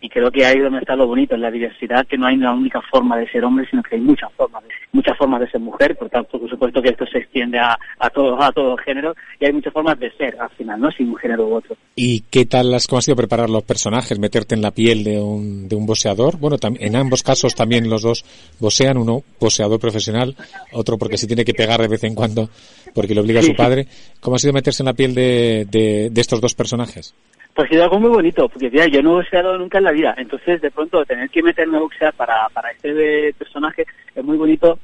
Y 0.00 0.08
creo 0.08 0.30
que 0.30 0.44
ahí 0.44 0.58
donde 0.60 0.78
está 0.78 0.94
lo 0.94 1.06
bonito, 1.06 1.34
en 1.34 1.40
la 1.40 1.50
diversidad, 1.50 2.06
que 2.06 2.16
no 2.16 2.26
hay 2.26 2.36
una 2.36 2.52
única 2.52 2.80
forma 2.82 3.16
de 3.16 3.28
ser 3.30 3.44
hombre, 3.44 3.66
sino 3.68 3.82
que 3.82 3.96
hay 3.96 4.00
muchas 4.00 4.32
formas, 4.34 4.62
muchas 4.92 5.18
formas 5.18 5.40
de 5.40 5.50
ser 5.50 5.60
mujer, 5.60 5.96
por 5.96 6.08
tanto, 6.08 6.38
por 6.38 6.48
supuesto 6.48 6.80
que 6.80 6.90
esto 6.90 7.04
se 7.06 7.18
extiende 7.18 7.58
a, 7.58 7.76
a 7.98 8.10
todo, 8.10 8.40
a 8.40 8.52
todo 8.52 8.76
género, 8.76 9.14
y 9.40 9.46
hay 9.46 9.52
muchas 9.52 9.72
formas 9.72 9.98
de 9.98 10.10
ser, 10.12 10.36
al 10.40 10.50
final, 10.50 10.80
¿no? 10.80 10.90
Sin 10.92 11.08
un 11.08 11.16
género 11.16 11.48
u 11.48 11.54
otro. 11.54 11.76
¿Y 11.96 12.20
qué 12.30 12.46
tal 12.46 12.72
has, 12.74 12.86
cómo 12.86 12.98
ha 12.98 13.02
sido 13.02 13.16
preparar 13.16 13.50
los 13.50 13.64
personajes, 13.64 14.18
meterte 14.18 14.54
en 14.54 14.62
la 14.62 14.70
piel 14.70 15.02
de 15.02 15.20
un, 15.20 15.68
de 15.68 15.74
un 15.74 15.86
boxeador? 15.86 16.38
Bueno, 16.38 16.56
en 16.62 16.96
ambos 16.96 17.22
casos 17.22 17.54
también 17.54 17.90
los 17.90 18.02
dos 18.02 18.24
boxean, 18.60 18.98
uno 18.98 19.22
boxeador 19.40 19.80
profesional, 19.80 20.36
otro 20.72 20.96
porque 20.96 21.18
se 21.18 21.26
tiene 21.26 21.44
que 21.44 21.54
pegar 21.54 21.80
de 21.80 21.88
vez 21.88 22.04
en 22.04 22.14
cuando, 22.14 22.48
porque 22.94 23.14
le 23.14 23.20
obliga 23.20 23.40
a 23.40 23.42
su 23.42 23.56
padre. 23.56 23.86
¿Cómo 24.20 24.36
ha 24.36 24.38
sido 24.38 24.52
meterse 24.52 24.82
en 24.82 24.86
la 24.86 24.94
piel 24.94 25.14
de, 25.14 25.66
de, 25.70 26.10
de 26.10 26.20
estos 26.20 26.40
dos 26.40 26.54
personajes? 26.54 27.14
Pues 27.58 27.70
ha 27.70 27.72
sido 27.72 27.82
algo 27.82 27.98
muy 27.98 28.10
bonito, 28.10 28.48
porque 28.48 28.70
tía, 28.70 28.86
yo 28.86 29.02
no 29.02 29.10
he 29.10 29.14
boxeado 29.14 29.58
nunca 29.58 29.78
en 29.78 29.84
la 29.84 29.90
vida, 29.90 30.14
entonces 30.16 30.60
de 30.60 30.70
pronto 30.70 31.04
tener 31.04 31.28
que 31.28 31.42
meterme 31.42 31.78
a 31.78 31.80
boxear 31.80 32.14
para, 32.14 32.48
para 32.50 32.70
este 32.70 33.34
personaje 33.36 33.84
es 34.14 34.24
muy 34.24 34.36
bonito. 34.36 34.78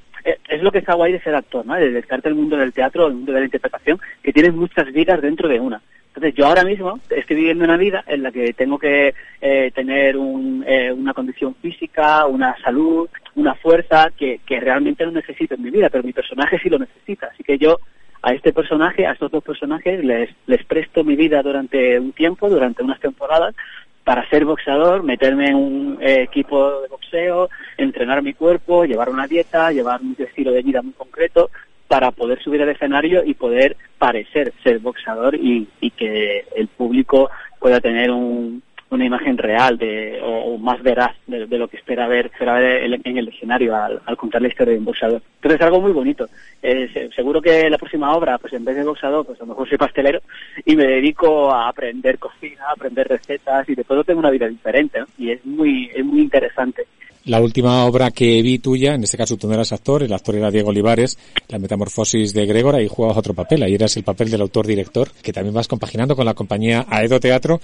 Es 0.49 0.61
lo 0.61 0.73
que 0.73 0.79
está 0.79 0.95
guay 0.95 1.13
de 1.13 1.21
ser 1.21 1.37
actor, 1.37 1.65
¿no? 1.65 1.77
De 1.77 1.93
dedicarte 1.93 2.27
al 2.27 2.35
mundo 2.35 2.57
del 2.57 2.73
teatro, 2.73 3.07
al 3.07 3.15
mundo 3.15 3.33
de 3.33 3.39
la 3.39 3.45
interpretación, 3.45 4.01
que 4.21 4.33
tienes 4.33 4.55
muchas 4.55 4.93
vidas 4.93 5.23
dentro 5.23 5.49
de 5.49 5.61
una. 5.61 5.81
Entonces 6.09 6.35
yo 6.35 6.47
ahora 6.47 6.65
mismo 6.65 6.99
estoy 7.11 7.37
viviendo 7.37 7.63
una 7.63 7.77
vida 7.77 8.03
en 8.09 8.25
la 8.25 8.33
que 8.33 8.53
tengo 8.55 8.77
que 8.77 9.15
eh, 9.41 9.71
tener 9.73 10.17
un, 10.17 10.65
eh, 10.67 10.91
una 10.91 11.15
condición 11.15 11.55
física, 11.55 12.27
una 12.27 12.57
salud, 12.61 13.09
una 13.37 13.55
fuerza 13.55 14.11
que, 14.19 14.41
que 14.45 14.59
realmente 14.59 15.05
no 15.05 15.13
necesito 15.13 15.55
en 15.55 15.63
mi 15.63 15.71
vida, 15.71 15.91
pero 15.91 16.03
mi 16.03 16.13
personaje 16.13 16.59
sí 16.59 16.69
lo 16.69 16.81
necesita. 16.81 17.29
Así 17.29 17.45
que 17.45 17.57
yo 17.57 17.79
a 18.25 18.33
este 18.33 18.55
personaje, 18.55 19.07
a 19.07 19.13
estos 19.13 19.31
dos 19.31 19.45
personajes, 19.45 20.03
les, 20.03 20.31
les 20.47 20.65
presto 20.65 21.05
mi 21.05 21.15
vida 21.15 21.43
durante 21.43 22.01
un 22.01 22.13
tiempo, 22.13 22.49
durante 22.49 22.83
unas 22.83 22.99
temporadas, 22.99 23.55
para 24.03 24.27
ser 24.31 24.47
boxeador, 24.47 25.03
meterme 25.03 25.49
en 25.49 25.55
un 25.57 25.99
equipo 26.01 26.81
de 26.81 26.89
boxeo, 26.89 27.51
entrenar 27.77 28.23
mi 28.23 28.33
cuerpo, 28.33 28.87
llevar 28.87 29.11
una 29.11 29.27
dieta, 29.27 29.73
llevar 29.73 30.01
un 30.01 30.17
estilo 30.19 30.53
de 30.53 30.63
vida 30.63 30.81
muy 30.81 30.95
concreto, 30.95 31.51
para 31.87 32.13
poder 32.13 32.43
subir 32.43 32.63
al 32.63 32.71
escenario 32.71 33.23
y 33.25 33.35
poder 33.35 33.77
parecer 33.99 34.55
ser 34.63 34.79
boxeador 34.79 35.35
y, 35.35 35.69
y 35.83 35.91
que 35.91 36.47
el 36.57 36.69
público 36.69 37.31
pueda 37.61 37.79
tener 37.81 38.11
un, 38.11 38.63
una 38.91 39.05
imagen 39.05 39.37
real 39.37 39.77
de, 39.77 40.21
o, 40.23 40.57
más 40.59 40.83
veraz 40.83 41.17
de, 41.27 41.47
lo 41.59 41.69
que 41.69 41.77
espera 41.77 42.07
ver, 42.07 42.27
espera 42.27 42.55
ver 42.55 42.85
en 43.05 43.19
el 43.19 43.29
escenario 43.29 43.75
al, 43.75 44.01
contar 44.17 44.43
la 44.43 44.49
historia 44.49 44.73
de 44.73 44.79
un 44.79 44.85
boxeador. 44.85 45.23
Entonces 45.37 45.61
es 45.61 45.67
algo 45.67 45.81
muy 45.81 45.93
bonito. 45.93 46.29
Eh, 46.63 47.11
seguro 47.15 47.41
que 47.41 47.69
la 47.69 47.79
próxima 47.79 48.15
obra, 48.15 48.39
pues 48.39 48.53
en 48.53 48.65
vez 48.65 48.77
de 48.77 48.85
boxeador, 48.85 49.27
pues 49.27 49.41
a 49.41 49.45
lo 49.45 49.49
mejor 49.49 49.69
soy 49.69 49.79
pastelero 49.79 50.21
y 50.65 50.77
me 50.77 50.85
dedico 50.85 51.51
a 51.51 51.69
aprender 51.69 52.19
cocina, 52.19 52.65
a 52.69 52.73
aprender 52.73 53.09
recetas 53.09 53.69
y 53.69 53.75
de 53.75 53.85
todo 53.85 54.05
tengo 54.05 54.21
una 54.21 54.31
vida 54.31 54.49
diferente 54.49 55.01
y 55.19 55.31
es 55.31 55.45
muy, 55.45 55.91
es 55.95 56.05
muy 56.05 56.21
interesante. 56.21 56.87
La 57.27 57.41
última 57.41 57.87
obra 57.87 58.11
que 58.11 58.43
vi 58.43 58.59
tuya, 58.59 58.95
en 58.95 59.03
este 59.03 59.17
caso 59.17 59.39
tú 59.39 59.49
no 59.49 59.55
eras 59.55 59.73
actor, 59.73 60.03
el 60.03 60.13
actor 60.13 60.37
era 60.37 60.51
Diego 60.51 60.69
Olivares, 60.69 61.19
La 61.49 61.59
Metamorfosis 61.59 62.35
de 62.35 62.45
Gregor, 62.45 62.75
ahí 62.75 62.87
jugabas 62.87 63.17
otro 63.17 63.33
papel, 63.33 63.63
ahí 63.63 63.75
eras 63.75 63.97
el 63.97 64.05
papel 64.05 64.31
del 64.31 64.43
autor-director, 64.43 65.09
que 65.23 65.33
también 65.33 65.55
vas 65.55 65.67
compaginando 65.67 66.17
con 66.17 66.27
la 66.27 66.35
compañía 66.35 66.85
Aedo 66.87 67.19
Teatro, 67.21 67.63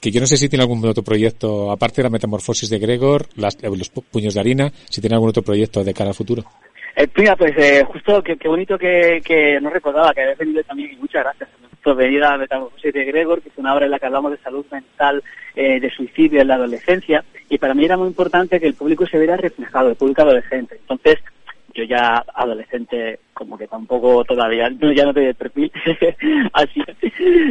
que 0.00 0.10
yo 0.10 0.20
no 0.20 0.26
sé 0.26 0.36
si 0.36 0.48
tiene 0.48 0.62
algún 0.62 0.84
otro 0.86 1.02
proyecto, 1.02 1.70
aparte 1.70 1.96
de 1.96 2.04
la 2.04 2.10
metamorfosis 2.10 2.70
de 2.70 2.78
Gregor, 2.78 3.26
las, 3.36 3.56
los 3.62 3.90
puños 3.90 4.34
de 4.34 4.40
harina, 4.40 4.72
si 4.88 5.00
tiene 5.00 5.14
algún 5.14 5.28
otro 5.28 5.42
proyecto 5.42 5.84
de 5.84 5.92
cara 5.92 6.10
al 6.10 6.14
futuro. 6.14 6.44
Eh, 6.96 7.06
mira, 7.16 7.36
pues 7.36 7.52
eh, 7.58 7.84
justo 7.84 8.22
qué 8.22 8.48
bonito 8.48 8.78
que, 8.78 9.20
que 9.24 9.60
no 9.60 9.70
recordaba, 9.70 10.12
que 10.12 10.22
habías 10.22 10.38
venido 10.38 10.62
también, 10.64 10.92
y 10.92 10.96
muchas 10.96 11.24
gracias 11.24 11.48
por 11.82 11.96
venir 11.96 12.22
a 12.24 12.36
metamorfosis 12.36 12.92
de 12.92 13.04
Gregor, 13.04 13.40
que 13.40 13.48
es 13.48 13.58
una 13.58 13.74
obra 13.74 13.86
en 13.86 13.90
la 13.90 13.98
que 13.98 14.06
hablamos 14.06 14.32
de 14.32 14.38
salud 14.38 14.66
mental, 14.70 15.22
eh, 15.54 15.80
de 15.80 15.90
suicidio 15.90 16.40
en 16.40 16.48
la 16.48 16.54
adolescencia, 16.54 17.24
y 17.48 17.58
para 17.58 17.74
mí 17.74 17.84
era 17.84 17.96
muy 17.96 18.08
importante 18.08 18.60
que 18.60 18.66
el 18.66 18.74
público 18.74 19.06
se 19.06 19.18
viera 19.18 19.36
reflejado, 19.36 19.88
el 19.88 19.96
público 19.96 20.22
adolescente. 20.22 20.76
Entonces, 20.80 21.18
yo 21.74 21.84
ya 21.84 22.24
adolescente 22.34 23.20
como 23.32 23.56
que 23.56 23.66
tampoco 23.66 24.24
todavía 24.24 24.68
ya 24.94 25.04
no 25.04 25.10
el 25.10 25.34
perfil 25.34 25.72
así. 26.52 26.82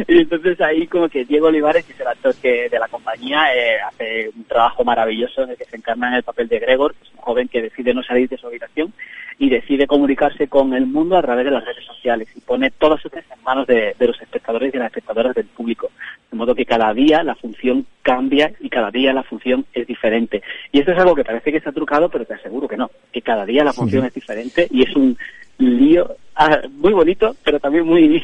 Y 0.06 0.18
entonces 0.20 0.60
ahí 0.60 0.86
como 0.86 1.08
que 1.08 1.24
Diego 1.24 1.48
Olivares 1.48 1.84
que 1.84 1.92
es 1.92 2.00
el 2.00 2.06
actor 2.06 2.34
que 2.36 2.68
de 2.68 2.78
la 2.78 2.88
compañía 2.88 3.54
eh, 3.54 3.78
hace 3.80 4.30
un 4.36 4.44
trabajo 4.44 4.84
maravilloso 4.84 5.42
en 5.42 5.50
el 5.50 5.56
que 5.56 5.64
se 5.64 5.76
encarna 5.76 6.08
en 6.08 6.14
el 6.14 6.22
papel 6.22 6.48
de 6.48 6.60
Gregor 6.60 6.94
que 6.94 7.04
es 7.04 7.14
un 7.14 7.20
joven 7.20 7.48
que 7.48 7.62
decide 7.62 7.94
no 7.94 8.02
salir 8.02 8.28
de 8.28 8.36
su 8.36 8.46
habitación 8.46 8.92
y 9.40 9.48
decide 9.48 9.86
comunicarse 9.86 10.48
con 10.48 10.74
el 10.74 10.86
mundo 10.86 11.16
a 11.16 11.22
través 11.22 11.46
de 11.46 11.50
las 11.50 11.64
redes 11.64 11.86
sociales 11.86 12.28
y 12.36 12.40
pone 12.40 12.70
todas 12.70 13.00
sus 13.00 13.10
en 13.14 13.22
manos 13.42 13.66
de, 13.66 13.96
los 13.98 14.20
espectadores 14.20 14.68
y 14.68 14.72
de 14.72 14.78
las 14.80 14.88
espectadoras 14.88 15.34
del 15.34 15.46
público. 15.46 15.90
De 16.30 16.36
modo 16.36 16.54
que 16.54 16.66
cada 16.66 16.92
día 16.92 17.22
la 17.22 17.34
función 17.34 17.86
cambia 18.02 18.52
y 18.60 18.68
cada 18.68 18.90
día 18.90 19.14
la 19.14 19.22
función 19.22 19.64
es 19.72 19.86
diferente. 19.86 20.42
Y 20.72 20.80
esto 20.80 20.92
es 20.92 20.98
algo 20.98 21.14
que 21.14 21.24
parece 21.24 21.50
que 21.50 21.56
está 21.56 21.72
trucado, 21.72 22.10
pero 22.10 22.26
te 22.26 22.34
aseguro 22.34 22.68
que 22.68 22.76
no, 22.76 22.90
que 23.10 23.22
cada 23.22 23.46
día 23.46 23.64
la 23.64 23.72
función 23.72 24.04
es 24.04 24.12
diferente 24.12 24.68
y 24.70 24.82
es 24.82 24.94
un 24.94 25.16
lío 25.56 26.16
ah, 26.36 26.60
muy 26.72 26.92
bonito, 26.92 27.34
pero 27.42 27.58
también 27.58 27.86
muy 27.86 28.22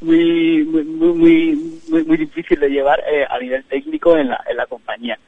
muy 0.00 0.64
muy 0.64 1.58
muy, 1.88 2.04
muy, 2.04 2.16
difícil 2.16 2.60
de 2.60 2.68
llevar 2.68 3.00
eh, 3.12 3.26
a 3.28 3.40
nivel 3.40 3.64
técnico 3.64 4.16
en 4.16 4.28
la, 4.28 4.40
en 4.48 4.56
la 4.56 4.66
compañía. 4.66 5.18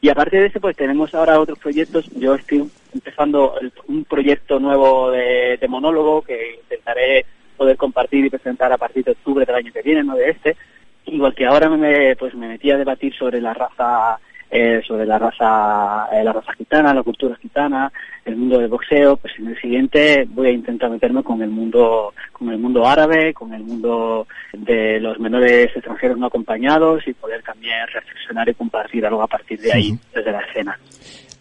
Y 0.00 0.08
aparte 0.08 0.38
de 0.38 0.46
eso, 0.46 0.60
pues 0.60 0.76
tenemos 0.76 1.14
ahora 1.14 1.38
otros 1.38 1.58
proyectos. 1.58 2.06
Yo 2.16 2.34
estoy 2.34 2.70
empezando 2.94 3.54
un 3.86 4.04
proyecto 4.04 4.58
nuevo 4.58 5.10
de, 5.10 5.58
monólogo 5.68 6.22
que 6.22 6.56
intentaré 6.62 7.26
poder 7.56 7.76
compartir 7.76 8.24
y 8.24 8.30
presentar 8.30 8.72
a 8.72 8.78
partir 8.78 9.04
de 9.04 9.12
octubre 9.12 9.44
del 9.44 9.54
año 9.54 9.72
que 9.72 9.82
viene, 9.82 10.02
no 10.02 10.16
de 10.16 10.30
este. 10.30 10.56
Igual 11.04 11.34
que 11.34 11.44
ahora 11.44 11.68
me, 11.68 12.16
pues 12.16 12.34
me 12.34 12.48
metí 12.48 12.70
a 12.70 12.78
debatir 12.78 13.14
sobre 13.14 13.40
la 13.40 13.52
raza 13.52 14.18
eh, 14.50 14.80
sobre 14.86 15.06
la 15.06 15.18
raza 15.18 16.08
eh, 16.12 16.24
la 16.24 16.32
raza 16.32 16.52
gitana, 16.54 16.92
la 16.92 17.02
cultura 17.02 17.36
gitana, 17.36 17.92
el 18.24 18.36
mundo 18.36 18.58
del 18.58 18.68
boxeo, 18.68 19.16
pues 19.16 19.32
en 19.38 19.48
el 19.48 19.60
siguiente 19.60 20.26
voy 20.28 20.48
a 20.48 20.52
intentar 20.52 20.90
meterme 20.90 21.22
con 21.22 21.40
el 21.42 21.50
mundo 21.50 22.12
con 22.32 22.50
el 22.50 22.58
mundo 22.58 22.86
árabe, 22.86 23.32
con 23.32 23.52
el 23.54 23.62
mundo 23.62 24.26
de 24.52 25.00
los 25.00 25.18
menores 25.18 25.70
extranjeros 25.74 26.18
no 26.18 26.26
acompañados 26.26 27.06
y 27.06 27.12
poder 27.12 27.42
también 27.42 27.86
reflexionar 27.92 28.48
y 28.48 28.54
compartir 28.54 29.06
algo 29.06 29.22
a 29.22 29.26
partir 29.26 29.60
de 29.60 29.72
ahí, 29.72 29.98
desde 30.14 30.32
la 30.32 30.40
escena. 30.40 30.78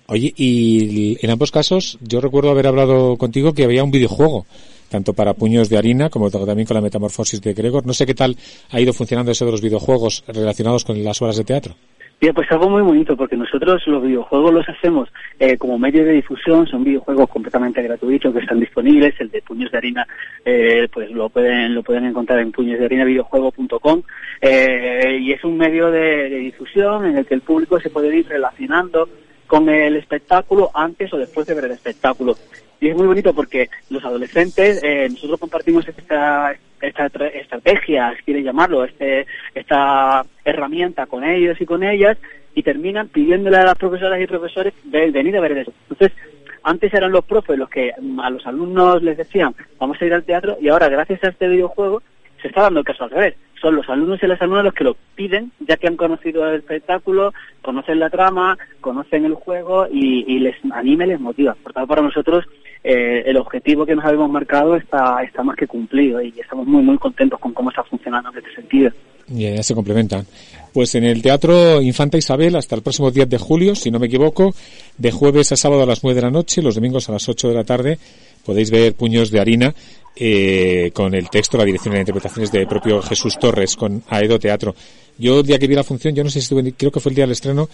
Oye, 0.08 0.34
y 0.36 1.18
en 1.24 1.32
ambos 1.32 1.52
casos 1.52 1.98
yo 2.02 2.20
recuerdo 2.20 2.50
haber 2.50 2.68
hablado 2.68 3.18
contigo 3.18 3.54
que 3.54 3.64
había 3.64 3.84
un 3.84 3.92
videojuego 3.92 4.46
tanto 4.90 5.14
para 5.14 5.34
puños 5.34 5.70
de 5.70 5.78
harina 5.78 6.10
como 6.10 6.30
también 6.30 6.66
con 6.66 6.76
la 6.76 6.82
metamorfosis 6.82 7.42
de 7.42 7.54
Gregor. 7.54 7.86
No 7.86 7.94
sé 7.94 8.06
qué 8.06 8.16
tal 8.16 8.36
ha 8.72 8.82
ido 8.82 8.92
funcionando 8.92 9.32
eso 9.32 9.46
de 9.46 9.52
los 9.52 9.62
videojuegos 9.62 10.24
relacionados 10.28 10.84
con 10.84 11.02
las 11.04 11.22
obras 11.22 11.38
de 11.38 11.44
teatro. 11.44 11.76
Bien, 12.20 12.34
pues 12.34 12.52
algo 12.52 12.70
muy 12.70 12.82
bonito, 12.82 13.16
porque 13.16 13.38
nosotros 13.38 13.82
los 13.88 14.04
videojuegos 14.04 14.54
los 14.54 14.68
hacemos 14.68 15.08
eh, 15.40 15.58
como 15.58 15.80
medio 15.80 16.04
de 16.04 16.12
difusión, 16.12 16.68
son 16.68 16.84
videojuegos 16.84 17.30
completamente 17.30 17.82
gratuitos 17.82 18.34
que 18.34 18.42
están 18.42 18.60
disponibles, 18.60 19.16
el 19.22 19.32
de 19.32 19.42
Puños 19.42 19.72
de 19.72 19.78
Harina, 19.78 20.06
eh, 20.44 20.90
pues 20.92 21.10
lo 21.12 21.30
pueden 21.30 21.74
lo 21.74 21.82
pueden 21.82 22.04
encontrar 22.04 22.40
en 22.40 22.52
puñosdeharinavideojuego.com, 22.52 24.02
eh, 24.42 25.18
y 25.22 25.32
es 25.32 25.42
un 25.46 25.56
medio 25.56 25.90
de, 25.92 26.28
difusión 26.30 27.06
en 27.06 27.18
el 27.20 27.26
que 27.26 27.36
el 27.36 27.42
público 27.42 27.80
se 27.80 27.90
puede 27.90 28.14
ir 28.14 28.28
relacionando 28.28 29.08
con 29.48 29.70
el 29.70 29.96
espectáculo 29.96 30.72
antes 30.74 31.14
o 31.14 31.18
después 31.18 31.48
de 31.48 31.54
ver 31.54 31.66
el 31.66 31.72
espectáculo. 31.72 32.36
Y 32.82 32.90
es 32.90 32.96
muy 32.96 33.08
bonito 33.08 33.34
porque 33.34 33.70
los 33.90 34.04
adolescentes, 34.04 34.82
eh, 34.84 35.08
nosotros 35.10 35.40
compartimos 35.40 35.88
esta, 35.88 36.56
esta 36.82 37.06
estrategia, 37.06 38.14
si 38.16 38.24
quieren 38.24 38.44
llamarlo, 38.44 38.86
este, 38.86 39.28
esta 39.54 40.26
herramienta 40.46 41.06
con 41.06 41.24
ellos 41.24 41.60
y 41.60 41.66
con 41.66 41.84
ellas, 41.84 42.18
y 42.56 42.64
terminan 42.64 43.10
pidiéndole 43.10 43.58
a 43.58 43.66
las 43.66 43.76
profesoras 43.76 44.22
y 44.22 44.28
profesores 44.28 44.74
de 44.84 45.12
venir 45.12 45.36
a 45.38 45.42
ver 45.42 45.58
eso. 45.58 45.74
Entonces, 45.90 46.18
antes 46.64 46.94
eran 46.94 47.12
los 47.12 47.26
profes 47.26 47.58
los 47.58 47.70
que 47.70 47.92
a 47.92 48.30
los 48.30 48.46
alumnos 48.46 49.02
les 49.02 49.18
decían, 49.18 49.56
vamos 49.78 50.02
a 50.02 50.06
ir 50.06 50.14
al 50.14 50.24
teatro, 50.24 50.58
y 50.62 50.70
ahora 50.70 50.90
gracias 50.90 51.24
a 51.24 51.30
este 51.30 51.48
videojuego 51.48 52.02
se 52.42 52.48
está 52.48 52.64
dando 52.64 52.80
el 52.80 52.86
caso 52.86 53.04
al 53.04 53.12
revés. 53.12 53.36
Son 53.62 53.76
los 53.76 53.90
alumnos 53.90 54.22
y 54.24 54.28
las 54.28 54.42
alumnas 54.42 54.66
los 54.66 54.74
que 54.74 54.86
lo 54.86 54.96
piden, 55.16 55.52
ya 55.60 55.76
que 55.76 55.88
han 55.88 55.98
conocido 55.98 56.48
el 56.48 56.60
espectáculo, 56.60 57.34
conocen 57.62 58.00
la 58.00 58.10
trama, 58.10 58.58
conocen 58.80 59.26
el 59.26 59.34
juego 59.34 59.88
y, 59.92 60.40
les 60.40 60.56
anima 60.72 61.06
y 61.06 61.10
les 61.10 61.20
motiva. 61.20 61.56
Por 61.62 61.74
tanto, 61.74 61.88
para 61.88 62.02
nosotros 62.02 62.46
eh, 62.84 63.24
el 63.26 63.36
objetivo 63.36 63.86
que 63.86 63.96
nos 63.96 64.06
habíamos 64.06 64.32
marcado 64.32 64.76
está, 64.76 65.22
está 65.24 65.44
más 65.44 65.58
que 65.58 65.68
cumplido 65.68 66.22
y 66.22 66.34
estamos 66.40 66.66
muy, 66.68 66.82
muy 66.82 66.98
contentos 66.98 67.40
con 67.40 67.54
cómo 67.54 67.70
está 67.70 67.84
funcionando 67.84 68.32
en 68.32 68.38
este 68.38 68.56
sentido. 68.56 68.92
Ya, 69.28 69.62
se 69.62 69.76
complementan. 69.76 70.26
Pues 70.74 70.96
en 70.96 71.04
el 71.04 71.22
Teatro 71.22 71.82
Infanta 71.82 72.18
Isabel 72.18 72.56
hasta 72.56 72.76
el 72.76 72.82
próximo 72.82 73.12
10 73.12 73.30
de 73.30 73.38
julio, 73.38 73.76
si 73.76 73.92
no 73.92 74.00
me 74.00 74.08
equivoco, 74.08 74.54
de 74.98 75.12
jueves 75.12 75.52
a 75.52 75.56
sábado 75.56 75.84
a 75.84 75.86
las 75.86 76.04
9 76.04 76.16
de 76.16 76.22
la 76.22 76.32
noche, 76.32 76.62
los 76.62 76.76
domingos 76.76 77.10
a 77.10 77.12
las 77.12 77.28
8 77.28 77.50
de 77.50 77.54
la 77.54 77.64
tarde, 77.64 78.00
podéis 78.46 78.72
ver 78.72 78.94
Puños 78.94 79.30
de 79.30 79.40
Harina 79.40 79.74
eh, 80.20 80.92
con 80.94 81.16
el 81.16 81.30
texto, 81.30 81.58
la 81.58 81.64
dirección 81.64 81.94
y 81.94 81.98
las 81.98 82.02
interpretaciones 82.02 82.52
de 82.52 82.68
propio 82.68 83.02
Jesús 83.02 83.40
Torres 83.40 83.76
con 83.76 84.04
Aedo 84.10 84.38
Teatro. 84.38 84.76
Yo 85.18 85.40
el 85.40 85.46
día 85.46 85.60
que 85.60 85.68
vi 85.68 85.76
la 85.76 85.84
función, 85.84 86.14
yo 86.16 86.24
no 86.24 86.30
sé 86.30 86.40
si 86.40 86.46
estuve, 86.46 86.74
creo 86.74 86.92
que 86.92 87.00
fue 87.00 87.12
el 87.12 87.16
día 87.16 87.26
del 87.26 87.34
estreno, 87.34 87.68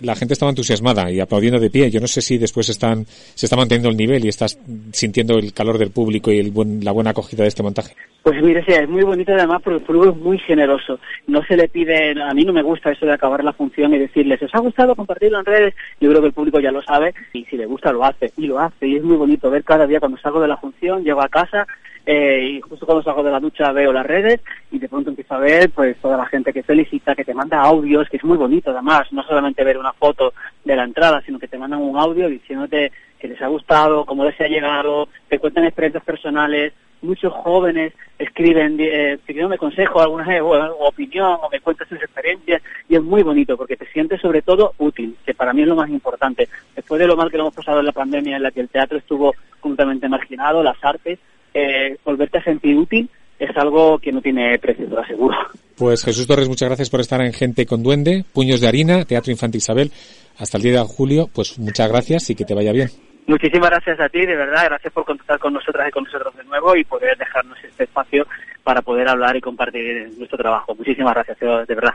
la 0.00 0.14
gente 0.14 0.34
estaba 0.34 0.50
entusiasmada 0.50 1.10
y 1.10 1.20
aplaudiendo 1.20 1.60
de 1.60 1.70
pie. 1.70 1.90
Yo 1.90 2.00
no 2.00 2.06
sé 2.06 2.22
si 2.22 2.38
después 2.38 2.68
están, 2.68 3.04
se 3.04 3.46
está 3.46 3.56
manteniendo 3.56 3.88
el 3.88 3.96
nivel 3.96 4.24
y 4.24 4.28
estás 4.28 4.58
sintiendo 4.92 5.36
el 5.38 5.52
calor 5.52 5.78
del 5.78 5.90
público 5.90 6.30
y 6.30 6.38
el 6.38 6.52
la 6.82 6.92
buena 6.92 7.10
acogida 7.10 7.42
de 7.42 7.48
este 7.48 7.62
montaje. 7.62 7.94
Pues 8.22 8.40
mire, 8.40 8.64
sí, 8.64 8.72
es 8.72 8.88
muy 8.88 9.02
bonito 9.02 9.32
además 9.32 9.60
porque 9.62 9.78
el 9.78 9.84
público 9.84 10.10
es 10.10 10.16
muy 10.16 10.38
generoso. 10.38 11.00
No 11.26 11.42
se 11.44 11.56
le 11.56 11.68
pide, 11.68 12.14
a 12.22 12.32
mí 12.34 12.44
no 12.44 12.52
me 12.52 12.62
gusta 12.62 12.92
eso 12.92 13.04
de 13.04 13.12
acabar 13.12 13.42
la 13.42 13.52
función 13.52 13.92
y 13.94 13.98
decirles, 13.98 14.40
¿os 14.42 14.54
ha 14.54 14.60
gustado 14.60 14.94
compartirlo 14.94 15.40
en 15.40 15.44
redes? 15.44 15.74
Yo 16.00 16.08
creo 16.08 16.20
que 16.20 16.28
el 16.28 16.32
público 16.32 16.60
ya 16.60 16.70
lo 16.70 16.82
sabe 16.82 17.14
y 17.32 17.44
si 17.46 17.56
le 17.56 17.66
gusta 17.66 17.92
lo 17.92 18.04
hace. 18.04 18.32
Y 18.36 18.46
lo 18.46 18.60
hace. 18.60 18.86
Y 18.86 18.96
es 18.96 19.02
muy 19.02 19.16
bonito 19.16 19.50
ver 19.50 19.64
cada 19.64 19.88
día 19.88 19.98
cuando 19.98 20.18
salgo 20.18 20.40
de 20.40 20.48
la 20.48 20.56
función, 20.56 21.02
llego 21.02 21.20
a 21.20 21.28
casa 21.28 21.66
eh, 22.04 22.54
y 22.54 22.60
justo 22.60 22.84
cuando 22.84 23.02
salgo 23.02 23.22
de 23.22 23.30
la 23.30 23.38
ducha 23.38 23.70
veo 23.72 23.92
las 23.92 24.06
redes 24.06 24.40
y 24.70 24.78
de 24.78 24.88
pronto 24.88 25.10
empiezo 25.10 25.34
a 25.34 25.38
ver 25.38 25.70
pues 25.70 25.96
toda 25.98 26.16
la 26.16 26.26
gente 26.26 26.52
que 26.52 26.62
felicita, 26.62 27.14
que 27.14 27.24
te 27.24 27.34
manda 27.34 27.60
audios, 27.60 28.08
que 28.08 28.16
es 28.16 28.24
muy 28.24 28.36
bonito 28.36 28.70
además, 28.70 29.12
no 29.12 29.22
solamente 29.22 29.64
ver 29.64 29.78
una 29.78 29.92
foto 29.92 30.32
de 30.64 30.76
la 30.76 30.84
entrada, 30.84 31.22
sino 31.24 31.38
que 31.38 31.48
te 31.48 31.58
mandan 31.58 31.80
un 31.80 31.96
audio 31.96 32.28
diciéndote 32.28 32.90
que 33.18 33.28
les 33.28 33.40
ha 33.40 33.46
gustado, 33.46 34.04
cómo 34.04 34.24
les 34.24 34.40
ha 34.40 34.48
llegado, 34.48 35.08
te 35.28 35.38
cuentan 35.38 35.64
experiencias 35.64 36.02
personales, 36.02 36.72
muchos 37.02 37.32
jóvenes 37.32 37.92
escriben 38.18 38.76
eh, 38.80 39.18
pidiéndome 39.24 39.58
consejo, 39.58 40.00
alguna 40.00 40.26
o, 40.42 40.88
opinión, 40.88 41.38
o 41.40 41.48
me 41.50 41.60
cuentan 41.60 41.88
sus 41.88 41.98
experiencias, 41.98 42.62
y 42.88 42.96
es 42.96 43.02
muy 43.02 43.22
bonito 43.22 43.56
porque 43.56 43.76
te 43.76 43.86
sientes 43.86 44.20
sobre 44.20 44.42
todo 44.42 44.74
útil, 44.78 45.16
que 45.24 45.34
para 45.34 45.52
mí 45.52 45.62
es 45.62 45.68
lo 45.68 45.76
más 45.76 45.90
importante. 45.90 46.48
Después 46.74 47.00
de 47.00 47.06
lo 47.06 47.16
mal 47.16 47.30
que 47.30 47.36
lo 47.36 47.44
hemos 47.44 47.54
pasado 47.54 47.80
en 47.80 47.86
la 47.86 47.92
pandemia, 47.92 48.36
en 48.36 48.42
la 48.42 48.50
que 48.50 48.60
el 48.60 48.68
teatro 48.68 48.98
estuvo 48.98 49.34
completamente 49.60 50.08
marginado, 50.08 50.62
las 50.62 50.82
artes, 50.82 51.18
eh, 51.54 51.96
volverte 52.04 52.38
a 52.38 52.44
sentir 52.44 52.76
útil 52.76 53.08
es 53.38 53.56
algo 53.56 53.98
que 53.98 54.12
no 54.12 54.20
tiene 54.20 54.58
precio, 54.58 54.86
te 54.86 54.94
lo 54.94 55.00
aseguro. 55.00 55.36
Pues 55.76 56.04
Jesús 56.04 56.26
Torres, 56.26 56.48
muchas 56.48 56.68
gracias 56.68 56.90
por 56.90 57.00
estar 57.00 57.20
en 57.20 57.32
Gente 57.32 57.66
con 57.66 57.82
Duende, 57.82 58.24
Puños 58.32 58.60
de 58.60 58.68
Harina, 58.68 59.04
Teatro 59.04 59.32
Infantil 59.32 59.58
Isabel. 59.58 59.90
Hasta 60.38 60.58
el 60.58 60.62
día 60.62 60.72
de 60.72 60.86
julio, 60.86 61.28
pues 61.34 61.58
muchas 61.58 61.88
gracias 61.88 62.30
y 62.30 62.36
que 62.36 62.44
te 62.44 62.54
vaya 62.54 62.72
bien. 62.72 62.88
Muchísimas 63.26 63.70
gracias 63.70 63.98
a 64.00 64.08
ti, 64.08 64.20
de 64.20 64.36
verdad, 64.36 64.66
gracias 64.66 64.92
por 64.92 65.04
contactar 65.04 65.38
con 65.38 65.52
nosotras 65.54 65.88
y 65.88 65.90
con 65.90 66.04
nosotros 66.04 66.36
de 66.36 66.44
nuevo 66.44 66.76
y 66.76 66.84
poder 66.84 67.16
dejarnos 67.18 67.58
este 67.64 67.84
espacio 67.84 68.26
para 68.62 68.82
poder 68.82 69.08
hablar 69.08 69.36
y 69.36 69.40
compartir 69.40 70.10
nuestro 70.16 70.38
trabajo. 70.38 70.74
Muchísimas 70.74 71.14
gracias, 71.14 71.38
de 71.40 71.74
verdad. 71.74 71.94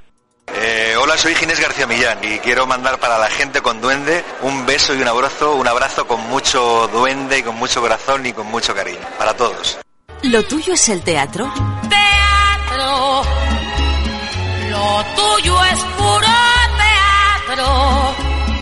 Eh, 0.56 0.96
hola, 1.00 1.18
soy 1.18 1.36
Ginés 1.36 1.60
García 1.60 1.86
Millán 1.86 2.20
y 2.24 2.40
quiero 2.40 2.66
mandar 2.66 3.00
para 3.00 3.20
la 3.20 3.30
gente 3.30 3.62
con 3.62 3.82
duende 3.82 4.24
un 4.42 4.66
beso 4.66 4.96
y 4.96 5.02
un 5.02 5.08
abrazo, 5.08 5.56
un 5.56 5.68
abrazo 5.68 6.08
con 6.08 6.22
mucho 6.30 6.88
duende 6.88 7.40
y 7.40 7.44
con 7.44 7.56
mucho 7.56 7.82
corazón 7.82 8.26
y 8.26 8.34
con 8.34 8.48
mucho 8.48 8.74
cariño. 8.74 9.00
Para 9.18 9.36
todos. 9.36 9.78
¿Lo 10.24 10.44
tuyo 10.44 10.74
es 10.74 10.90
el 10.90 11.02
teatro? 11.04 11.52
Teatro. 11.90 13.22
Lo 14.70 15.06
tuyo 15.16 15.64
es 15.66 15.80
puro 15.80 16.28
teatro. 17.48 18.16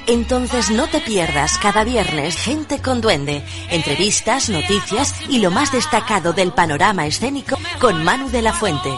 Entonces 0.08 0.70
no 0.72 0.88
te 0.88 1.00
pierdas 1.02 1.58
cada 1.60 1.84
viernes 1.84 2.36
Gente 2.38 2.82
con 2.82 3.02
Duende, 3.02 3.44
entrevistas, 3.70 4.50
noticias 4.50 5.16
y 5.30 5.40
lo 5.40 5.50
más 5.50 5.72
destacado 5.72 6.34
del 6.34 6.52
panorama 6.52 7.08
escénico 7.08 7.58
con 7.80 8.04
Manu 8.04 8.30
de 8.30 8.42
la 8.42 8.54
Fuente. 8.54 8.92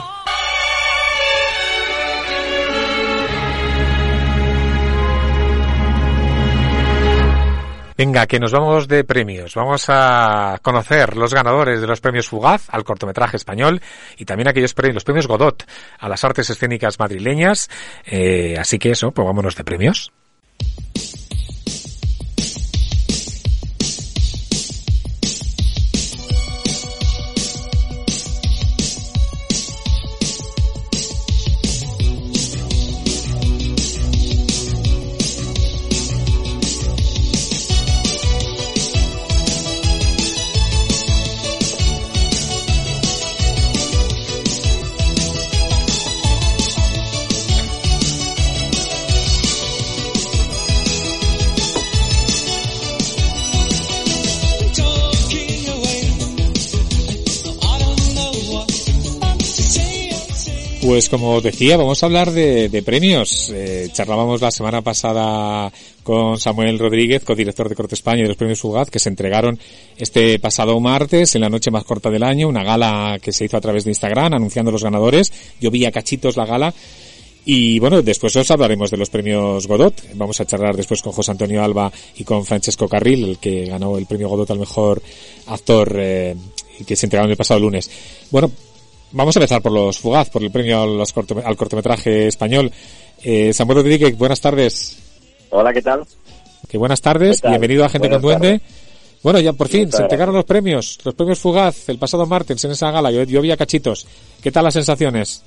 Venga, 7.97 8.27
que 8.27 8.39
nos 8.39 8.51
vamos 8.51 8.87
de 8.87 9.03
premios. 9.03 9.55
Vamos 9.55 9.85
a 9.87 10.59
conocer 10.61 11.17
los 11.17 11.33
ganadores 11.33 11.81
de 11.81 11.87
los 11.87 11.99
premios 11.99 12.27
Fugaz 12.27 12.67
al 12.69 12.83
cortometraje 12.83 13.37
español 13.37 13.81
y 14.17 14.25
también 14.25 14.47
aquellos 14.47 14.75
premios, 14.75 14.93
los 14.93 15.03
premios 15.03 15.27
Godot 15.27 15.63
a 15.97 16.07
las 16.07 16.23
artes 16.23 16.47
escénicas 16.51 16.99
madrileñas. 16.99 17.69
Eh, 18.05 18.55
así 18.59 18.77
que 18.77 18.91
eso, 18.91 19.09
pues 19.09 19.25
vámonos 19.25 19.55
de 19.55 19.63
premios. 19.63 20.11
Pues 60.87 61.09
como 61.09 61.41
decía, 61.41 61.75
vamos 61.75 62.01
a 62.01 62.05
hablar 62.05 62.31
de, 62.31 62.81
premios. 62.81 63.51
Eh, 63.53 63.89
charlábamos 63.91 64.39
la 64.39 64.51
semana 64.51 64.81
pasada 64.81 65.69
con 66.01 66.39
Samuel 66.39 66.79
Rodríguez, 66.79 67.25
codirector 67.25 67.67
de 67.67 67.75
Corte 67.75 67.95
España 67.95 68.19
y 68.19 68.21
de 68.21 68.29
los 68.29 68.37
premios 68.37 68.61
Fugaz, 68.61 68.89
que 68.89 68.97
se 68.97 69.09
entregaron 69.09 69.59
este 69.97 70.39
pasado 70.39 70.79
martes, 70.79 71.35
en 71.35 71.41
la 71.41 71.49
noche 71.49 71.71
más 71.71 71.83
corta 71.83 72.09
del 72.09 72.23
año, 72.23 72.47
una 72.47 72.63
gala 72.63 73.19
que 73.21 73.33
se 73.33 73.43
hizo 73.43 73.57
a 73.57 73.61
través 73.61 73.83
de 73.83 73.91
Instagram, 73.91 74.35
anunciando 74.35 74.71
los 74.71 74.81
ganadores. 74.81 75.33
Yo 75.59 75.71
vi 75.71 75.83
a 75.83 75.91
cachitos 75.91 76.37
la 76.37 76.45
gala. 76.45 76.73
Y 77.43 77.79
bueno, 77.79 78.01
después 78.01 78.33
os 78.37 78.49
hablaremos 78.49 78.89
de 78.89 78.95
los 78.95 79.09
premios 79.09 79.67
Godot. 79.67 79.93
Vamos 80.13 80.39
a 80.39 80.45
charlar 80.45 80.77
después 80.77 81.01
con 81.01 81.11
José 81.11 81.31
Antonio 81.31 81.65
Alba 81.65 81.91
y 82.15 82.23
con 82.23 82.45
Francesco 82.45 82.87
Carril, 82.87 83.25
el 83.25 83.37
que 83.39 83.65
ganó 83.65 83.97
el 83.97 84.05
premio 84.05 84.29
Godot 84.29 84.51
al 84.51 84.59
mejor 84.59 85.01
actor 85.47 85.97
eh, 85.97 86.33
que 86.85 86.95
se 86.95 87.07
entregaron 87.07 87.29
el 87.29 87.37
pasado 87.37 87.59
lunes. 87.59 87.91
Bueno, 88.31 88.49
Vamos 89.11 89.35
a 89.35 89.39
empezar 89.39 89.61
por 89.61 89.71
los 89.71 89.99
Fugaz, 89.99 90.29
por 90.29 90.43
el 90.43 90.51
premio 90.51 90.81
al, 90.81 91.57
cortometraje 91.57 92.27
español. 92.27 92.71
Eh, 93.23 93.53
Samuel 93.53 93.77
Rodríguez, 93.77 94.17
buenas 94.17 94.41
tardes. 94.41 94.97
Hola, 95.49 95.71
¿qué 95.71 95.81
tal? 95.81 96.03
Que 96.67 96.77
buenas 96.77 97.01
tardes, 97.01 97.41
bienvenido 97.41 97.85
a 97.85 97.89
Gente 97.89 98.09
con 98.09 98.21
Duende. 98.21 98.59
Bueno, 99.23 99.39
ya 99.39 99.53
por 99.53 99.69
fin, 99.69 99.91
se 99.91 100.01
entregaron 100.01 100.35
los 100.35 100.43
premios, 100.43 100.99
los 101.05 101.15
premios 101.15 101.39
Fugaz, 101.39 101.87
el 101.89 101.97
pasado 101.97 102.25
martes 102.25 102.63
en 102.65 102.71
esa 102.71 102.91
gala, 102.91 103.09
yo, 103.09 103.23
yo 103.23 103.41
vi 103.41 103.51
a 103.51 103.57
cachitos. 103.57 104.07
¿Qué 104.43 104.51
tal 104.51 104.65
las 104.65 104.73
sensaciones? 104.73 105.43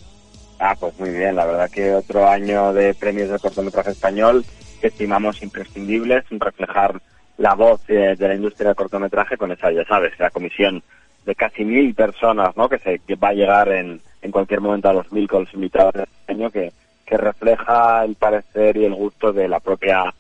Ah, 0.59 0.75
pues 0.79 0.99
muy 0.99 1.11
bien, 1.11 1.37
la 1.37 1.45
verdad 1.45 1.71
que 1.71 1.95
otro 1.95 2.27
año 2.27 2.73
de 2.73 2.95
premios 2.95 3.29
de 3.31 3.39
cortometraje 3.39 3.91
español 3.91 4.45
que 4.81 4.89
estimamos 4.89 5.43
imprescindibles, 5.43 6.25
reflejar 6.31 7.01
la 7.37 7.55
voz 7.55 7.87
de, 7.87 8.17
de 8.17 8.29
la 8.29 8.35
industria 8.35 8.69
del 8.69 8.77
cortometraje 8.77 9.37
con 9.37 9.53
esa, 9.53 9.71
ya 9.71 9.85
sabes, 9.85 10.13
la 10.19 10.31
comisión 10.31 10.83
de 11.25 11.35
casi 11.35 11.65
mil 11.65 11.95
personas, 11.95 12.57
¿no? 12.57 12.69
Que 12.69 12.79
se 12.79 13.01
va 13.17 13.29
a 13.29 13.35
llegar 13.35 13.71
en, 13.73 14.01
en 14.23 14.31
cualquier 14.31 14.61
momento 14.61 14.89
a 14.89 14.95
los 14.95 15.11
mil 15.13 15.29
con 15.29 15.45
los 15.45 15.55
este 15.55 16.07
año, 16.29 16.51
que, 16.51 16.73
que 17.07 17.17
refleja 17.17 18.05
el 18.05 18.15
parecer 18.15 18.77
y 18.77 18.85
el 18.85 18.95
gusto 18.95 19.33
de 19.33 19.49
la 19.49 19.61
propia 19.61 20.13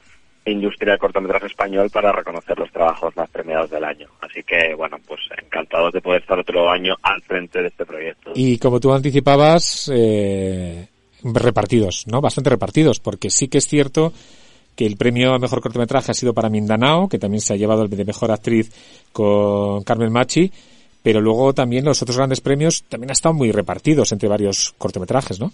industria 0.47 0.93
del 0.93 1.01
cortometraje 1.01 1.47
español 1.47 1.91
para 1.91 2.13
reconocer 2.13 2.59
los 2.59 2.71
trabajos 2.73 3.15
más 3.17 3.29
premiados 3.31 3.71
del 3.71 3.85
año. 3.85 4.09
Así 4.21 4.43
que, 4.43 4.75
bueno, 4.75 4.97
pues 5.07 5.21
encantados 5.43 5.93
de 5.93 6.01
poder 6.01 6.23
estar 6.23 6.39
otro 6.39 6.71
año 6.71 6.95
al 7.03 7.21
frente 7.23 7.61
de 7.61 7.69
este 7.69 7.85
proyecto. 7.85 8.33
Y 8.35 8.59
como 8.59 8.81
tú 8.81 8.93
anticipabas, 8.93 9.91
eh, 9.95 10.89
repartidos, 11.23 12.07
¿no? 12.07 12.21
Bastante 12.21 12.51
repartidos, 12.51 13.01
porque 13.01 13.31
sí 13.31 13.49
que 13.49 13.59
es 13.59 13.67
cierto 13.67 14.13
que 14.77 14.87
el 14.87 14.97
premio 14.97 15.35
a 15.35 15.39
mejor 15.39 15.61
cortometraje 15.61 16.11
ha 16.11 16.15
sido 16.15 16.33
para 16.33 16.49
Mindanao, 16.49 17.09
que 17.09 17.19
también 17.19 17.41
se 17.41 17.53
ha 17.53 17.57
llevado 17.57 17.83
el 17.83 17.91
de 17.91 18.05
mejor 18.05 18.31
actriz 18.31 18.73
con 19.13 19.83
Carmen 19.83 20.13
Machi, 20.13 20.51
pero 21.03 21.21
luego 21.21 21.53
también 21.55 21.85
los 21.85 22.03
otros 22.03 22.17
grandes 22.17 22.41
premios 22.41 22.85
también 22.85 23.11
han 23.11 23.15
estado 23.15 23.35
muy 23.35 23.53
repartidos 23.53 24.13
entre 24.13 24.29
varios 24.29 24.75
cortometrajes, 24.79 25.41
¿no? 25.41 25.53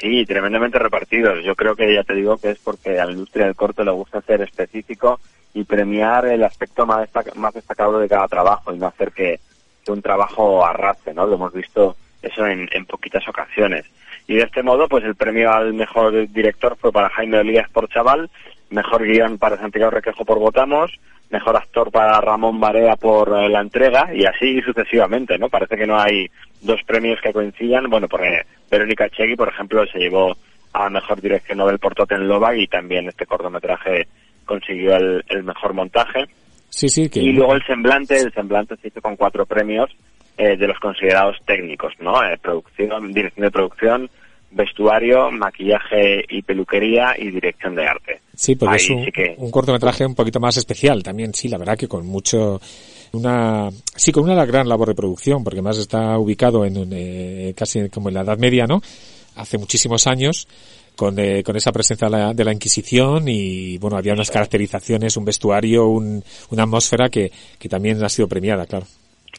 Sí, 0.00 0.24
tremendamente 0.26 0.78
repartidos. 0.78 1.42
Yo 1.44 1.54
creo 1.54 1.74
que 1.74 1.92
ya 1.94 2.02
te 2.02 2.14
digo 2.14 2.36
que 2.36 2.50
es 2.50 2.58
porque 2.58 3.00
a 3.00 3.06
la 3.06 3.12
industria 3.12 3.46
del 3.46 3.54
corto 3.54 3.82
le 3.82 3.90
gusta 3.90 4.20
ser 4.20 4.42
específico 4.42 5.20
y 5.54 5.64
premiar 5.64 6.26
el 6.26 6.44
aspecto 6.44 6.84
más, 6.84 7.08
más 7.34 7.54
destacado 7.54 7.98
de 7.98 8.08
cada 8.08 8.28
trabajo 8.28 8.74
y 8.74 8.78
no 8.78 8.86
hacer 8.86 9.12
que, 9.12 9.40
un 9.88 10.02
trabajo 10.02 10.66
arrastre, 10.66 11.14
¿no? 11.14 11.28
Lo 11.28 11.36
hemos 11.36 11.52
visto 11.52 11.94
eso 12.20 12.44
en, 12.44 12.68
en, 12.72 12.86
poquitas 12.86 13.26
ocasiones. 13.28 13.86
Y 14.28 14.36
de 14.36 14.42
este 14.42 14.62
modo, 14.62 14.88
pues 14.88 15.04
el 15.04 15.14
premio 15.14 15.52
al 15.52 15.72
mejor 15.74 16.28
director 16.28 16.76
fue 16.80 16.92
para 16.92 17.10
Jaime 17.10 17.38
Olías 17.38 17.70
por 17.70 17.88
Chaval, 17.88 18.28
mejor 18.70 19.04
guion 19.04 19.38
para 19.38 19.56
Santiago 19.56 19.90
Requejo 19.90 20.24
por 20.24 20.38
Votamos, 20.38 20.90
mejor 21.30 21.56
actor 21.56 21.90
para 21.90 22.20
Ramón 22.20 22.60
Barea 22.60 22.96
por 22.96 23.28
eh, 23.36 23.48
la 23.48 23.60
entrega 23.60 24.10
y 24.12 24.24
así 24.24 24.60
sucesivamente, 24.62 25.38
¿no? 25.38 25.48
Parece 25.48 25.76
que 25.76 25.86
no 25.86 25.98
hay 25.98 26.28
dos 26.60 26.80
premios 26.84 27.20
que 27.20 27.32
coincidan. 27.32 27.88
Bueno, 27.88 28.08
porque 28.08 28.42
Verónica 28.70 29.08
Chegui, 29.08 29.36
por 29.36 29.48
ejemplo, 29.48 29.86
se 29.86 29.98
llevó 29.98 30.36
a 30.72 30.90
mejor 30.90 31.20
dirección 31.20 31.58
Nobel 31.58 31.78
por 31.78 31.94
Loba 32.20 32.54
y 32.56 32.66
también 32.66 33.08
este 33.08 33.26
cortometraje 33.26 34.08
consiguió 34.44 34.96
el, 34.96 35.44
mejor 35.44 35.72
montaje. 35.72 36.26
Sí, 36.68 36.88
sí, 36.88 37.08
Y 37.14 37.32
luego 37.32 37.54
el 37.54 37.64
semblante, 37.64 38.18
el 38.18 38.32
semblante 38.32 38.76
se 38.76 38.88
hizo 38.88 39.00
con 39.00 39.16
cuatro 39.16 39.46
premios 39.46 39.90
eh, 40.38 40.56
de 40.56 40.66
los 40.66 40.78
considerados 40.78 41.36
técnicos, 41.46 41.94
¿no? 41.98 42.22
Eh, 42.22 42.38
producción, 42.40 43.12
dirección 43.12 43.44
de 43.44 43.50
producción, 43.50 44.10
vestuario, 44.50 45.30
maquillaje 45.30 46.24
y 46.28 46.42
peluquería 46.42 47.14
y 47.18 47.30
dirección 47.30 47.74
de 47.74 47.86
arte. 47.86 48.20
Sí, 48.34 48.56
porque 48.56 48.76
es 48.76 48.90
un, 49.38 49.50
cortometraje 49.50 50.04
un 50.04 50.14
poquito 50.14 50.40
más 50.40 50.56
especial 50.56 51.02
también, 51.02 51.32
sí, 51.34 51.48
la 51.48 51.58
verdad 51.58 51.76
que 51.76 51.88
con 51.88 52.06
mucho 52.06 52.60
una 53.12 53.70
sí 53.94 54.12
con 54.12 54.24
una 54.24 54.44
gran 54.44 54.68
labor 54.68 54.88
de 54.88 54.94
producción 54.94 55.42
porque 55.44 55.62
más 55.62 55.78
está 55.78 56.18
ubicado 56.18 56.64
en 56.64 56.90
eh, 56.92 57.54
casi 57.56 57.88
como 57.88 58.08
en 58.08 58.14
la 58.14 58.22
Edad 58.22 58.38
Media, 58.38 58.66
¿no? 58.66 58.82
Hace 59.36 59.58
muchísimos 59.58 60.06
años 60.06 60.48
con, 60.96 61.18
eh, 61.18 61.42
con 61.42 61.56
esa 61.56 61.72
presencia 61.72 62.08
de 62.08 62.16
la, 62.16 62.34
de 62.34 62.44
la, 62.44 62.52
Inquisición 62.52 63.28
y 63.28 63.78
bueno 63.78 63.96
había 63.96 64.12
unas 64.12 64.30
caracterizaciones, 64.30 65.16
un 65.16 65.24
vestuario, 65.24 65.86
un, 65.86 66.22
una 66.50 66.62
atmósfera 66.62 67.08
que, 67.08 67.30
que 67.58 67.68
también 67.68 68.02
ha 68.02 68.08
sido 68.08 68.28
premiada, 68.28 68.66
claro. 68.66 68.86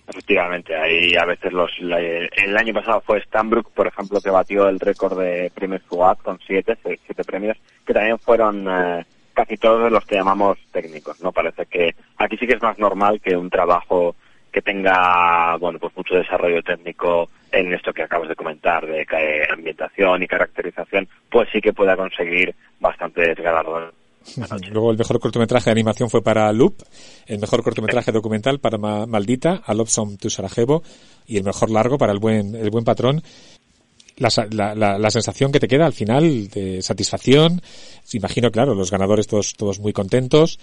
Efectivamente, 0.08 0.74
ahí 0.74 1.16
a 1.16 1.26
veces 1.26 1.52
los 1.52 1.70
el 1.80 2.58
año 2.58 2.74
pasado 2.74 3.02
fue 3.02 3.22
Stanbrook, 3.24 3.72
por 3.72 3.88
ejemplo, 3.88 4.22
que 4.22 4.30
batió 4.30 4.70
el 4.70 4.80
récord 4.80 5.20
de 5.20 5.52
premios 5.54 5.82
FUAT 5.84 6.22
con 6.22 6.40
siete, 6.48 6.78
siete 6.82 7.26
premios, 7.26 7.58
que 7.86 7.94
también 7.94 8.18
fueron 8.18 8.66
eh, 8.70 9.06
casi 9.34 9.58
todos 9.58 9.92
los 9.92 10.06
que 10.06 10.16
llamamos 10.16 10.58
técnicos, 10.72 11.22
¿no? 11.22 11.34
Parece 11.34 11.66
que 11.66 11.94
aquí 12.18 12.38
sí 12.38 12.48
que 12.48 12.54
es 12.54 12.62
más 12.62 12.80
normal 12.80 13.20
que 13.20 13.36
un 13.36 13.50
trabajo 13.50 14.16
que 14.50 14.62
tenga, 14.62 15.58
bueno, 15.58 15.78
pues 15.78 15.96
mucho 15.98 16.16
desarrollo 16.16 16.64
técnico 16.64 17.30
en 17.52 17.74
esto 17.74 17.94
que 17.94 18.04
acabas 18.04 18.30
de 18.30 18.36
comentar, 18.36 18.86
de 18.86 19.06
ambientación 19.52 20.24
y 20.24 20.28
caracterización, 20.28 21.10
pues 21.30 21.50
sí 21.52 21.60
que 21.60 21.74
pueda 21.74 21.98
conseguir 21.98 22.56
bastantes 22.80 23.36
galardones 23.36 24.07
Luego 24.72 24.92
el 24.92 24.98
mejor 24.98 25.20
cortometraje 25.20 25.66
de 25.66 25.72
animación 25.72 26.10
fue 26.10 26.22
para 26.22 26.52
Loop, 26.52 26.84
el 27.26 27.40
mejor 27.40 27.64
cortometraje 27.64 28.12
documental 28.12 28.60
para 28.60 28.78
Maldita, 28.78 29.62
A 29.66 29.74
to 29.76 30.30
Sarajevo 30.30 30.84
y 31.26 31.38
el 31.38 31.44
mejor 31.44 31.72
largo 31.72 31.98
para 31.98 32.12
El 32.12 32.20
Buen, 32.20 32.56
el 32.56 32.70
buen 32.70 32.84
Patrón. 32.86 33.22
La, 34.18 34.30
la, 34.74 34.98
la, 34.98 35.12
sensación 35.12 35.52
que 35.52 35.60
te 35.60 35.68
queda 35.68 35.86
al 35.86 35.94
final 35.94 36.48
de 36.48 36.82
satisfacción, 36.82 37.62
imagino, 38.14 38.50
claro, 38.50 38.74
los 38.74 38.90
ganadores 38.90 39.28
todos, 39.28 39.54
todos 39.54 39.80
muy 39.80 39.94
contentos 39.94 40.58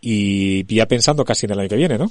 y 0.00 0.64
ya 0.74 0.86
pensando 0.86 1.24
casi 1.24 1.46
en 1.46 1.52
el 1.52 1.60
año 1.60 1.68
que 1.68 1.76
viene, 1.76 1.98
¿no? 1.98 2.08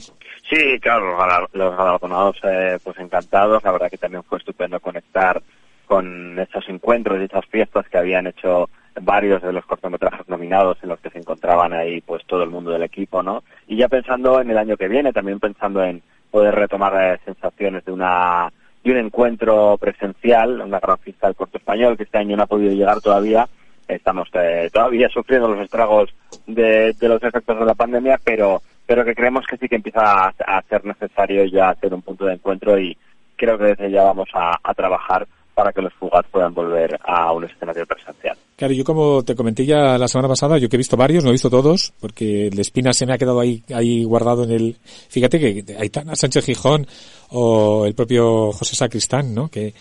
Sí, 0.49 0.79
claro, 0.79 1.17
los 1.53 1.77
galardonados 1.77 2.37
eh, 2.43 2.77
pues 2.83 2.97
encantados, 2.99 3.63
la 3.63 3.71
verdad 3.71 3.89
que 3.89 3.97
también 3.97 4.23
fue 4.23 4.37
estupendo 4.37 4.79
conectar 4.79 5.41
con 5.85 6.39
estos 6.39 6.63
encuentros 6.69 7.19
y 7.19 7.25
estas 7.25 7.45
fiestas 7.47 7.87
que 7.89 7.97
habían 7.97 8.27
hecho 8.27 8.69
varios 9.01 9.41
de 9.41 9.51
los 9.51 9.65
cortometrajes 9.65 10.27
nominados 10.29 10.77
en 10.81 10.89
los 10.89 10.99
que 10.99 11.09
se 11.09 11.19
encontraban 11.19 11.73
ahí 11.73 12.01
pues 12.01 12.25
todo 12.25 12.43
el 12.43 12.49
mundo 12.49 12.71
del 12.71 12.83
equipo, 12.83 13.21
¿no? 13.21 13.43
Y 13.67 13.77
ya 13.77 13.87
pensando 13.87 14.39
en 14.39 14.49
el 14.49 14.57
año 14.57 14.77
que 14.77 14.87
viene, 14.87 15.11
también 15.11 15.39
pensando 15.39 15.83
en 15.83 16.01
poder 16.31 16.55
retomar 16.55 16.93
eh, 17.01 17.19
sensaciones 17.25 17.83
de 17.85 17.91
una 17.91 18.51
de 18.83 18.91
un 18.91 18.97
encuentro 18.97 19.77
presencial, 19.79 20.61
una 20.61 20.79
gran 20.79 20.99
fiesta 20.99 21.27
del 21.27 21.35
corto 21.35 21.57
español 21.57 21.97
que 21.97 22.03
este 22.03 22.19
año 22.19 22.37
no 22.37 22.43
ha 22.43 22.47
podido 22.47 22.71
llegar 22.71 23.01
todavía, 23.01 23.47
estamos 23.87 24.29
eh, 24.33 24.69
todavía 24.71 25.09
sufriendo 25.09 25.47
los 25.47 25.63
estragos 25.63 26.13
de, 26.45 26.95
los 27.01 27.23
efectos 27.23 27.59
de 27.59 27.65
la 27.65 27.73
pandemia, 27.73 28.19
pero 28.23 28.61
pero 28.87 29.03
que 29.03 29.15
creemos 29.15 29.47
que 29.47 29.57
sí 29.57 29.67
que 29.67 29.77
empieza 29.77 30.27
a, 30.27 30.33
a 30.45 30.61
ser 30.61 30.85
necesario 30.85 31.43
ya 31.45 31.69
hacer 31.69 31.91
un 31.91 32.03
punto 32.03 32.25
de 32.25 32.35
encuentro 32.35 32.77
y 32.77 32.95
creo 33.35 33.57
que 33.57 33.63
desde 33.63 33.89
ya 33.89 34.03
vamos 34.03 34.29
a 34.33 34.73
trabajar 34.75 35.25
para 35.55 35.71
que 35.71 35.81
los 35.81 35.93
Fugaz 35.93 36.25
puedan 36.29 36.53
volver 36.53 36.99
a 37.03 37.31
un 37.31 37.45
escenario 37.45 37.85
presencial. 37.85 38.37
Claro, 38.57 38.73
yo 38.73 38.83
como 38.83 39.23
te 39.23 39.35
comenté 39.35 39.65
ya 39.65 39.97
la 39.97 40.07
semana 40.07 40.27
pasada, 40.27 40.57
yo 40.57 40.69
que 40.69 40.75
he 40.75 40.77
visto 40.77 40.97
varios, 40.97 41.23
no 41.23 41.29
he 41.29 41.33
visto 41.33 41.49
todos, 41.49 41.93
porque 41.99 42.47
el 42.47 42.59
Espina 42.59 42.93
se 42.93 43.05
me 43.05 43.13
ha 43.13 43.17
quedado 43.17 43.39
ahí, 43.39 43.63
ahí 43.73 44.03
guardado 44.03 44.43
en 44.43 44.51
el... 44.51 44.75
Fíjate 45.09 45.39
que 45.39 45.75
Aitana 45.79 46.15
Sánchez 46.15 46.45
Gijón 46.45 46.85
o 47.29 47.85
el 47.85 47.95
propio 47.95 48.51
José 48.51 48.75
Sacristán, 48.75 49.33
¿no? 49.33 49.47
Que, 49.47 49.73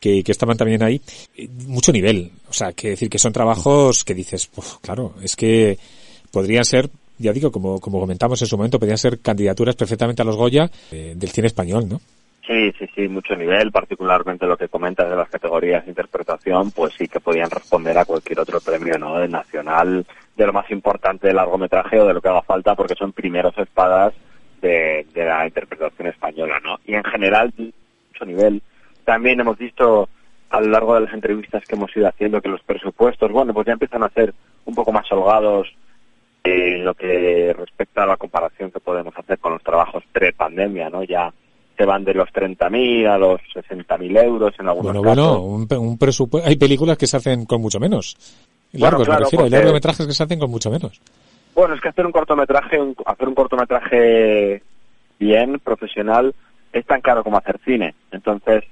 que, 0.00 0.24
que, 0.24 0.32
estaban 0.32 0.56
también 0.56 0.82
ahí. 0.82 1.00
Mucho 1.66 1.92
nivel. 1.92 2.32
O 2.50 2.52
sea, 2.52 2.72
que 2.72 2.90
decir 2.90 3.08
que 3.08 3.18
son 3.18 3.32
trabajos 3.32 4.02
que 4.02 4.14
dices, 4.14 4.48
pues 4.48 4.78
claro, 4.82 5.14
es 5.22 5.36
que 5.36 5.78
podrían 6.32 6.64
ser, 6.64 6.90
ya 7.18 7.32
digo, 7.32 7.52
como, 7.52 7.78
como 7.78 8.00
comentamos 8.00 8.42
en 8.42 8.48
su 8.48 8.56
momento, 8.56 8.80
podrían 8.80 8.98
ser 8.98 9.20
candidaturas 9.20 9.76
perfectamente 9.76 10.22
a 10.22 10.24
los 10.24 10.36
Goya 10.36 10.68
eh, 10.90 11.14
del 11.16 11.30
cine 11.30 11.46
español, 11.46 11.88
¿no? 11.88 12.00
Sí, 12.46 12.72
sí, 12.76 12.88
sí, 12.94 13.08
mucho 13.08 13.36
nivel, 13.36 13.70
particularmente 13.70 14.46
lo 14.46 14.56
que 14.56 14.68
comentas 14.68 15.08
de 15.08 15.14
las 15.14 15.28
categorías 15.28 15.84
de 15.84 15.90
interpretación, 15.90 16.72
pues 16.72 16.92
sí 16.98 17.06
que 17.06 17.20
podían 17.20 17.48
responder 17.48 17.96
a 17.96 18.04
cualquier 18.04 18.40
otro 18.40 18.60
premio, 18.60 18.98
¿no? 18.98 19.18
De 19.18 19.28
nacional, 19.28 20.04
de 20.36 20.46
lo 20.46 20.52
más 20.52 20.68
importante 20.72 21.28
del 21.28 21.36
largometraje 21.36 22.00
o 22.00 22.06
de 22.06 22.14
lo 22.14 22.20
que 22.20 22.28
haga 22.28 22.42
falta, 22.42 22.74
porque 22.74 22.96
son 22.96 23.12
primeros 23.12 23.56
espadas 23.58 24.12
de, 24.60 25.06
de 25.14 25.24
la 25.24 25.46
interpretación 25.46 26.08
española, 26.08 26.58
¿no? 26.60 26.80
Y 26.84 26.94
en 26.94 27.04
general, 27.04 27.52
mucho 27.56 28.24
nivel. 28.24 28.60
También 29.04 29.38
hemos 29.38 29.56
visto 29.56 30.08
a 30.50 30.60
lo 30.60 30.66
largo 30.66 30.96
de 30.96 31.02
las 31.02 31.14
entrevistas 31.14 31.64
que 31.64 31.76
hemos 31.76 31.96
ido 31.96 32.08
haciendo 32.08 32.42
que 32.42 32.48
los 32.48 32.62
presupuestos, 32.62 33.30
bueno, 33.30 33.54
pues 33.54 33.68
ya 33.68 33.74
empiezan 33.74 34.02
a 34.02 34.10
ser 34.10 34.34
un 34.64 34.74
poco 34.74 34.90
más 34.90 35.10
holgados 35.12 35.68
en 36.42 36.84
lo 36.84 36.94
que 36.94 37.54
respecta 37.56 38.02
a 38.02 38.06
la 38.06 38.16
comparación 38.16 38.72
que 38.72 38.80
podemos 38.80 39.16
hacer 39.16 39.38
con 39.38 39.52
los 39.52 39.62
trabajos 39.62 40.02
pre-pandemia, 40.12 40.90
¿no? 40.90 41.04
Ya 41.04 41.32
se 41.76 41.84
van 41.84 42.04
de 42.04 42.14
los 42.14 42.28
30.000 42.28 43.08
a 43.08 43.18
los 43.18 43.40
60.000 43.54 44.24
euros 44.24 44.54
en 44.58 44.68
algunos 44.68 44.92
bueno, 44.92 45.02
casos. 45.02 45.40
Bueno, 45.40 45.42
un, 45.42 45.88
un 45.88 45.98
presupuesto. 45.98 46.48
Hay 46.48 46.56
películas 46.56 46.96
que 46.98 47.06
se 47.06 47.16
hacen 47.16 47.46
con 47.46 47.60
mucho 47.60 47.80
menos. 47.80 48.16
Largos, 48.72 48.98
bueno, 48.98 49.04
claro, 49.04 49.20
me 49.20 49.24
refiero. 49.24 49.42
porque... 49.42 49.56
Hay 49.56 49.60
largometrajes 49.60 50.06
que 50.06 50.12
se 50.12 50.22
hacen 50.22 50.38
con 50.38 50.50
mucho 50.50 50.70
menos. 50.70 51.00
Bueno, 51.54 51.74
es 51.74 51.80
que 51.80 51.88
hacer 51.88 52.06
un 52.06 52.12
cortometraje, 52.12 52.80
un, 52.80 52.96
hacer 53.04 53.28
un 53.28 53.34
cortometraje 53.34 54.62
bien, 55.18 55.60
profesional, 55.60 56.34
es 56.72 56.86
tan 56.86 57.00
caro 57.00 57.22
como 57.22 57.36
hacer 57.36 57.60
cine. 57.64 57.94
Entonces, 58.10 58.64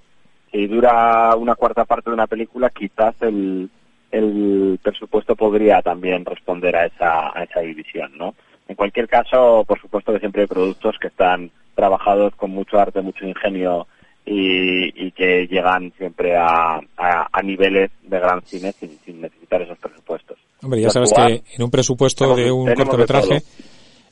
si 0.51 0.67
dura 0.67 1.35
una 1.37 1.55
cuarta 1.55 1.85
parte 1.85 2.11
de 2.11 2.15
una 2.15 2.27
película, 2.27 2.71
quizás 2.71 3.15
el, 3.21 3.69
el 4.11 4.79
presupuesto 4.83 5.37
podría 5.37 5.83
también 5.83 6.25
responder 6.25 6.75
a 6.77 6.87
esa, 6.87 7.39
a 7.39 7.45
esa 7.45 7.61
división, 7.61 8.13
¿no? 8.17 8.35
En 8.67 8.77
cualquier 8.77 9.09
caso, 9.09 9.65
por 9.67 9.81
supuesto 9.81 10.13
que 10.13 10.21
siempre 10.21 10.43
hay 10.43 10.49
productos 10.49 10.97
que 10.99 11.09
están 11.09 11.51
trabajados 11.75 12.35
con 12.37 12.51
mucho 12.51 12.79
arte, 12.79 13.01
mucho 13.01 13.27
ingenio 13.27 13.87
y, 14.27 15.07
y 15.07 15.13
que 15.13 15.47
llegan 15.47 15.93
siempre 15.97 16.37
a, 16.37 16.77
a, 16.97 17.29
a, 17.33 17.43
niveles 17.43 17.91
de 18.03 18.19
gran 18.19 18.43
cine 18.43 18.73
sin, 18.73 18.99
sin 19.05 19.21
necesitar 19.21 19.63
esos 19.63 19.79
presupuestos. 19.79 20.39
Hombre, 20.63 20.81
ya 20.81 20.91
sabes 20.91 21.13
que 21.13 21.43
en 21.57 21.63
un 21.63 21.71
presupuesto 21.71 22.37
de 22.37 22.51
un 22.51 22.73
cortometraje 22.75 23.43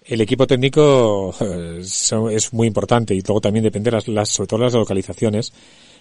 el 0.08 0.20
equipo 0.22 0.46
técnico 0.46 1.34
es 1.80 2.52
muy 2.52 2.66
importante 2.66 3.14
y 3.14 3.20
luego 3.20 3.40
también 3.40 3.64
depende 3.64 3.90
las, 3.90 4.08
las 4.08 4.30
sobre 4.30 4.48
todo 4.48 4.60
las 4.60 4.74
localizaciones 4.74 5.52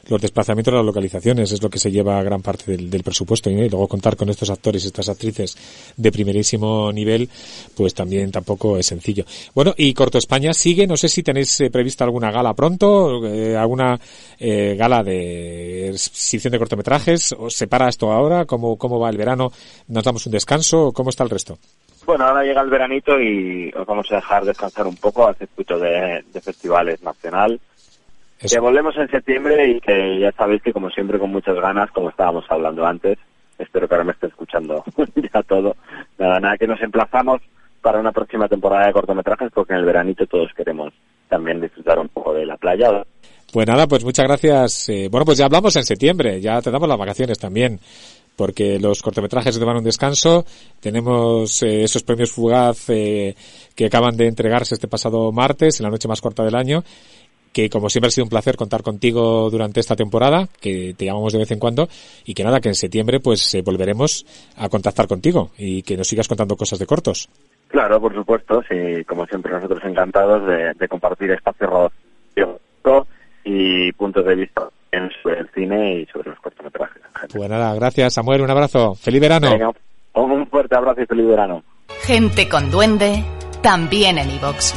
los 0.10 0.22
desplazamientos 0.22 0.74
a 0.74 0.78
las 0.78 0.86
localizaciones 0.86 1.52
es 1.52 1.62
lo 1.62 1.70
que 1.70 1.80
se 1.80 1.92
lleva 1.92 2.22
gran 2.24 2.42
parte 2.42 2.78
del, 2.78 3.04
presupuesto 3.04 3.50
y 3.50 3.70
luego 3.70 3.88
contar 3.88 4.16
con 4.16 4.30
estos 4.30 4.50
actores 4.50 4.84
y 4.84 4.88
estas 4.88 5.10
actrices 5.10 5.58
de 5.96 6.12
primerísimo 6.12 6.92
nivel 6.92 7.30
pues 7.76 7.94
también 7.94 8.32
tampoco 8.32 8.78
es 8.78 8.86
sencillo. 8.86 9.26
Bueno 9.54 9.74
y 9.78 9.94
Corto 9.94 10.18
España 10.18 10.54
sigue 10.54 10.88
no 10.88 10.98
sé 10.98 11.08
si 11.10 11.24
tenéis 11.24 11.60
eh, 11.62 11.70
prevista 11.70 12.04
alguna 12.04 12.32
gala 12.32 12.54
pronto 12.54 13.26
eh, 13.26 13.56
alguna 13.56 14.00
eh, 14.40 14.76
gala 14.78 15.04
de 15.04 15.94
sección 15.96 16.52
de 16.52 16.60
cortometrajes 16.60 17.34
os 17.38 17.54
separa 17.54 17.90
esto 17.90 18.12
ahora 18.12 18.46
cómo 18.46 18.78
cómo 18.78 19.00
va 19.00 19.10
el 19.10 19.18
verano 19.18 19.52
nos 19.88 20.04
damos 20.04 20.26
un 20.26 20.32
descanso 20.32 20.92
cómo 20.92 21.10
está 21.10 21.24
el 21.24 21.30
resto 21.30 21.58
bueno, 22.08 22.24
ahora 22.24 22.44
llega 22.44 22.62
el 22.62 22.70
veranito 22.70 23.20
y 23.20 23.70
os 23.76 23.86
vamos 23.86 24.10
a 24.14 24.16
dejar 24.16 24.46
descansar 24.46 24.88
un 24.88 24.96
poco 24.96 25.28
al 25.28 25.36
circuito 25.36 25.78
de, 25.78 26.24
de 26.32 26.40
festivales 26.40 27.04
nacional. 27.04 27.60
Eso. 28.40 28.56
Que 28.56 28.60
volvemos 28.60 28.96
en 28.98 29.10
septiembre 29.10 29.68
y 29.68 29.82
que 29.82 30.20
ya 30.20 30.32
sabéis 30.34 30.62
que 30.62 30.74
como 30.74 30.90
siempre 30.90 31.18
con 31.18 31.32
muchas 31.32 31.56
ganas, 31.56 31.90
como 31.92 32.10
estábamos 32.10 32.46
hablando 32.50 32.86
antes, 32.86 33.18
espero 33.58 33.88
que 33.88 33.96
ahora 33.96 34.06
me 34.06 34.12
esté 34.12 34.28
escuchando 34.28 34.84
ya 35.34 35.42
todo. 35.44 35.76
Nada, 36.18 36.40
nada, 36.40 36.58
que 36.58 36.68
nos 36.68 36.82
emplazamos 36.82 37.42
para 37.82 38.00
una 38.00 38.12
próxima 38.12 38.48
temporada 38.48 38.88
de 38.88 38.94
cortometrajes 38.94 39.52
porque 39.54 39.74
en 39.74 39.80
el 39.80 39.86
veranito 39.86 40.26
todos 40.28 40.52
queremos 40.54 40.94
también 41.30 41.62
disfrutar 41.62 42.00
un 42.00 42.10
poco 42.10 42.34
de 42.34 42.46
la 42.46 42.58
playa. 42.58 43.04
Pues 43.52 43.66
nada, 43.66 43.88
pues 43.88 44.04
muchas 44.04 44.28
gracias. 44.28 44.90
Eh, 44.90 45.08
bueno, 45.10 45.26
pues 45.26 45.38
ya 45.38 45.46
hablamos 45.46 45.76
en 45.76 45.84
septiembre, 45.84 46.42
ya 46.42 46.62
te 46.62 46.70
damos 46.70 46.88
las 46.88 46.98
vacaciones 46.98 47.40
también 47.40 47.80
porque 48.38 48.80
los 48.80 49.02
cortometrajes 49.02 49.60
van 49.60 49.78
un 49.78 49.84
descanso. 49.84 50.46
Tenemos 50.80 51.62
eh, 51.64 51.84
esos 51.84 52.04
premios 52.04 52.32
Fugaz 52.32 52.90
eh, 52.90 53.36
que 53.76 53.88
acaban 53.88 54.16
de 54.16 54.28
entregarse 54.28 54.76
este 54.76 54.88
pasado 54.88 55.32
martes, 55.32 55.80
en 55.80 55.86
la 55.86 55.90
noche 55.90 56.08
más 56.08 56.22
corta 56.22 56.44
del 56.44 56.56
año, 56.56 56.84
que 57.58 57.72
como 57.72 57.90
siempre 57.90 58.10
ha 58.10 58.12
sido 58.12 58.26
un 58.26 58.30
placer 58.30 58.56
contar 58.56 58.84
contigo 58.84 59.50
durante 59.50 59.80
esta 59.80 59.96
temporada, 59.96 60.48
que 60.62 60.94
te 60.96 61.06
llamamos 61.06 61.34
de 61.34 61.40
vez 61.40 61.50
en 61.50 61.58
cuando, 61.58 61.88
y 62.24 62.36
que 62.36 62.44
nada, 62.44 62.60
que 62.60 62.70
en 62.70 62.76
septiembre 62.76 63.20
pues 63.20 63.56
eh, 63.56 63.64
volveremos 63.66 64.28
a 64.58 64.70
contactar 64.70 65.08
contigo 65.08 65.50
y 65.58 65.82
que 65.82 65.98
nos 65.98 66.08
sigas 66.08 66.28
contando 66.28 66.56
cosas 66.56 66.78
de 66.78 66.86
cortos. 66.86 67.28
Claro, 67.70 68.00
por 68.00 68.14
supuesto, 68.14 68.62
sí, 68.70 69.04
como 69.06 69.26
siempre 69.26 69.54
nosotros 69.54 69.82
encantados 69.86 70.46
de, 70.46 70.74
de 70.76 70.88
compartir 70.88 71.32
espacio 71.32 71.92
y 73.44 73.92
puntos 73.94 74.24
de 74.24 74.36
vista 74.36 74.70
sobre 75.24 75.40
el 75.40 75.50
cine 75.56 76.02
y 76.02 76.06
sobre 76.06 76.30
los 76.30 76.40
cortometrajes. 76.40 77.02
Pues 77.34 77.50
nada, 77.50 77.74
gracias 77.74 78.14
Samuel, 78.14 78.42
un 78.42 78.52
abrazo. 78.52 78.94
Feliz 78.94 79.22
verano. 79.22 79.50
Venga, 79.50 79.72
un 80.14 80.48
fuerte 80.48 80.76
abrazo 80.76 81.02
y 81.02 81.06
feliz 81.08 81.26
verano. 81.26 81.64
Gente 82.04 82.48
con 82.48 82.70
duende, 82.70 83.24
también 83.64 84.20
en 84.20 84.30
iVox. 84.30 84.76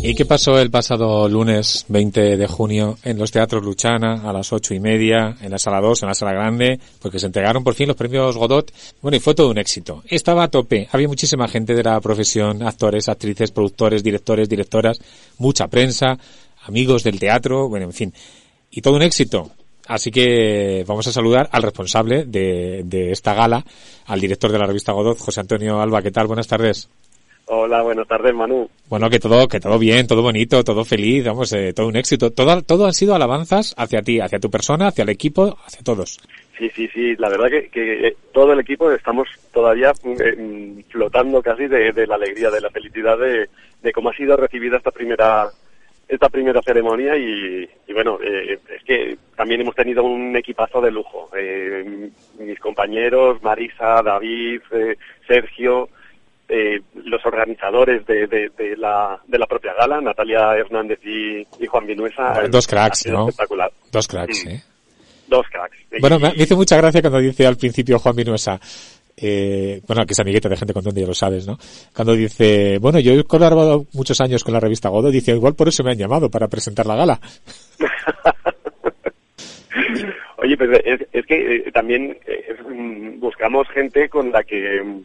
¿Y 0.09 0.15
qué 0.15 0.25
pasó 0.25 0.59
el 0.59 0.71
pasado 0.71 1.29
lunes 1.29 1.85
20 1.87 2.35
de 2.35 2.47
junio 2.47 2.97
en 3.03 3.19
los 3.19 3.31
teatros 3.31 3.63
Luchana 3.63 4.27
a 4.27 4.33
las 4.33 4.51
ocho 4.51 4.73
y 4.73 4.79
media, 4.79 5.37
en 5.39 5.51
la 5.51 5.59
sala 5.59 5.79
2, 5.79 6.01
en 6.01 6.07
la 6.07 6.15
sala 6.15 6.31
grande? 6.31 6.79
Porque 6.99 7.19
se 7.19 7.27
entregaron 7.27 7.63
por 7.63 7.75
fin 7.75 7.87
los 7.87 7.95
premios 7.95 8.35
Godot. 8.35 8.73
Bueno, 9.03 9.17
y 9.17 9.19
fue 9.19 9.35
todo 9.35 9.51
un 9.51 9.59
éxito. 9.59 10.01
Estaba 10.07 10.45
a 10.45 10.47
tope. 10.47 10.87
Había 10.91 11.07
muchísima 11.07 11.47
gente 11.47 11.75
de 11.75 11.83
la 11.83 12.01
profesión, 12.01 12.63
actores, 12.63 13.07
actrices, 13.07 13.51
productores, 13.51 14.01
directores, 14.01 14.49
directoras, 14.49 14.99
mucha 15.37 15.67
prensa, 15.67 16.17
amigos 16.63 17.03
del 17.03 17.19
teatro, 17.19 17.69
bueno, 17.69 17.85
en 17.85 17.93
fin. 17.93 18.13
Y 18.71 18.81
todo 18.81 18.95
un 18.95 19.03
éxito. 19.03 19.51
Así 19.85 20.09
que 20.09 20.85
vamos 20.87 21.05
a 21.05 21.11
saludar 21.11 21.49
al 21.51 21.61
responsable 21.61 22.25
de, 22.25 22.81
de 22.83 23.11
esta 23.11 23.35
gala, 23.35 23.63
al 24.07 24.19
director 24.19 24.51
de 24.51 24.57
la 24.57 24.65
revista 24.65 24.91
Godot, 24.91 25.19
José 25.19 25.41
Antonio 25.41 25.79
Alba. 25.79 26.01
¿Qué 26.01 26.09
tal? 26.09 26.25
Buenas 26.25 26.47
tardes. 26.47 26.89
Hola, 27.51 27.81
buenas 27.81 28.07
tardes, 28.07 28.31
Manu. 28.35 28.69
Bueno, 28.89 29.09
que 29.09 29.17
todo, 29.17 29.47
que 29.47 29.59
todo 29.59 29.79
bien, 29.79 30.05
todo 30.05 30.21
bonito, 30.21 30.63
todo 30.63 30.85
feliz, 30.85 31.25
vamos, 31.25 31.51
eh, 31.53 31.73
todo 31.73 31.87
un 31.87 31.95
éxito. 31.95 32.29
Todo, 32.29 32.61
todo 32.61 32.85
han 32.85 32.93
sido 32.93 33.15
alabanzas 33.15 33.73
hacia 33.75 34.03
ti, 34.03 34.19
hacia 34.19 34.39
tu 34.39 34.51
persona, 34.51 34.89
hacia 34.89 35.01
el 35.01 35.09
equipo, 35.09 35.57
hacia 35.65 35.81
todos. 35.83 36.19
Sí, 36.59 36.69
sí, 36.75 36.87
sí. 36.93 37.15
La 37.15 37.27
verdad 37.27 37.49
que, 37.49 37.69
que 37.69 38.15
todo 38.31 38.53
el 38.53 38.59
equipo 38.59 38.91
estamos 38.91 39.27
todavía 39.51 39.91
eh, 40.03 40.83
flotando 40.89 41.41
casi 41.41 41.65
de, 41.65 41.91
de, 41.91 42.05
la 42.05 42.15
alegría, 42.15 42.51
de 42.51 42.61
la 42.61 42.69
felicidad 42.69 43.17
de, 43.17 43.49
de, 43.81 43.91
cómo 43.93 44.11
ha 44.11 44.15
sido 44.15 44.37
recibida 44.37 44.77
esta 44.77 44.91
primera 44.91 45.49
esta 46.07 46.29
primera 46.29 46.61
ceremonia 46.61 47.17
y, 47.17 47.67
y 47.87 47.93
bueno, 47.93 48.19
eh, 48.23 48.59
es 48.75 48.83
que 48.83 49.17
también 49.35 49.61
hemos 49.61 49.75
tenido 49.75 50.03
un 50.03 50.35
equipazo 50.35 50.81
de 50.81 50.91
lujo. 50.91 51.31
Eh, 51.35 52.11
mis 52.37 52.59
compañeros, 52.59 53.41
Marisa, 53.41 54.03
David, 54.03 54.61
Sergio, 55.27 55.89
eh, 56.49 56.81
los 57.05 57.25
organizadores 57.25 58.05
de, 58.05 58.27
de, 58.27 58.49
de, 58.57 58.75
la, 58.75 59.19
de 59.27 59.37
la 59.37 59.45
propia 59.45 59.73
gala, 59.73 60.01
Natalia 60.01 60.55
Hernández 60.57 60.99
y, 61.03 61.41
y 61.59 61.67
Juan 61.67 61.85
Vinuesa. 61.85 62.41
Dos 62.49 62.67
cracks. 62.67 63.05
Espectacular. 63.05 63.71
Dos 63.91 64.07
cracks. 64.07 64.45
¿eh? 64.45 64.63
Dos 65.27 65.45
cracks. 65.51 65.77
Bueno, 66.01 66.19
me 66.19 66.33
hizo 66.35 66.55
mucha 66.55 66.77
gracia 66.77 67.01
cuando 67.01 67.19
dice 67.19 67.45
al 67.45 67.55
principio 67.55 67.99
Juan 67.99 68.15
Vinuesa, 68.15 68.59
eh, 69.15 69.81
bueno, 69.85 70.05
que 70.05 70.13
es 70.13 70.19
amigueta 70.19 70.49
de 70.49 70.57
gente 70.57 70.73
con 70.73 70.83
donde 70.83 71.01
ya 71.01 71.07
lo 71.07 71.13
sabes, 71.13 71.45
¿no? 71.45 71.57
Cuando 71.93 72.13
dice, 72.13 72.77
bueno, 72.79 72.99
yo 72.99 73.13
he 73.13 73.23
colaborado 73.25 73.85
muchos 73.93 74.19
años 74.21 74.43
con 74.43 74.53
la 74.53 74.59
revista 74.59 74.89
Godo, 74.89 75.11
dice, 75.11 75.31
igual 75.33 75.55
por 75.55 75.67
eso 75.67 75.83
me 75.83 75.91
han 75.91 75.97
llamado, 75.97 76.31
para 76.31 76.47
presentar 76.47 76.85
la 76.85 76.95
gala. 76.95 77.19
Oye, 80.37 80.55
pues 80.57 80.69
es, 80.85 81.01
es 81.11 81.25
que 81.25 81.57
eh, 81.57 81.71
también 81.73 82.17
eh, 82.25 82.55
mm, 82.67 83.19
buscamos 83.19 83.67
gente 83.69 84.07
con 84.07 84.31
la 84.31 84.41
que 84.43 84.81
mm, 84.81 85.01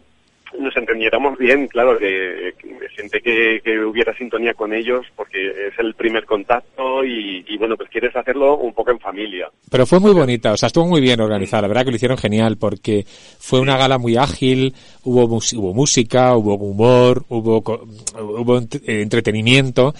nos 0.58 0.76
entendiéramos 0.76 1.36
bien, 1.38 1.66
claro, 1.68 1.98
que, 1.98 2.54
que 2.58 2.88
gente 2.96 3.20
que, 3.20 3.60
que 3.64 3.78
hubiera 3.80 4.16
sintonía 4.16 4.54
con 4.54 4.72
ellos, 4.72 5.04
porque 5.16 5.48
es 5.48 5.78
el 5.78 5.94
primer 5.94 6.24
contacto 6.24 7.04
y, 7.04 7.44
y, 7.48 7.58
bueno, 7.58 7.76
pues 7.76 7.88
quieres 7.90 8.14
hacerlo 8.14 8.56
un 8.56 8.72
poco 8.72 8.90
en 8.90 9.00
familia. 9.00 9.48
Pero 9.70 9.86
fue 9.86 10.00
muy 10.00 10.12
bonita, 10.12 10.52
o 10.52 10.56
sea, 10.56 10.68
estuvo 10.68 10.86
muy 10.86 11.00
bien 11.00 11.20
organizada, 11.20 11.62
la 11.62 11.68
verdad 11.68 11.84
que 11.84 11.90
lo 11.90 11.96
hicieron 11.96 12.18
genial, 12.18 12.56
porque 12.56 13.04
fue 13.06 13.60
una 13.60 13.76
gala 13.76 13.98
muy 13.98 14.16
ágil, 14.16 14.74
hubo, 15.02 15.24
hubo 15.24 15.74
música, 15.74 16.36
hubo 16.36 16.54
humor, 16.54 17.24
hubo, 17.28 17.58
hubo 17.58 18.60
ent- 18.60 18.80
entretenimiento. 18.86 19.94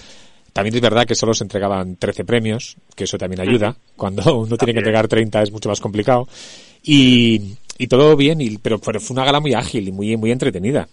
También 0.53 0.77
es 0.77 0.81
verdad 0.81 1.05
que 1.05 1.17
solo 1.17 1.35
se 1.35 1.43
entregaban 1.43 1.97
13 1.97 2.25
premios, 2.25 2.77
que 2.95 3.05
eso 3.05 3.19
también 3.19 3.41
ayuda. 3.41 3.75
Cuando 3.97 4.39
uno 4.39 4.57
tiene 4.57 4.73
que 4.75 4.79
entregar 4.79 5.09
30 5.09 5.43
es 5.43 5.51
mucho 5.51 5.69
más 5.69 5.81
complicado. 5.81 6.29
Y, 6.85 7.57
y 7.79 7.87
todo 7.87 8.17
bien, 8.17 8.41
y, 8.41 8.59
pero 8.59 8.79
fue 8.79 8.99
fue 8.99 9.15
una 9.15 9.25
gala 9.25 9.41
muy 9.41 9.55
ágil 9.55 9.89
y 9.89 9.93
muy, 9.93 10.17
muy 10.17 10.31
entretenida. 10.31 10.89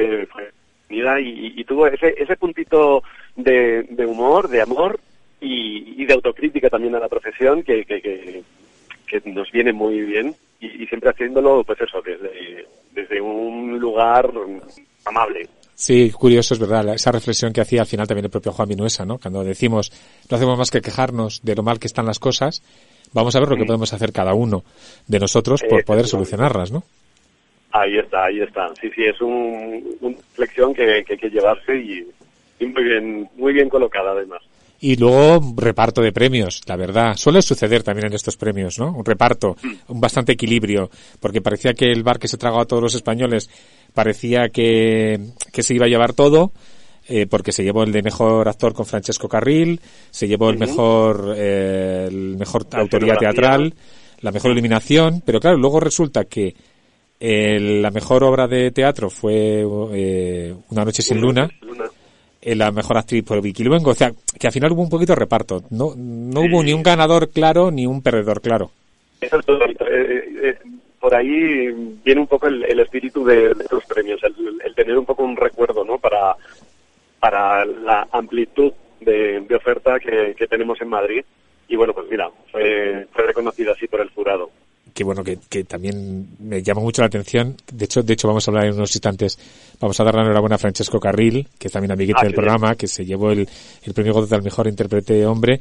Eh, 0.00 0.26
fue 0.32 0.50
unida 0.90 1.20
y, 1.20 1.54
y 1.56 1.64
tuvo 1.64 1.86
ese, 1.86 2.14
ese 2.16 2.36
puntito 2.36 3.02
de, 3.36 3.82
de 3.82 4.06
humor, 4.06 4.48
de 4.48 4.62
amor 4.62 5.00
y, 5.40 6.02
y 6.02 6.04
de 6.04 6.14
autocrítica 6.14 6.68
también 6.68 6.94
a 6.94 7.00
la 7.00 7.08
profesión 7.08 7.62
que, 7.62 7.84
que, 7.84 8.00
que, 8.00 8.42
que 9.06 9.30
nos 9.30 9.50
viene 9.50 9.72
muy 9.72 10.00
bien 10.02 10.34
y, 10.60 10.82
y 10.82 10.86
siempre 10.86 11.10
haciéndolo, 11.10 11.64
pues 11.64 11.80
eso, 11.80 12.00
desde, 12.02 12.66
desde 12.92 13.20
un 13.20 13.78
lugar 13.78 14.30
amable. 15.04 15.48
Sí, 15.74 16.10
curioso, 16.12 16.54
es 16.54 16.60
verdad, 16.60 16.94
esa 16.94 17.10
reflexión 17.10 17.52
que 17.52 17.62
hacía 17.62 17.80
al 17.80 17.86
final 17.86 18.06
también 18.06 18.26
el 18.26 18.30
propio 18.30 18.52
Juan 18.52 18.68
Vinuesa, 18.68 19.04
¿no? 19.04 19.18
Cuando 19.18 19.42
decimos, 19.42 19.90
no 20.30 20.36
hacemos 20.36 20.56
más 20.56 20.70
que 20.70 20.80
quejarnos 20.80 21.40
de 21.42 21.56
lo 21.56 21.62
mal 21.64 21.80
que 21.80 21.88
están 21.88 22.06
las 22.06 22.20
cosas, 22.20 22.62
vamos 23.12 23.34
a 23.34 23.40
ver 23.40 23.48
lo 23.48 23.56
que 23.56 23.64
podemos 23.64 23.92
hacer 23.92 24.12
cada 24.12 24.34
uno 24.34 24.64
de 25.06 25.18
nosotros 25.18 25.62
por 25.68 25.84
poder 25.84 26.06
solucionarlas, 26.06 26.72
¿no? 26.72 26.82
Ahí 27.72 27.96
está, 27.96 28.26
ahí 28.26 28.40
está. 28.40 28.68
Sí, 28.80 28.90
sí, 28.94 29.04
es 29.04 29.20
un, 29.20 29.96
una 30.00 30.16
reflexión 30.16 30.74
que, 30.74 31.04
que 31.06 31.14
hay 31.14 31.18
que 31.18 31.30
llevarse 31.30 31.74
y, 31.76 32.06
y 32.60 32.66
muy 32.66 32.84
bien, 32.84 33.28
muy 33.36 33.52
bien 33.52 33.68
colocada 33.68 34.12
además. 34.12 34.42
Y 34.78 34.96
luego 34.96 35.54
reparto 35.56 36.02
de 36.02 36.12
premios, 36.12 36.60
la 36.66 36.74
verdad. 36.74 37.14
Suele 37.14 37.40
suceder 37.40 37.84
también 37.84 38.08
en 38.08 38.14
estos 38.14 38.36
premios, 38.36 38.80
¿no? 38.80 38.92
Un 38.92 39.04
reparto, 39.04 39.56
un 39.86 40.00
bastante 40.00 40.32
equilibrio, 40.32 40.90
porque 41.20 41.40
parecía 41.40 41.72
que 41.72 41.86
el 41.86 42.02
bar 42.02 42.18
que 42.18 42.26
se 42.26 42.36
tragaba 42.36 42.64
a 42.64 42.66
todos 42.66 42.82
los 42.82 42.94
españoles 42.94 43.48
parecía 43.94 44.48
que, 44.48 45.20
que 45.52 45.62
se 45.62 45.74
iba 45.74 45.86
a 45.86 45.88
llevar 45.88 46.14
todo, 46.14 46.50
eh, 47.08 47.26
porque 47.26 47.52
se 47.52 47.64
llevó 47.64 47.82
el 47.82 47.92
de 47.92 48.02
mejor 48.02 48.48
actor 48.48 48.72
con 48.72 48.86
Francesco 48.86 49.28
Carril, 49.28 49.80
se 50.10 50.28
llevó 50.28 50.50
el 50.50 50.58
mejor, 50.58 51.34
eh, 51.36 52.06
el 52.08 52.36
mejor 52.36 52.66
La 52.70 52.80
autoría 52.80 53.16
teatral, 53.16 53.74
la 54.20 54.32
mejor 54.32 54.52
eliminación, 54.52 55.22
pero 55.24 55.40
claro, 55.40 55.56
luego 55.58 55.80
resulta 55.80 56.24
que 56.24 56.54
eh, 57.24 57.58
la 57.60 57.92
mejor 57.92 58.24
obra 58.24 58.48
de 58.48 58.72
teatro 58.72 59.08
fue 59.08 59.64
eh, 59.92 60.54
Una 60.70 60.84
noche 60.84 61.02
sin 61.02 61.20
luna, 61.20 61.48
eh, 62.40 62.56
la 62.56 62.72
mejor 62.72 62.98
actriz 62.98 63.22
por 63.22 63.40
Vicky 63.40 63.62
Luengo. 63.62 63.90
O 63.90 63.94
sea, 63.94 64.12
que 64.38 64.48
al 64.48 64.52
final 64.52 64.72
hubo 64.72 64.82
un 64.82 64.90
poquito 64.90 65.12
de 65.12 65.20
reparto. 65.20 65.62
No, 65.70 65.94
no 65.96 66.40
hubo 66.40 66.64
ni 66.64 66.72
un 66.72 66.82
ganador 66.82 67.30
claro 67.30 67.70
ni 67.70 67.86
un 67.86 68.02
perdedor 68.02 68.40
claro. 68.40 68.72
Eso 69.20 69.38
es 69.38 69.46
todo 69.46 69.60
bonito. 69.60 69.84
Eh, 69.88 70.58
por 70.98 71.14
ahí 71.14 71.70
viene 72.04 72.20
un 72.20 72.26
poco 72.26 72.48
el, 72.48 72.64
el 72.64 72.80
espíritu 72.80 73.24
de, 73.24 73.54
de 73.54 73.62
estos 73.62 73.84
premios, 73.86 74.20
el, 74.24 74.34
el 74.64 74.74
tener 74.74 74.98
un 74.98 75.04
poco 75.04 75.22
un 75.22 75.36
recuerdo, 75.36 75.84
¿no? 75.84 75.98
Para, 75.98 76.36
para 77.22 77.64
la 77.64 78.08
amplitud 78.10 78.72
de, 79.00 79.40
de 79.48 79.54
oferta 79.54 80.00
que, 80.00 80.34
que 80.36 80.48
tenemos 80.48 80.80
en 80.80 80.88
Madrid. 80.88 81.24
Y 81.68 81.76
bueno, 81.76 81.94
pues 81.94 82.08
mira, 82.10 82.28
fue, 82.50 83.06
fue 83.12 83.24
reconocida 83.28 83.70
así 83.72 83.86
por 83.86 84.00
el 84.00 84.10
jurado. 84.10 84.50
Que 84.92 85.04
bueno, 85.04 85.22
que, 85.22 85.38
que 85.48 85.62
también 85.62 86.26
me 86.40 86.60
llama 86.62 86.80
mucho 86.80 87.00
la 87.00 87.06
atención. 87.06 87.56
De 87.72 87.84
hecho, 87.84 88.02
de 88.02 88.12
hecho 88.12 88.26
vamos 88.26 88.46
a 88.46 88.50
hablar 88.50 88.66
en 88.66 88.74
unos 88.74 88.94
instantes. 88.96 89.38
Vamos 89.80 89.98
a 90.00 90.04
dar 90.04 90.16
la 90.16 90.22
enhorabuena 90.22 90.56
a 90.56 90.58
Francesco 90.58 90.98
Carril, 90.98 91.46
que 91.58 91.68
es 91.68 91.72
también 91.72 91.92
amiguete 91.92 92.18
Ah, 92.20 92.24
del 92.24 92.32
bien. 92.32 92.42
programa, 92.42 92.74
que 92.74 92.88
se 92.88 93.04
llevó 93.04 93.30
el, 93.30 93.48
el 93.84 93.94
premio 93.94 94.12
Godot 94.12 94.32
al 94.32 94.42
mejor 94.42 94.66
intérprete 94.66 95.24
hombre. 95.24 95.60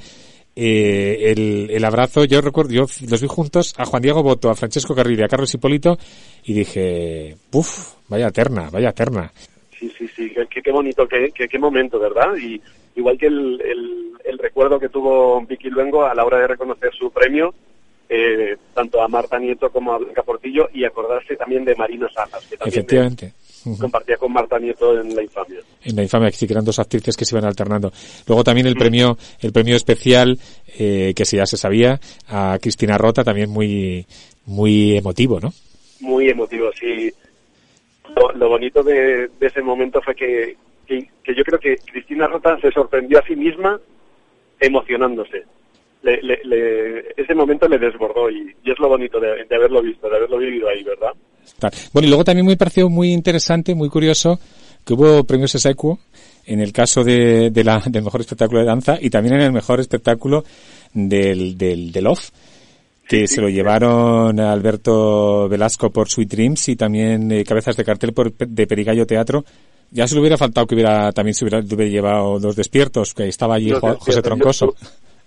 Eh, 0.53 1.31
el, 1.31 1.69
el 1.71 1.85
abrazo, 1.85 2.25
yo 2.25 2.41
recuerdo, 2.41 2.71
yo 2.73 2.81
los 3.07 3.21
vi 3.21 3.27
juntos 3.29 3.73
a 3.77 3.85
Juan 3.85 4.01
Diego 4.01 4.21
Boto, 4.21 4.49
a 4.49 4.55
Francesco 4.55 4.93
Carril 4.93 5.19
y 5.19 5.23
a 5.23 5.29
Carlos 5.29 5.53
Hipólito 5.53 5.97
y 6.43 6.53
dije, 6.53 7.37
¡puf! 7.49 7.93
Vaya 8.09 8.29
terna, 8.31 8.69
vaya 8.69 8.91
terna. 8.91 9.31
Sí, 9.81 9.91
sí, 9.97 10.07
sí, 10.15 10.31
qué, 10.47 10.61
qué- 10.61 10.71
bonito, 10.71 11.07
qué, 11.07 11.31
qué, 11.33 11.47
qué 11.47 11.57
momento, 11.57 11.97
¿verdad? 11.99 12.35
Y 12.37 12.61
igual 12.95 13.17
que 13.17 13.25
el, 13.25 13.59
el, 13.61 14.11
el 14.23 14.37
recuerdo 14.37 14.79
que 14.79 14.89
tuvo 14.89 15.41
Vicky 15.41 15.71
Luengo 15.71 16.05
a 16.05 16.13
la 16.13 16.23
hora 16.23 16.37
de 16.37 16.45
reconocer 16.47 16.93
su 16.93 17.09
premio, 17.09 17.51
eh, 18.07 18.57
tanto 18.75 19.01
a 19.01 19.07
Marta 19.07 19.39
Nieto 19.39 19.71
como 19.71 19.93
a 19.93 19.97
Blanca 19.97 20.21
Portillo, 20.21 20.69
y 20.71 20.85
acordarse 20.85 21.35
también 21.35 21.65
de 21.65 21.73
Marino 21.75 22.07
Salas, 22.09 22.45
que 22.47 22.57
también 22.57 22.77
Efectivamente. 22.77 23.33
compartía 23.79 24.17
con 24.17 24.31
Marta 24.33 24.59
Nieto 24.59 24.99
en 25.01 25.15
la 25.15 25.23
infamia. 25.23 25.59
en 25.83 25.95
la 25.95 26.03
infamia 26.03 26.29
que 26.29 26.37
sí 26.37 26.45
que 26.45 26.53
eran 26.53 26.65
dos 26.65 26.77
actrices 26.77 27.17
que 27.17 27.25
se 27.25 27.35
iban 27.35 27.45
alternando. 27.45 27.91
Luego 28.27 28.43
también 28.43 28.67
el 28.67 28.75
premio, 28.75 29.17
el 29.39 29.51
premio 29.51 29.75
especial, 29.75 30.37
eh, 30.77 31.13
que 31.15 31.25
si 31.25 31.37
ya 31.37 31.47
se 31.47 31.57
sabía, 31.57 31.99
a 32.27 32.59
Cristina 32.61 32.99
Rota, 32.99 33.23
también 33.23 33.49
muy, 33.49 34.05
muy 34.45 34.95
emotivo, 34.95 35.39
¿no? 35.39 35.51
Muy 36.01 36.29
emotivo, 36.29 36.69
sí. 36.79 37.11
Lo, 38.35 38.49
bonito 38.49 38.83
de, 38.83 39.29
ese 39.39 39.61
momento 39.61 40.01
fue 40.01 40.15
que, 40.15 40.55
que, 40.87 41.07
yo 41.35 41.43
creo 41.43 41.59
que 41.59 41.75
Cristina 41.77 42.27
Rota 42.27 42.57
se 42.61 42.71
sorprendió 42.71 43.19
a 43.19 43.25
sí 43.25 43.35
misma 43.35 43.79
emocionándose. 44.59 45.43
Le, 46.03 46.21
le- 46.21 46.41
le- 46.43 46.99
ese 47.15 47.35
momento 47.35 47.67
le 47.67 47.77
desbordó 47.77 48.29
y, 48.29 48.55
es 48.65 48.79
lo 48.79 48.89
bonito 48.89 49.19
de, 49.19 49.45
de 49.47 49.55
haberlo 49.55 49.81
visto, 49.81 50.09
de 50.09 50.17
haberlo 50.17 50.37
vivido 50.37 50.67
ahí, 50.69 50.83
¿verdad? 50.83 51.11
Bueno, 51.93 52.07
y 52.07 52.09
luego 52.09 52.23
también 52.23 52.45
me 52.47 52.57
pareció 52.57 52.89
muy 52.89 53.11
interesante, 53.11 53.75
muy 53.75 53.89
curioso, 53.89 54.39
que 54.85 54.93
hubo 54.93 55.23
premios 55.23 55.63
equo 55.65 55.99
en 56.45 56.59
el 56.59 56.73
caso 56.73 57.03
de, 57.03 57.51
de 57.51 57.63
la, 57.63 57.81
del 57.85 58.03
mejor 58.03 58.21
espectáculo 58.21 58.61
de 58.61 58.65
danza 58.65 58.97
y 58.99 59.09
también 59.09 59.35
en 59.35 59.41
el 59.41 59.51
mejor 59.51 59.79
espectáculo 59.79 60.43
del, 60.93 61.57
del, 61.57 61.91
del 61.91 62.07
OFF, 62.07 62.29
que 63.07 63.27
se 63.27 63.41
lo 63.41 63.49
llevaron 63.49 64.39
a 64.39 64.51
Alberto 64.53 65.49
Velasco 65.49 65.89
por 65.91 66.07
Sweet 66.09 66.29
Dreams 66.29 66.69
y 66.69 66.75
también 66.75 67.31
eh, 67.31 67.43
Cabezas 67.43 67.75
de 67.75 67.83
Cartel 67.83 68.13
por, 68.13 68.31
de 68.33 68.67
Perigallo 68.67 69.05
Teatro. 69.05 69.43
Ya 69.91 70.07
se 70.07 70.15
le 70.15 70.21
hubiera 70.21 70.37
faltado 70.37 70.65
que 70.65 70.75
hubiera, 70.75 71.11
también 71.11 71.33
se 71.33 71.43
hubiera, 71.43 71.59
hubiera 71.59 71.91
llevado 71.91 72.39
Los 72.39 72.55
Despiertos, 72.55 73.13
que 73.13 73.27
estaba 73.27 73.55
allí 73.55 73.69
Los 73.71 73.81
Jo- 73.81 73.97
José 73.99 74.21
Troncoso. 74.21 74.73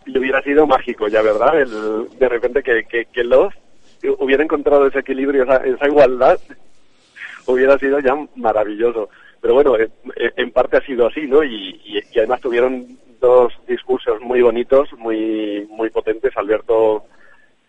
Y 0.06 0.16
hubiera 0.18 0.42
sido 0.42 0.66
mágico 0.66 1.06
ya, 1.08 1.20
¿verdad? 1.20 1.60
El- 1.60 2.08
de 2.18 2.28
repente 2.28 2.62
que, 2.62 2.84
que, 2.88 3.04
que 3.12 3.24
Love 3.24 3.52
hubiera 4.18 4.42
encontrado 4.42 4.86
ese 4.86 5.00
equilibrio, 5.00 5.44
esa, 5.44 5.56
esa 5.58 5.86
igualdad, 5.86 6.38
hubiera 7.46 7.78
sido 7.78 8.00
ya 8.00 8.14
maravilloso. 8.36 9.08
Pero 9.40 9.54
bueno, 9.54 9.76
eh, 9.76 9.90
eh, 10.16 10.30
en 10.36 10.50
parte 10.50 10.78
ha 10.78 10.86
sido 10.86 11.06
así, 11.06 11.22
¿no? 11.26 11.44
Y, 11.44 11.80
y- 11.84 12.00
y 12.12 12.18
además 12.18 12.40
tuvieron 12.40 12.86
dos 13.20 13.52
discursos 13.68 14.20
muy 14.22 14.40
bonitos, 14.40 14.88
muy, 14.98 15.66
muy 15.70 15.90
potentes. 15.90 16.32
Alberto 16.36 17.04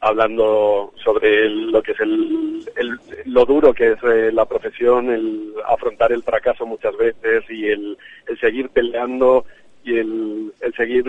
hablando 0.07 0.93
sobre 1.03 1.45
el- 1.47 1.71
lo 1.71 1.81
que 1.81 1.91
es 1.93 1.99
el, 1.99 2.63
el- 2.75 2.99
lo 3.33 3.45
duro 3.45 3.73
que 3.73 3.93
es 3.93 3.97
eh, 4.03 4.31
la 4.31 4.45
profesión, 4.45 5.09
el 5.11 5.53
afrontar 5.67 6.11
el 6.11 6.23
fracaso 6.23 6.65
muchas 6.65 6.95
veces 6.97 7.43
y 7.49 7.65
el, 7.67 7.97
el 8.27 8.39
seguir 8.39 8.69
peleando 8.69 9.45
y 9.83 9.97
el, 9.97 10.51
el 10.61 10.73
seguir 10.73 11.03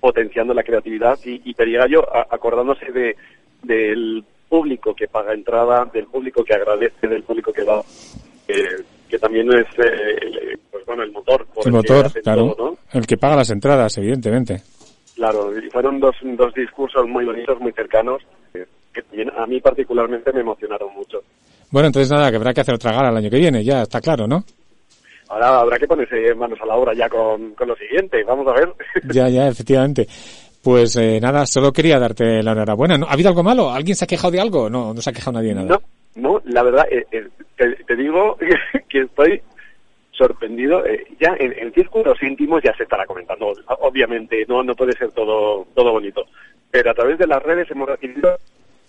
potenciando 0.00 0.54
la 0.54 0.62
creatividad 0.62 1.18
y, 1.24 1.40
y 1.44 1.54
Perigallo 1.54 2.04
acordándose 2.30 2.90
de 2.92 3.16
del 3.62 4.24
público 4.48 4.94
que 4.94 5.08
paga 5.08 5.32
entrada, 5.32 5.84
del 5.92 6.06
público 6.06 6.44
que 6.44 6.54
agradece, 6.54 7.06
del 7.06 7.22
público 7.22 7.52
que 7.52 7.62
va, 7.64 7.80
que, 8.46 8.54
que 9.08 9.18
también 9.18 9.50
es 9.52 9.66
eh, 9.78 10.18
el- 10.20 10.58
pues 10.70 10.84
bueno 10.84 11.02
el 11.04 11.12
motor. 11.12 11.46
por 11.54 11.66
El 11.66 11.72
motor, 11.72 12.12
claro. 12.22 12.54
todo, 12.54 12.70
¿no? 12.72 12.98
El 12.98 13.06
que 13.06 13.16
paga 13.16 13.36
las 13.36 13.50
entradas, 13.50 13.96
evidentemente. 13.98 14.62
Claro, 15.14 15.56
y 15.58 15.68
fueron 15.70 16.00
dos, 16.00 16.16
dos 16.22 16.54
discursos 16.54 17.06
muy 17.06 17.24
bonitos, 17.24 17.60
muy 17.60 17.72
cercanos, 17.72 18.22
que 18.52 19.04
a 19.36 19.46
mí 19.46 19.60
particularmente 19.60 20.32
me 20.32 20.40
emocionaron 20.40 20.92
mucho. 20.94 21.22
Bueno, 21.70 21.86
entonces 21.86 22.10
nada, 22.10 22.30
que 22.30 22.36
habrá 22.36 22.52
que 22.52 22.60
hacer 22.60 22.74
otra 22.74 22.92
gala 22.92 23.10
el 23.10 23.16
año 23.16 23.30
que 23.30 23.38
viene, 23.38 23.64
ya 23.64 23.82
está 23.82 24.00
claro, 24.00 24.26
¿no? 24.26 24.44
Ahora 25.28 25.60
habrá 25.60 25.78
que 25.78 25.86
ponerse 25.86 26.34
manos 26.34 26.58
a 26.60 26.66
la 26.66 26.76
obra 26.76 26.92
ya 26.94 27.08
con, 27.08 27.54
con 27.54 27.68
lo 27.68 27.74
siguiente, 27.76 28.22
vamos 28.24 28.46
a 28.48 28.52
ver. 28.52 28.74
Ya, 29.12 29.28
ya, 29.28 29.48
efectivamente. 29.48 30.06
Pues 30.62 30.94
eh, 30.96 31.18
nada, 31.20 31.46
solo 31.46 31.72
quería 31.72 31.98
darte 31.98 32.42
la 32.42 32.52
enhorabuena. 32.52 32.98
¿No? 32.98 33.06
¿Ha 33.06 33.12
habido 33.12 33.30
algo 33.30 33.42
malo? 33.42 33.70
¿Alguien 33.70 33.96
se 33.96 34.04
ha 34.04 34.06
quejado 34.06 34.30
de 34.30 34.40
algo? 34.40 34.68
No, 34.68 34.92
no 34.92 35.00
se 35.00 35.10
ha 35.10 35.12
quejado 35.12 35.32
nadie 35.32 35.48
de 35.48 35.54
nada. 35.54 35.68
No, 35.68 35.80
no, 36.14 36.42
la 36.44 36.62
verdad, 36.62 36.86
eh, 36.90 37.06
eh, 37.10 37.28
te, 37.56 37.84
te 37.84 37.96
digo 37.96 38.36
que 38.88 39.00
estoy 39.00 39.40
sorprendido. 40.26 40.84
Eh, 40.86 41.04
ya 41.20 41.34
en, 41.38 41.52
en 41.58 41.72
círculos 41.72 42.22
íntimos 42.22 42.62
ya 42.62 42.74
se 42.76 42.84
estará 42.84 43.06
comentando, 43.06 43.52
obviamente, 43.80 44.44
no, 44.48 44.62
no 44.62 44.74
puede 44.74 44.92
ser 44.92 45.10
todo, 45.12 45.66
todo 45.74 45.92
bonito, 45.92 46.24
pero 46.70 46.90
a 46.90 46.94
través 46.94 47.18
de 47.18 47.26
las 47.26 47.42
redes 47.42 47.70
hemos 47.70 47.88
recibido 47.88 48.36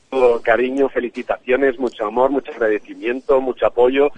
todo 0.10 0.42
cariño, 0.42 0.90
felicitaciones, 0.90 1.80
mucho 1.80 2.06
amor, 2.06 2.30
mucho 2.30 2.52
agradecimiento, 2.52 3.42
mucho 3.42 3.66
apoyo 3.66 4.10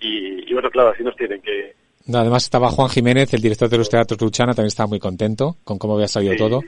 y, 0.00 0.50
y 0.50 0.52
bueno, 0.52 0.70
claro, 0.70 0.90
así 0.90 1.02
nos 1.04 1.14
tienen 1.16 1.40
que, 1.40 1.72
No, 2.06 2.18
Además 2.18 2.44
estaba 2.44 2.68
Juan 2.70 2.88
Jiménez, 2.88 3.32
el 3.32 3.40
director 3.40 3.68
de 3.68 3.78
los 3.78 3.88
teatros 3.88 4.20
Luchana, 4.20 4.52
también 4.54 4.68
estaba 4.68 4.88
muy 4.88 4.98
contento 4.98 5.56
con 5.64 5.78
cómo 5.78 5.94
había 5.94 6.08
salido 6.08 6.32
Sí. 6.32 6.38
todo. 6.38 6.58
Hay 6.60 6.66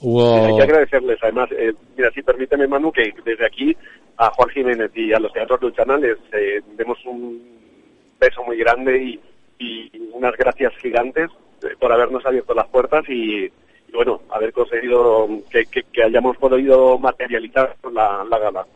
Hubo... 0.00 0.56
que 0.56 0.62
agradecerles, 0.62 1.18
además, 1.22 1.48
eh, 1.52 1.72
mira, 1.96 2.10
sí, 2.14 2.22
permíteme, 2.22 2.66
Manu, 2.66 2.92
que 2.92 3.12
desde 3.24 3.46
aquí 3.46 3.74
a 4.16 4.30
Juan 4.30 4.48
Jiménez 4.50 4.90
y 4.94 5.12
a 5.12 5.18
los 5.18 5.32
teatros 5.32 5.60
Luchana 5.62 5.96
les 5.96 6.18
eh, 6.32 6.60
demos 6.76 6.98
un 7.06 7.63
beso 8.28 8.42
muy 8.44 8.56
grande 8.58 8.92
y, 9.02 9.20
y 9.64 9.90
unas 10.12 10.34
gracias 10.36 10.72
gigantes 10.82 11.28
eh, 11.62 11.74
por 11.80 11.92
habernos 11.92 12.24
abierto 12.26 12.54
las 12.54 12.68
puertas 12.68 13.04
y, 13.08 13.44
y, 13.44 13.92
bueno, 13.94 14.20
haber 14.30 14.52
conseguido 14.52 15.28
que, 15.50 15.64
que- 15.66 15.84
que 15.92 16.02
hayamos 16.02 16.36
podido 16.38 16.98
materializar 16.98 17.76
la, 17.92 18.24
la 18.30 18.38
gala. 18.38 18.66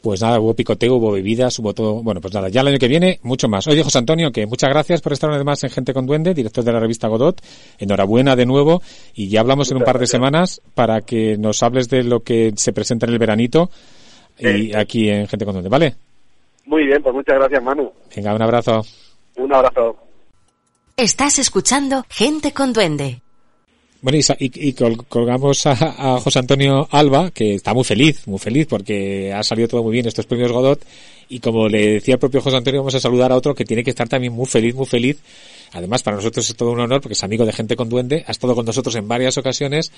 Pues 0.00 0.22
nada, 0.22 0.38
hubo 0.38 0.54
picoteo, 0.54 0.94
hubo 0.94 1.10
bebidas, 1.10 1.58
hubo 1.58 1.74
todo. 1.74 2.02
Bueno, 2.04 2.20
pues 2.20 2.32
nada, 2.32 2.48
ya 2.48 2.60
el 2.60 2.68
año 2.68 2.78
que 2.78 2.86
viene, 2.86 3.18
mucho 3.24 3.48
más. 3.48 3.66
Oye, 3.66 3.82
José 3.82 3.98
Antonio, 3.98 4.30
que 4.30 4.46
muchas 4.46 4.70
gracias 4.70 5.00
por 5.02 5.12
estar 5.12 5.28
una 5.28 5.38
vez 5.38 5.44
más 5.44 5.64
en 5.64 5.70
Gente 5.70 5.92
con 5.92 6.06
Duende, 6.06 6.34
director 6.34 6.62
de 6.62 6.72
la 6.72 6.78
revista 6.78 7.08
Godot. 7.08 7.40
Enhorabuena 7.80 8.36
de 8.36 8.46
nuevo. 8.46 8.80
Y 9.14 9.28
ya 9.28 9.40
hablamos 9.40 9.70
en 9.72 9.78
un 9.78 9.82
par 9.82 9.98
de 9.98 10.06
semanas 10.06 10.62
para 10.74 11.00
que 11.00 11.36
nos 11.36 11.64
hables 11.64 11.88
de 11.88 12.04
lo 12.04 12.20
que 12.20 12.52
se 12.56 12.72
presenta 12.72 13.06
en 13.06 13.12
el 13.12 13.18
veranito 13.18 13.70
y 14.38 14.72
aquí 14.72 15.10
en 15.10 15.26
Gente 15.26 15.44
con 15.44 15.54
Duende, 15.54 15.68
¿vale? 15.68 15.94
Muy 16.68 16.84
bien, 16.84 17.02
pues 17.02 17.14
muchas 17.14 17.36
gracias, 17.36 17.62
Manu. 17.62 17.90
Venga, 18.14 18.34
un 18.34 18.42
abrazo. 18.42 18.82
Un 19.36 19.54
abrazo. 19.54 19.96
Estás 20.98 21.38
escuchando 21.38 22.04
Gente 22.10 22.52
con 22.52 22.74
Duende. 22.74 23.22
Bueno, 24.02 24.18
y, 24.38 24.72
colgamos 24.74 25.66
a, 25.66 25.72
a 25.72 26.20
José 26.20 26.38
Antonio 26.38 26.86
Alba, 26.90 27.30
que 27.30 27.54
está 27.54 27.72
muy 27.72 27.84
feliz, 27.84 28.28
muy 28.28 28.38
feliz, 28.38 28.66
porque 28.66 29.32
ha 29.32 29.42
salido 29.42 29.66
todo 29.66 29.82
muy 29.82 29.92
bien 29.92 30.06
estos 30.06 30.26
premios 30.26 30.52
Godot. 30.52 30.84
Y 31.30 31.40
como 31.40 31.68
le 31.68 31.94
decía 31.94 32.14
el 32.14 32.20
propio 32.20 32.42
José 32.42 32.58
Antonio, 32.58 32.80
vamos 32.80 32.94
a 32.94 33.00
saludar 33.00 33.32
a 33.32 33.36
otro 33.36 33.54
que 33.54 33.64
tiene 33.64 33.82
que 33.82 33.90
estar 33.90 34.06
también 34.06 34.34
muy 34.34 34.46
feliz, 34.46 34.74
muy 34.74 34.86
feliz. 34.86 35.22
Además, 35.72 36.02
para 36.02 36.18
nosotros 36.18 36.48
es 36.48 36.54
todo 36.54 36.72
un 36.72 36.80
honor, 36.80 37.00
porque 37.00 37.14
es 37.14 37.24
amigo 37.24 37.46
de 37.46 37.52
gente 37.52 37.76
con 37.76 37.88
duende, 37.88 38.24
ha 38.26 38.30
estado 38.30 38.54
con 38.54 38.66
nosotros 38.66 38.94
en 38.94 39.08
varias 39.08 39.38
ocasiones 39.38 39.90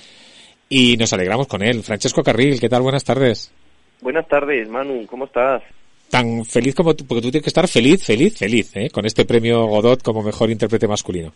y 0.69 0.95
nos 0.95 1.11
alegramos 1.11 1.47
con 1.47 1.63
él. 1.63 1.83
Francesco 1.83 2.23
Carril, 2.23 2.61
¿qué 2.61 2.69
tal? 2.69 2.81
Buenas 2.81 3.03
tardes. 3.03 3.51
Buenas 3.99 4.25
tardes, 4.29 4.69
Manu, 4.69 5.05
¿cómo 5.05 5.25
estás? 5.25 5.61
Tan 6.11 6.45
feliz 6.45 6.75
como 6.75 6.93
tú, 6.93 7.07
porque 7.07 7.21
tú 7.21 7.31
tienes 7.31 7.43
que 7.43 7.49
estar 7.49 7.67
feliz, 7.67 8.05
feliz, 8.05 8.37
feliz, 8.37 8.75
¿eh? 8.75 8.89
con 8.89 9.05
este 9.05 9.25
premio 9.25 9.65
Godot 9.65 10.03
como 10.03 10.21
mejor 10.21 10.49
intérprete 10.51 10.87
masculino. 10.87 11.31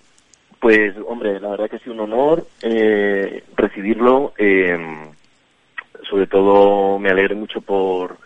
Pues, 0.60 0.94
hombre, 1.08 1.40
la 1.40 1.50
verdad 1.50 1.70
que 1.70 1.80
sido 1.80 1.94
un 1.94 2.02
honor 2.02 2.46
eh, 2.62 3.44
recibirlo. 3.56 4.34
eh, 4.38 4.78
sobre 6.10 6.28
todo 6.28 7.00
me 7.00 7.10
alegré 7.10 7.36
mucho 7.36 7.62
por, 7.62 8.18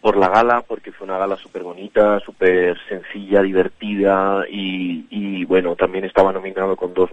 por 0.00 0.16
la 0.16 0.28
gala, 0.28 0.62
porque 0.66 0.92
fue 0.92 1.06
una 1.06 1.18
gala 1.18 1.36
súper 1.36 1.62
bonita, 1.62 2.20
súper 2.20 2.78
sencilla, 2.88 3.42
divertida 3.42 4.44
y, 4.50 5.06
y, 5.10 5.44
bueno, 5.44 5.76
también 5.76 6.04
estaba 6.04 6.32
nominado 6.32 6.76
con 6.76 6.94
dos 6.94 7.10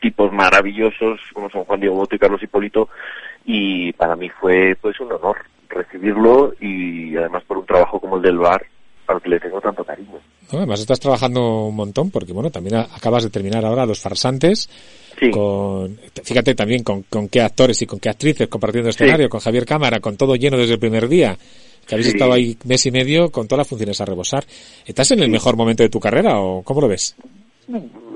tipos 0.00 0.32
maravillosos 0.32 1.20
como 1.32 1.48
son 1.48 1.64
Juan 1.64 1.80
Diego 1.80 1.94
Boto 1.94 2.16
y 2.16 2.18
Carlos 2.18 2.42
Hipólito 2.42 2.88
y 3.44 3.92
para 3.92 4.16
mí 4.16 4.28
fue 4.30 4.76
pues 4.80 4.98
un 4.98 5.12
honor 5.12 5.36
recibirlo 5.72 6.54
y 6.60 7.16
además 7.16 7.42
por 7.44 7.58
un 7.58 7.66
trabajo 7.66 7.98
como 8.00 8.16
el 8.16 8.22
del 8.22 8.38
bar 8.38 8.64
al 9.08 9.20
que 9.20 9.28
le 9.30 9.40
tengo 9.40 9.60
tanto 9.60 9.84
cariño. 9.84 10.18
¿no? 10.52 10.58
Además 10.58 10.80
estás 10.80 11.00
trabajando 11.00 11.66
un 11.66 11.74
montón 11.76 12.10
porque 12.10 12.32
bueno, 12.32 12.50
también 12.50 12.76
acabas 12.76 13.24
de 13.24 13.30
terminar 13.30 13.64
ahora 13.64 13.84
Los 13.86 14.00
Farsantes. 14.00 14.68
Con, 15.30 15.98
fíjate 16.24 16.54
también 16.54 16.82
con, 16.82 17.02
con 17.04 17.28
qué 17.28 17.40
actores 17.42 17.80
y 17.82 17.86
con 17.86 18.00
qué 18.00 18.08
actrices 18.08 18.48
compartiendo 18.48 18.90
escenario, 18.90 19.28
con 19.28 19.40
Javier 19.40 19.64
Cámara, 19.66 20.00
con 20.00 20.16
todo 20.16 20.34
lleno 20.36 20.56
desde 20.56 20.74
el 20.74 20.80
primer 20.80 21.08
día. 21.08 21.36
Que 21.86 21.94
habéis 21.96 22.08
Sí. 22.08 22.12
estado 22.14 22.32
ahí 22.32 22.56
mes 22.64 22.86
y 22.86 22.90
medio 22.92 23.30
con 23.30 23.46
todas 23.48 23.58
las 23.60 23.68
funciones 23.68 24.00
a 24.00 24.04
rebosar. 24.04 24.44
¿Estás 24.86 25.10
en 25.12 25.20
el 25.22 25.30
mejor 25.30 25.56
momento 25.56 25.82
de 25.82 25.88
tu 25.88 26.00
carrera 26.00 26.38
o 26.40 26.62
cómo 26.62 26.80
lo 26.80 26.88
ves? 26.88 27.16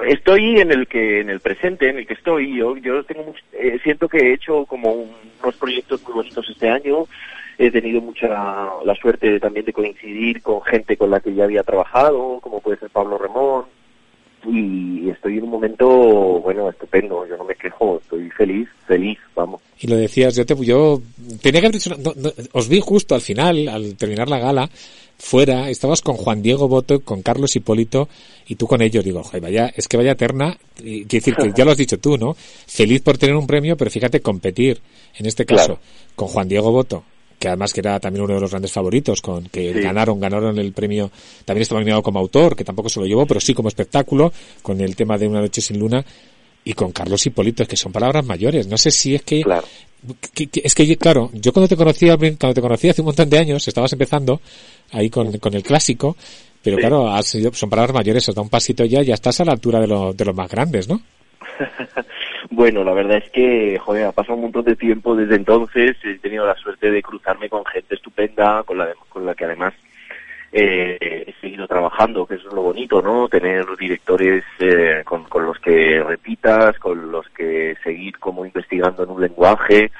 Estoy 0.08 0.60
en 0.60 0.70
el 0.72 0.86
que 0.86 1.20
en 1.20 1.30
el 1.30 1.40
presente, 1.40 1.88
en 1.90 1.98
el 1.98 2.06
que 2.06 2.14
estoy. 2.14 2.56
Yo, 2.58 2.76
yo 2.76 3.02
tengo 3.04 3.34
eh, 3.52 3.78
siento 3.82 4.08
que 4.08 4.18
he 4.18 4.34
hecho 4.34 4.64
como 4.66 4.92
un- 4.92 5.10
unos 5.42 5.54
proyectos 5.56 6.02
muy 6.04 6.12
bonitos 6.14 6.46
este 6.48 6.68
año. 6.68 7.06
He 7.58 7.70
tenido 7.70 8.00
mucha 8.00 8.28
la 8.28 8.94
suerte 9.00 9.40
también 9.40 9.64
de 9.64 9.72
coincidir 9.72 10.42
con 10.42 10.62
gente 10.62 10.96
con 10.96 11.10
la 11.10 11.20
que 11.20 11.34
ya 11.34 11.44
había 11.44 11.62
trabajado, 11.62 12.38
como 12.40 12.60
puede 12.60 12.78
ser 12.78 12.90
Pablo 12.90 13.18
Remón. 13.18 13.64
Y 14.48 15.08
estoy 15.10 15.38
en 15.38 15.44
un 15.44 15.50
momento, 15.50 15.88
bueno, 15.88 16.68
estupendo. 16.68 17.26
Yo 17.26 17.36
no 17.36 17.44
me 17.44 17.54
quejo, 17.54 17.98
estoy 18.00 18.30
feliz, 18.30 18.68
feliz, 18.86 19.18
vamos. 19.34 19.60
Y 19.80 19.88
lo 19.88 19.96
decías, 19.96 20.36
yo 20.36 20.46
te, 20.46 20.54
yo 20.64 21.00
tenía 21.42 21.60
que 21.60 21.66
haber 21.66 21.80
dicho, 21.80 21.94
no, 21.98 22.12
no, 22.14 22.30
os 22.52 22.68
vi 22.68 22.80
justo 22.80 23.14
al 23.14 23.20
final, 23.22 23.68
al 23.68 23.96
terminar 23.96 24.28
la 24.28 24.38
gala, 24.38 24.70
fuera, 25.18 25.68
estabas 25.68 26.02
con 26.02 26.16
Juan 26.16 26.42
Diego 26.42 26.68
Boto, 26.68 27.00
con 27.00 27.22
Carlos 27.22 27.56
Hipólito, 27.56 28.08
y 28.46 28.54
tú 28.54 28.66
con 28.66 28.82
ellos, 28.82 29.04
digo, 29.04 29.22
joder, 29.22 29.42
vaya, 29.42 29.72
es 29.74 29.88
que 29.88 29.96
vaya 29.96 30.12
eterna, 30.12 30.56
y, 30.78 31.04
quiero 31.04 31.24
decir 31.24 31.34
que 31.34 31.52
ya 31.54 31.64
lo 31.64 31.72
has 31.72 31.76
dicho 31.76 31.98
tú, 31.98 32.16
¿no? 32.16 32.34
Feliz 32.34 33.02
por 33.02 33.18
tener 33.18 33.36
un 33.36 33.46
premio, 33.46 33.76
pero 33.76 33.90
fíjate, 33.90 34.20
competir, 34.20 34.80
en 35.16 35.26
este 35.26 35.44
caso, 35.44 35.78
con 36.14 36.28
Juan 36.28 36.48
Diego 36.48 36.70
Boto, 36.70 37.04
que 37.46 37.50
además 37.50 37.72
que 37.72 37.78
era 37.78 38.00
también 38.00 38.24
uno 38.24 38.34
de 38.34 38.40
los 38.40 38.50
grandes 38.50 38.72
favoritos, 38.72 39.22
con 39.22 39.44
que 39.44 39.72
Sí. 39.72 39.80
ganaron, 39.80 40.18
ganaron 40.18 40.58
el 40.58 40.72
premio, 40.72 41.12
también 41.44 41.62
estaba 41.62 41.80
nominado 41.80 42.02
como 42.02 42.18
autor, 42.18 42.56
que 42.56 42.64
tampoco 42.64 42.88
se 42.88 42.98
lo 42.98 43.06
llevó, 43.06 43.24
pero 43.24 43.38
sí 43.40 43.54
como 43.54 43.68
espectáculo, 43.68 44.32
con 44.62 44.80
el 44.80 44.96
tema 44.96 45.16
de 45.16 45.28
Una 45.28 45.40
noche 45.40 45.60
sin 45.60 45.78
luna, 45.78 46.04
y 46.64 46.72
con 46.72 46.90
Carlos 46.90 47.24
Hipólito, 47.24 47.62
es 47.62 47.68
que 47.68 47.76
son 47.76 47.92
palabras 47.92 48.26
mayores. 48.26 48.66
No 48.66 48.76
sé 48.76 48.90
si 48.90 49.14
es 49.14 49.22
que, 49.22 49.44
que- 50.34 50.48
que- 50.48 50.62
es 50.64 50.74
que 50.74 50.96
claro, 50.96 51.30
yo 51.34 51.52
cuando 51.52 51.68
te 51.68 51.76
conocí, 51.76 52.06
cuando 52.06 52.52
te 52.54 52.60
conocí 52.60 52.88
hace 52.88 53.02
un 53.02 53.06
montón 53.06 53.30
de 53.30 53.38
años, 53.38 53.68
estabas 53.68 53.92
empezando 53.92 54.40
ahí 54.90 55.08
con, 55.08 55.38
con 55.38 55.54
el 55.54 55.62
clásico, 55.62 56.16
pero 56.64 56.76
Sí. 56.76 56.80
claro, 56.80 57.08
has 57.08 57.26
son 57.52 57.70
palabras 57.70 57.94
mayores, 57.94 58.28
has 58.28 58.34
dado 58.34 58.42
un 58.42 58.48
pasito 58.50 58.84
ya, 58.84 59.02
ya 59.02 59.14
estás 59.14 59.38
a 59.40 59.44
la 59.44 59.52
altura 59.52 59.78
de, 59.78 59.86
lo- 59.86 60.12
de 60.12 60.24
los 60.24 60.34
más 60.34 60.50
grandes, 60.50 60.88
¿no? 60.88 61.00
Bueno, 62.50 62.84
la 62.84 62.92
verdad 62.92 63.18
es 63.18 63.30
que, 63.30 63.78
joder, 63.78 64.06
ha 64.06 64.12
pasado 64.12 64.36
un 64.36 64.42
montón 64.42 64.64
de 64.64 64.76
tiempo 64.76 65.16
desde 65.16 65.36
entonces. 65.36 65.96
He 66.04 66.18
tenido 66.18 66.46
la 66.46 66.54
suerte 66.54 66.90
de 66.90 67.02
cruzarme 67.02 67.48
con 67.48 67.64
gente 67.64 67.94
estupenda, 67.94 68.62
con 68.62 68.78
la, 68.78 68.88
con 69.08 69.26
la 69.26 69.34
que 69.34 69.44
además 69.44 69.74
eh, 70.52 70.96
he 71.00 71.34
seguido 71.40 71.66
trabajando, 71.66 72.26
que 72.26 72.36
eso 72.36 72.48
es 72.48 72.54
lo 72.54 72.62
bonito, 72.62 73.02
¿no? 73.02 73.28
Tener 73.28 73.66
directores 73.78 74.44
eh, 74.60 75.02
con, 75.04 75.24
con 75.24 75.44
los 75.44 75.58
que 75.58 76.02
repitas, 76.02 76.78
con 76.78 77.10
los 77.10 77.28
que 77.30 77.76
seguir 77.82 78.18
como 78.18 78.46
investigando 78.46 79.02
en 79.02 79.10
un 79.10 79.20
lenguaje. 79.20 79.90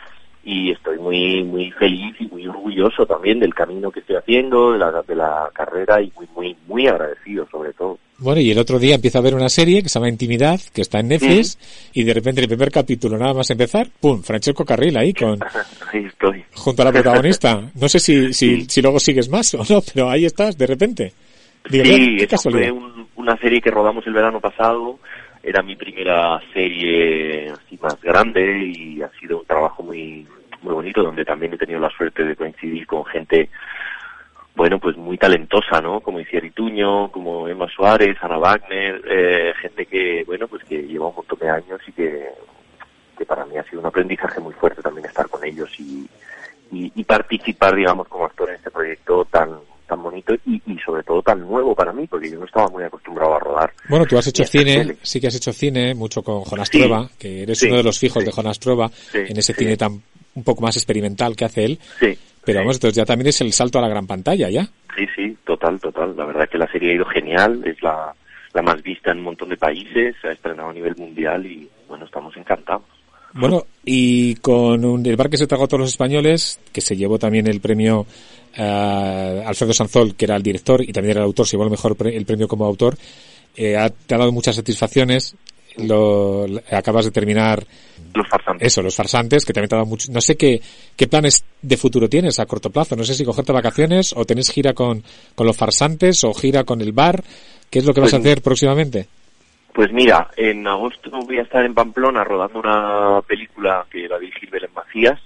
Y 0.49 0.71
estoy 0.71 0.97
muy, 0.99 1.43
muy 1.43 1.73
feliz 1.73 2.15
y 2.21 2.27
muy 2.29 2.47
orgulloso 2.47 3.05
también 3.05 3.41
del 3.41 3.53
camino 3.53 3.91
que 3.91 3.99
estoy 3.99 4.15
haciendo, 4.15 4.73
de 4.75 4.79
la, 4.79 5.03
de 5.03 5.15
la 5.17 5.51
carrera 5.53 6.01
y 6.01 6.13
muy, 6.15 6.29
muy, 6.37 6.57
muy 6.69 6.87
agradecido 6.87 7.49
sobre 7.51 7.73
todo. 7.73 7.99
Bueno, 8.19 8.41
y 8.41 8.53
el 8.53 8.59
otro 8.59 8.79
día 8.79 8.95
empiezo 8.95 9.19
a 9.19 9.23
ver 9.23 9.35
una 9.35 9.49
serie 9.49 9.83
que 9.83 9.89
se 9.89 9.99
llama 9.99 10.09
Intimidad, 10.09 10.61
que 10.73 10.83
está 10.83 11.01
en 11.01 11.09
Netflix, 11.09 11.59
y 11.93 12.05
de 12.05 12.15
repente 12.15 12.41
el 12.41 12.47
primer 12.49 12.71
capítulo, 12.71 13.19
nada 13.19 13.35
más 13.35 13.51
empezar, 13.51 13.89
¡pum! 14.01 14.23
Francesco 14.23 14.65
Carril 14.65 14.97
ahí 14.97 15.13
con, 15.13 15.37
Ahí 15.93 16.05
estoy. 16.05 16.45
junto 16.55 16.83
a 16.83 16.85
la 16.85 16.93
protagonista. 16.93 17.61
No 17.75 17.89
sé 17.89 17.99
si, 17.99 18.33
si, 18.33 18.67
si 18.67 18.81
luego 18.81 19.01
sigues 19.01 19.29
más 19.29 19.53
o 19.55 19.65
no, 19.69 19.83
pero 19.93 20.09
ahí 20.09 20.25
estás, 20.27 20.57
de 20.57 20.67
repente. 20.67 21.13
Digo, 21.69 21.85
sí, 21.85 22.17
qué 22.29 22.39
fue 22.39 22.71
un- 22.71 23.09
una 23.17 23.37
serie 23.39 23.61
que 23.61 23.73
rodamos 23.73 24.07
el 24.07 24.13
verano 24.13 24.41
pasado. 24.41 25.01
Era 25.43 25.63
mi 25.63 25.75
primera 25.77 26.41
serie 26.53 27.51
así 27.51 27.79
más 27.83 28.01
grande 28.01 28.65
y 28.67 29.03
ha 29.03 29.11
sido 29.21 29.41
un 29.41 29.47
trabajo 29.47 29.83
muy 29.83 30.27
muy 30.67 30.75
bonito 30.75 31.03
donde 31.03 31.25
también 31.25 31.55
he 31.55 31.59
tenido 31.59 31.81
la 31.81 31.91
suerte 31.91 32.25
de 32.25 32.37
coincidir 32.37 32.87
con 32.87 33.05
gente 33.07 33.49
bueno 34.55 34.79
pues 34.79 34.97
muy 34.97 35.17
talentosa 35.17 35.81
no 35.81 36.01
como 36.01 36.21
Iciar 36.21 36.45
Ituño 36.45 37.11
como 37.13 37.49
Emma 37.49 37.69
Suárez 37.69 38.17
Ana 38.21 38.39
Wagner 38.39 39.01
eh, 39.09 39.53
gente 39.61 39.87
que 39.87 40.25
bueno 40.27 40.49
pues 40.49 40.65
que 40.65 40.83
lleva 40.83 41.09
un 41.09 41.15
montón 41.17 41.39
de 41.39 41.49
años 41.51 41.81
y 41.87 41.93
que 41.93 42.27
que 43.17 43.25
para 43.25 43.45
mí 43.47 43.57
ha 43.57 43.65
sido 43.65 43.81
un 43.81 43.87
aprendizaje 43.87 44.41
muy 44.41 44.53
fuerte 44.55 44.83
también 44.83 45.07
estar 45.07 45.29
con 45.29 45.43
ellos 45.45 45.71
y, 45.79 46.07
y, 46.71 46.93
y 46.95 47.05
participar, 47.05 47.75
digamos, 47.75 48.07
como 48.09 48.27
actor 48.27 48.51
en 48.51 48.57
este 48.57 48.71
proyecto 48.71 49.25
tan 49.31 49.51
tan 49.87 50.03
bonito 50.03 50.35
y, 50.45 50.61
y 50.67 50.77
sobre 50.85 51.05
todo 51.05 51.23
tan 51.23 51.41
nuevo 51.41 51.73
para 51.73 51.93
mí, 51.93 52.09
porque 52.09 52.29
yo 52.29 52.41
no 52.41 52.45
estaba 52.45 52.67
muy 52.69 52.83
acostumbrado 52.83 53.37
a 53.37 53.39
rodar. 53.39 53.73
Bueno, 53.89 54.05
tú 54.05 54.19
has 54.19 54.27
hecho 54.27 54.43
cine, 54.45 54.79
tele. 54.79 54.97
sí 55.01 55.21
que 55.21 55.29
has 55.29 55.37
hecho 55.37 55.53
cine, 55.53 55.95
mucho 55.95 56.23
con 56.25 56.43
Jonas 56.43 56.69
Sí. 56.69 56.79
Trueba, 56.79 57.09
que 57.17 57.45
eres 57.45 57.59
Sí, 57.59 57.69
uno 57.69 57.77
de 57.77 57.85
los 57.85 57.97
fijos 57.99 58.21
sí. 58.23 58.27
de 58.27 58.33
Jonas 58.33 58.59
Trueba, 58.59 58.91
en 59.15 59.37
ese 59.37 59.55
cine 59.55 59.77
tan 59.77 60.03
un 60.37 60.45
poco 60.45 60.63
más 60.63 60.77
experimental 60.77 61.35
que 61.35 61.45
hace 61.47 61.65
él. 61.65 61.79
Sí, 61.99 62.17
Pero 62.45 62.61
vamos, 62.61 62.77
entonces 62.77 62.97
ya 62.97 63.05
también 63.05 63.27
es 63.29 63.41
el 63.41 63.53
salto 63.53 63.79
a 63.79 63.83
la 63.83 63.89
gran 63.89 64.07
pantalla, 64.07 64.49
¿ya? 64.49 64.69
sí, 64.97 65.05
sí, 65.17 65.37
total, 65.45 65.81
total. 65.81 66.17
La 66.17 66.25
verdad 66.25 66.49
que 66.49 66.57
la 66.59 66.71
serie 66.71 66.93
ha 66.93 66.95
ido 66.95 67.05
genial, 67.07 67.63
es 67.67 67.83
la, 67.83 68.15
la 68.55 68.63
más 68.63 68.83
vista 68.83 69.11
en 69.11 69.19
un 69.19 69.25
montón 69.25 69.49
de 69.49 69.57
países, 69.57 70.15
se 70.23 70.29
ha 70.29 70.33
estrenado 70.33 70.69
a 70.71 70.73
nivel 70.73 70.95
mundial 70.97 71.45
y 71.45 71.69
bueno, 71.89 72.05
estamos 72.07 72.35
encantados. 72.37 72.85
Bueno, 73.35 73.65
y 73.85 74.37
con 74.37 74.83
un- 74.85 75.05
el 75.05 75.17
bar 75.17 75.29
que 75.29 75.37
se 75.37 75.47
tragó 75.47 75.67
todos 75.69 75.81
los 75.81 75.91
españoles, 75.91 76.59
que 76.73 76.81
se 76.81 76.97
llevó 76.97 77.19
también 77.19 77.47
el 77.49 77.61
premio 77.61 78.07
eh, 78.57 79.43
Alfredo 79.47 79.75
Sanzol, 79.75 80.15
que 80.15 80.25
era 80.25 80.37
el 80.37 80.43
director 80.43 80.81
y 80.83 80.93
también 80.93 81.11
era 81.13 81.21
el 81.21 81.27
autor, 81.27 81.47
se 81.47 81.53
llevó 81.53 81.65
el 81.65 81.71
mejor 81.71 81.97
pre- 81.97 82.17
el 82.17 82.25
premio 82.25 82.49
como 82.49 82.65
autor. 82.65 82.97
eh, 83.57 83.77
ha, 83.77 83.91
te 83.91 84.15
ha 84.15 84.19
dado 84.19 84.33
muchas 84.33 84.57
satisfacciones. 84.57 85.35
Lo, 85.79 86.47
acabas 86.71 87.05
de 87.05 87.11
terminar 87.11 87.65
los 88.15 88.29
farsantes. 88.29 88.67
Eso, 88.67 88.83
los 88.83 88.95
farsantes, 88.97 89.45
que 89.45 89.53
también 89.53 89.69
te 89.69 89.75
ha 89.75 89.79
dado 89.79 89.89
mucho. 89.89 90.11
No 90.11 90.21
sé 90.21 90.37
qué, 90.37 90.61
qué 90.97 91.07
planes 91.07 91.45
de 91.61 91.77
futuro 91.77 92.09
tienes 92.09 92.39
a 92.39 92.47
corto 92.47 92.71
plazo. 92.71 92.97
No 92.97 93.05
sé 93.05 93.15
si 93.15 93.25
cogerte 93.25 93.53
vacaciones 93.53 94.15
o 94.17 94.25
tenés 94.25 94.51
gira 94.51 94.73
con, 94.73 95.03
con 95.35 95.47
los 95.47 95.57
farsantes 95.57 96.25
o 96.25 96.33
gira 96.33 96.65
con 96.65 96.81
el 96.81 96.93
bar. 96.93 97.23
¿Qué 97.71 97.81
es 97.81 97.85
lo 97.85 97.93
que 97.93 98.01
vas 98.01 98.15
a 98.15 98.17
Pues- 98.19 98.27
hacer 98.27 98.43
próximamente? 98.43 99.09
Pues 99.75 99.93
mira, 99.93 100.31
en 100.39 100.67
agosto 100.67 101.11
voy 101.11 101.37
a 101.39 101.43
estar 101.43 101.63
en 101.63 101.75
Pamplona 101.75 102.25
rodando 102.25 102.59
una 102.61 103.21
película 103.27 103.85
que 103.91 104.09
la 104.09 104.19
dirige 104.19 104.47
Belén 104.51 104.71
Macías, 104.75 105.21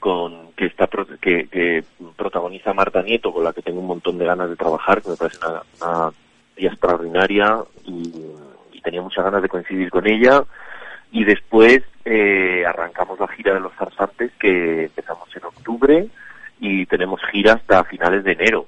con, 0.00 0.50
que, 0.56 0.66
está, 0.66 0.88
que, 1.20 1.46
que 1.46 1.84
protagoniza 2.16 2.74
Marta 2.74 3.02
Nieto, 3.02 3.32
con 3.32 3.44
la 3.44 3.52
que 3.52 3.62
tengo 3.62 3.78
un 3.78 3.86
montón 3.86 4.18
de 4.18 4.24
ganas 4.24 4.50
de 4.50 4.56
trabajar, 4.56 5.00
que 5.00 5.10
me 5.10 5.16
parece 5.16 5.38
una, 5.46 5.62
una 5.80 6.10
tía 6.56 6.70
extraordinaria 6.70 7.58
y 7.86 8.10
tenía 8.84 9.02
muchas 9.02 9.24
ganas 9.24 9.42
de 9.42 9.48
coincidir 9.48 9.90
con 9.90 10.06
ella. 10.06 10.44
Y 11.10 11.24
después 11.24 11.82
eh, 12.04 12.64
arrancamos 12.66 13.18
la 13.18 13.28
gira 13.28 13.54
de 13.54 13.60
los 13.60 13.72
farsantes, 13.74 14.32
que 14.38 14.84
empezamos 14.84 15.28
en 15.34 15.44
octubre 15.44 16.08
y 16.60 16.86
tenemos 16.86 17.20
gira 17.30 17.54
hasta 17.54 17.84
finales 17.84 18.24
de 18.24 18.32
enero. 18.32 18.66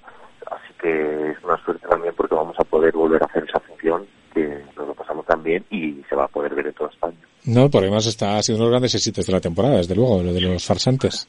Así 0.50 0.72
que 0.80 1.30
es 1.30 1.44
una 1.44 1.56
suerte 1.64 1.86
también 1.88 2.14
porque 2.16 2.34
vamos 2.34 2.56
a 2.58 2.64
poder 2.64 2.92
volver 2.92 3.22
a 3.22 3.26
hacer 3.26 3.44
esa 3.48 3.60
función 3.60 4.06
que 4.32 4.62
nos 4.76 4.88
lo 4.88 4.94
pasamos 4.94 5.26
tan 5.26 5.42
bien 5.42 5.64
y 5.70 6.02
se 6.08 6.14
va 6.14 6.24
a 6.24 6.28
poder 6.28 6.54
ver 6.54 6.68
en 6.68 6.74
toda 6.74 6.90
España. 6.90 7.16
No, 7.44 7.70
porque 7.70 7.86
además 7.86 8.06
está, 8.06 8.36
ha 8.36 8.42
sido 8.42 8.56
uno 8.56 8.64
de 8.64 8.70
los 8.70 8.72
grandes 8.74 8.94
éxitos 8.94 9.26
de 9.26 9.32
la 9.32 9.40
temporada, 9.40 9.76
desde 9.76 9.94
luego, 9.94 10.22
lo 10.22 10.32
de 10.32 10.40
los 10.40 10.64
farsantes. 10.64 11.28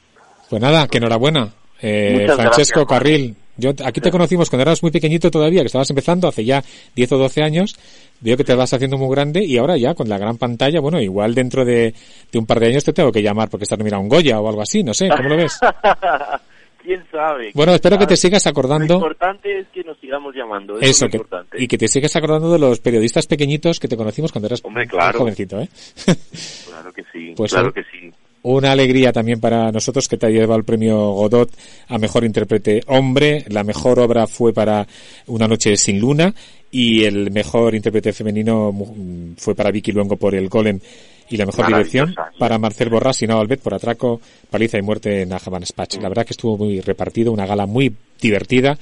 Pues 0.50 0.62
nada, 0.62 0.88
que 0.88 0.98
enhorabuena. 0.98 1.50
Eh, 1.82 2.26
Francesco 2.26 2.86
gracias. 2.86 2.86
Carril, 2.88 3.36
yo 3.58 3.72
aquí 3.86 4.02
te 4.02 4.12
conocimos 4.12 4.50
cuando 4.50 4.64
eras 4.64 4.82
muy 4.84 4.92
pequeñito 4.92 5.30
todavía, 5.32 5.62
que 5.62 5.68
estabas 5.68 5.90
empezando 5.90 6.28
hace 6.28 6.46
ya 6.46 6.64
10 6.96 7.12
o 7.14 7.18
12 7.18 7.44
años. 7.44 7.76
Veo 8.20 8.36
que 8.36 8.44
te 8.44 8.56
vas 8.56 8.74
haciendo 8.74 8.98
muy 8.98 9.14
grande 9.16 9.44
y 9.44 9.58
ahora 9.58 9.78
ya 9.78 9.94
con 9.94 10.10
la 10.10 10.18
gran 10.18 10.38
pantalla, 10.38 10.80
bueno, 10.80 11.00
igual 11.00 11.36
dentro 11.36 11.64
de, 11.66 11.94
de 12.32 12.40
un 12.40 12.46
par 12.48 12.60
de 12.60 12.68
años 12.68 12.84
te 12.84 12.94
tengo 12.94 13.12
que 13.12 13.22
llamar 13.22 13.50
porque 13.50 13.64
estás 13.66 13.80
a 13.80 13.98
un 14.00 14.10
Goya 14.10 14.40
o 14.40 14.48
algo 14.50 14.62
así, 14.62 14.84
no 14.84 14.94
sé, 14.94 15.08
¿cómo 15.10 15.30
lo 15.30 15.38
ves? 15.38 15.60
¿Quién 16.84 17.04
sabe? 17.12 17.52
Bueno, 17.54 17.74
espero 17.74 17.98
que 17.98 18.08
te 18.08 18.16
sigas 18.16 18.46
Lo 18.46 18.52
acordando. 18.52 18.94
importante 18.96 19.60
es 19.60 19.68
que 19.74 19.84
nos 19.84 20.00
sigamos 20.00 20.34
llamando. 20.34 20.78
Eso, 20.78 20.86
Eso, 20.86 21.06
es 21.06 21.12
que, 21.12 21.18
lo 21.18 21.24
importante. 21.24 21.62
y 21.64 21.68
que 21.68 21.78
te 21.78 21.88
sigas 21.90 22.16
acordando 22.16 22.50
de 22.52 22.60
los 22.60 22.80
periodistas 22.80 23.28
pequeñitos 23.28 23.80
que 23.80 23.90
te 23.90 23.98
conocimos 23.98 24.32
cuando 24.32 24.48
eras 24.48 24.62
Hombre, 24.64 24.88
claro. 24.88 25.20
jovencito, 25.20 25.60
¿eh? 25.60 25.68
Claro 26.70 26.94
que 26.94 27.04
sí. 27.12 27.34
Pues 27.36 27.52
claro 27.52 27.74
que 27.74 27.84
sí. 27.92 28.10
Una 28.50 28.72
alegría 28.72 29.12
también 29.12 29.42
para 29.42 29.72
nosotros 29.74 30.08
que 30.08 30.16
te 30.16 30.26
ha 30.26 30.30
llevado 30.30 30.56
el 30.58 30.64
premio 30.64 30.96
Godot 31.12 31.50
a 31.90 31.98
mejor 31.98 32.24
intérprete 32.24 32.82
hombre. 32.88 33.44
La 33.50 33.66
mejor 33.66 34.00
obra 34.00 34.26
fue 34.26 34.54
para 34.54 34.88
Una 35.26 35.48
noche 35.50 35.76
sin 35.76 36.00
luna 36.00 36.34
y 36.72 37.04
el 37.04 37.30
mejor 37.32 37.76
intérprete 37.76 38.14
femenino 38.14 38.72
mu- 38.72 39.34
fue 39.38 39.54
para 39.54 39.70
Vicky 39.72 39.92
Luengo 39.92 40.16
por 40.16 40.34
El 40.34 40.48
Golem 40.48 40.80
y 41.30 41.36
la 41.36 41.46
mejor 41.46 41.68
dirección 41.68 42.16
para 42.40 42.58
Marcel 42.58 42.88
Borrás 42.90 43.22
y 43.22 43.28
Nao 43.28 43.42
Albet 43.42 43.60
por 43.60 43.74
Atraco, 43.74 44.22
Paliza 44.50 44.78
y 44.78 44.82
Muerte 44.82 45.24
en 45.24 45.34
Ajaban 45.34 45.66
Spatch. 45.66 45.98
La 46.02 46.08
verdad 46.08 46.26
que 46.26 46.32
estuvo 46.32 46.58
muy 46.58 46.80
repartido, 46.80 47.34
una 47.34 47.46
gala 47.46 47.66
muy 47.66 47.94
divertida, 48.22 48.78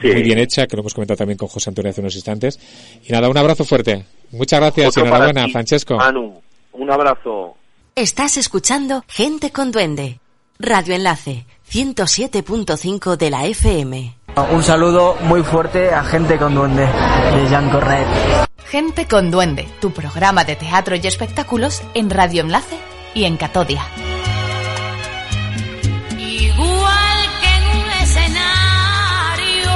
Sí. 0.00 0.08
muy 0.08 0.22
bien 0.22 0.38
hecha, 0.38 0.66
que 0.66 0.74
lo 0.74 0.80
hemos 0.80 0.94
comentado 0.94 1.18
también 1.18 1.36
con 1.36 1.48
José 1.48 1.68
Antonio 1.68 1.90
hace 1.90 2.00
unos 2.00 2.14
instantes. 2.14 2.58
Y 3.06 3.12
nada, 3.12 3.28
un 3.28 3.36
abrazo 3.36 3.62
fuerte. 3.64 4.04
Muchas 4.30 4.58
gracias 4.58 4.96
y 4.96 5.00
enhorabuena, 5.00 5.46
Francesco. 5.48 5.96
Manu, 5.98 6.40
un 6.72 6.90
abrazo. 6.90 7.56
Estás 7.94 8.38
escuchando 8.38 9.04
Gente 9.06 9.52
con 9.52 9.70
Duende. 9.70 10.18
Radio 10.58 10.94
Enlace 10.94 11.44
107.5 11.70 13.18
de 13.18 13.28
la 13.28 13.44
FM. 13.44 14.16
Un 14.50 14.62
saludo 14.62 15.14
muy 15.20 15.42
fuerte 15.42 15.90
a 15.90 16.02
gente 16.02 16.38
con 16.38 16.54
duende 16.54 16.86
de 16.86 17.48
Jean 17.50 17.68
Cornet. 17.68 18.06
Gente 18.64 19.06
con 19.06 19.30
Duende, 19.30 19.68
tu 19.78 19.90
programa 19.90 20.42
de 20.44 20.56
teatro 20.56 20.96
y 20.96 21.06
espectáculos 21.06 21.82
en 21.92 22.08
Radio 22.08 22.40
Enlace 22.40 22.78
y 23.12 23.24
en 23.24 23.36
Catodia. 23.36 23.84
Igual 26.18 27.26
que 27.42 27.48
en 27.58 27.64
un 27.76 27.90
escenario. 28.00 29.70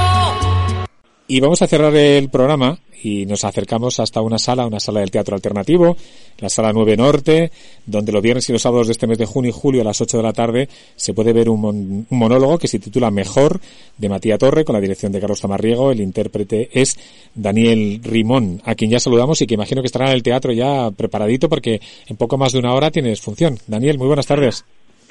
Y 1.27 1.39
vamos 1.39 1.61
a 1.61 1.67
cerrar 1.67 1.95
el 1.95 2.31
programa 2.31 2.79
y 3.03 3.25
nos 3.25 3.43
acercamos 3.43 3.99
hasta 3.99 4.21
una 4.21 4.37
sala, 4.39 4.65
una 4.65 4.79
sala 4.79 4.99
del 5.01 5.11
teatro 5.11 5.35
alternativo, 5.35 5.95
la 6.39 6.49
sala 6.49 6.71
9 6.73 6.97
Norte, 6.97 7.51
donde 7.85 8.11
los 8.11 8.21
viernes 8.21 8.49
y 8.49 8.53
los 8.53 8.61
sábados 8.61 8.87
de 8.87 8.91
este 8.93 9.07
mes 9.07 9.17
de 9.17 9.25
junio 9.25 9.49
y 9.49 9.53
julio 9.53 9.81
a 9.81 9.83
las 9.85 10.01
8 10.01 10.17
de 10.17 10.23
la 10.23 10.33
tarde 10.33 10.69
se 10.95 11.13
puede 11.13 11.33
ver 11.33 11.49
un, 11.49 11.61
mon- 11.61 12.05
un 12.09 12.17
monólogo 12.17 12.57
que 12.57 12.67
se 12.67 12.79
titula 12.79 13.11
Mejor 13.11 13.59
de 13.97 14.09
Matías 14.09 14.39
Torre 14.39 14.65
con 14.65 14.73
la 14.73 14.81
dirección 14.81 15.11
de 15.11 15.19
Carlos 15.19 15.41
Tamarriego. 15.41 15.91
El 15.91 16.01
intérprete 16.01 16.69
es 16.73 16.97
Daniel 17.35 18.01
Rimón, 18.03 18.61
a 18.65 18.75
quien 18.75 18.91
ya 18.91 18.99
saludamos 18.99 19.41
y 19.41 19.47
que 19.47 19.53
imagino 19.55 19.81
que 19.81 19.87
estará 19.87 20.07
en 20.07 20.13
el 20.13 20.23
teatro 20.23 20.51
ya 20.51 20.89
preparadito 20.91 21.49
porque 21.49 21.79
en 22.07 22.17
poco 22.17 22.37
más 22.37 22.51
de 22.53 22.59
una 22.59 22.73
hora 22.73 22.91
tienes 22.91 23.21
función. 23.21 23.57
Daniel, 23.67 23.97
muy 23.97 24.07
buenas 24.07 24.25
tardes. 24.27 24.65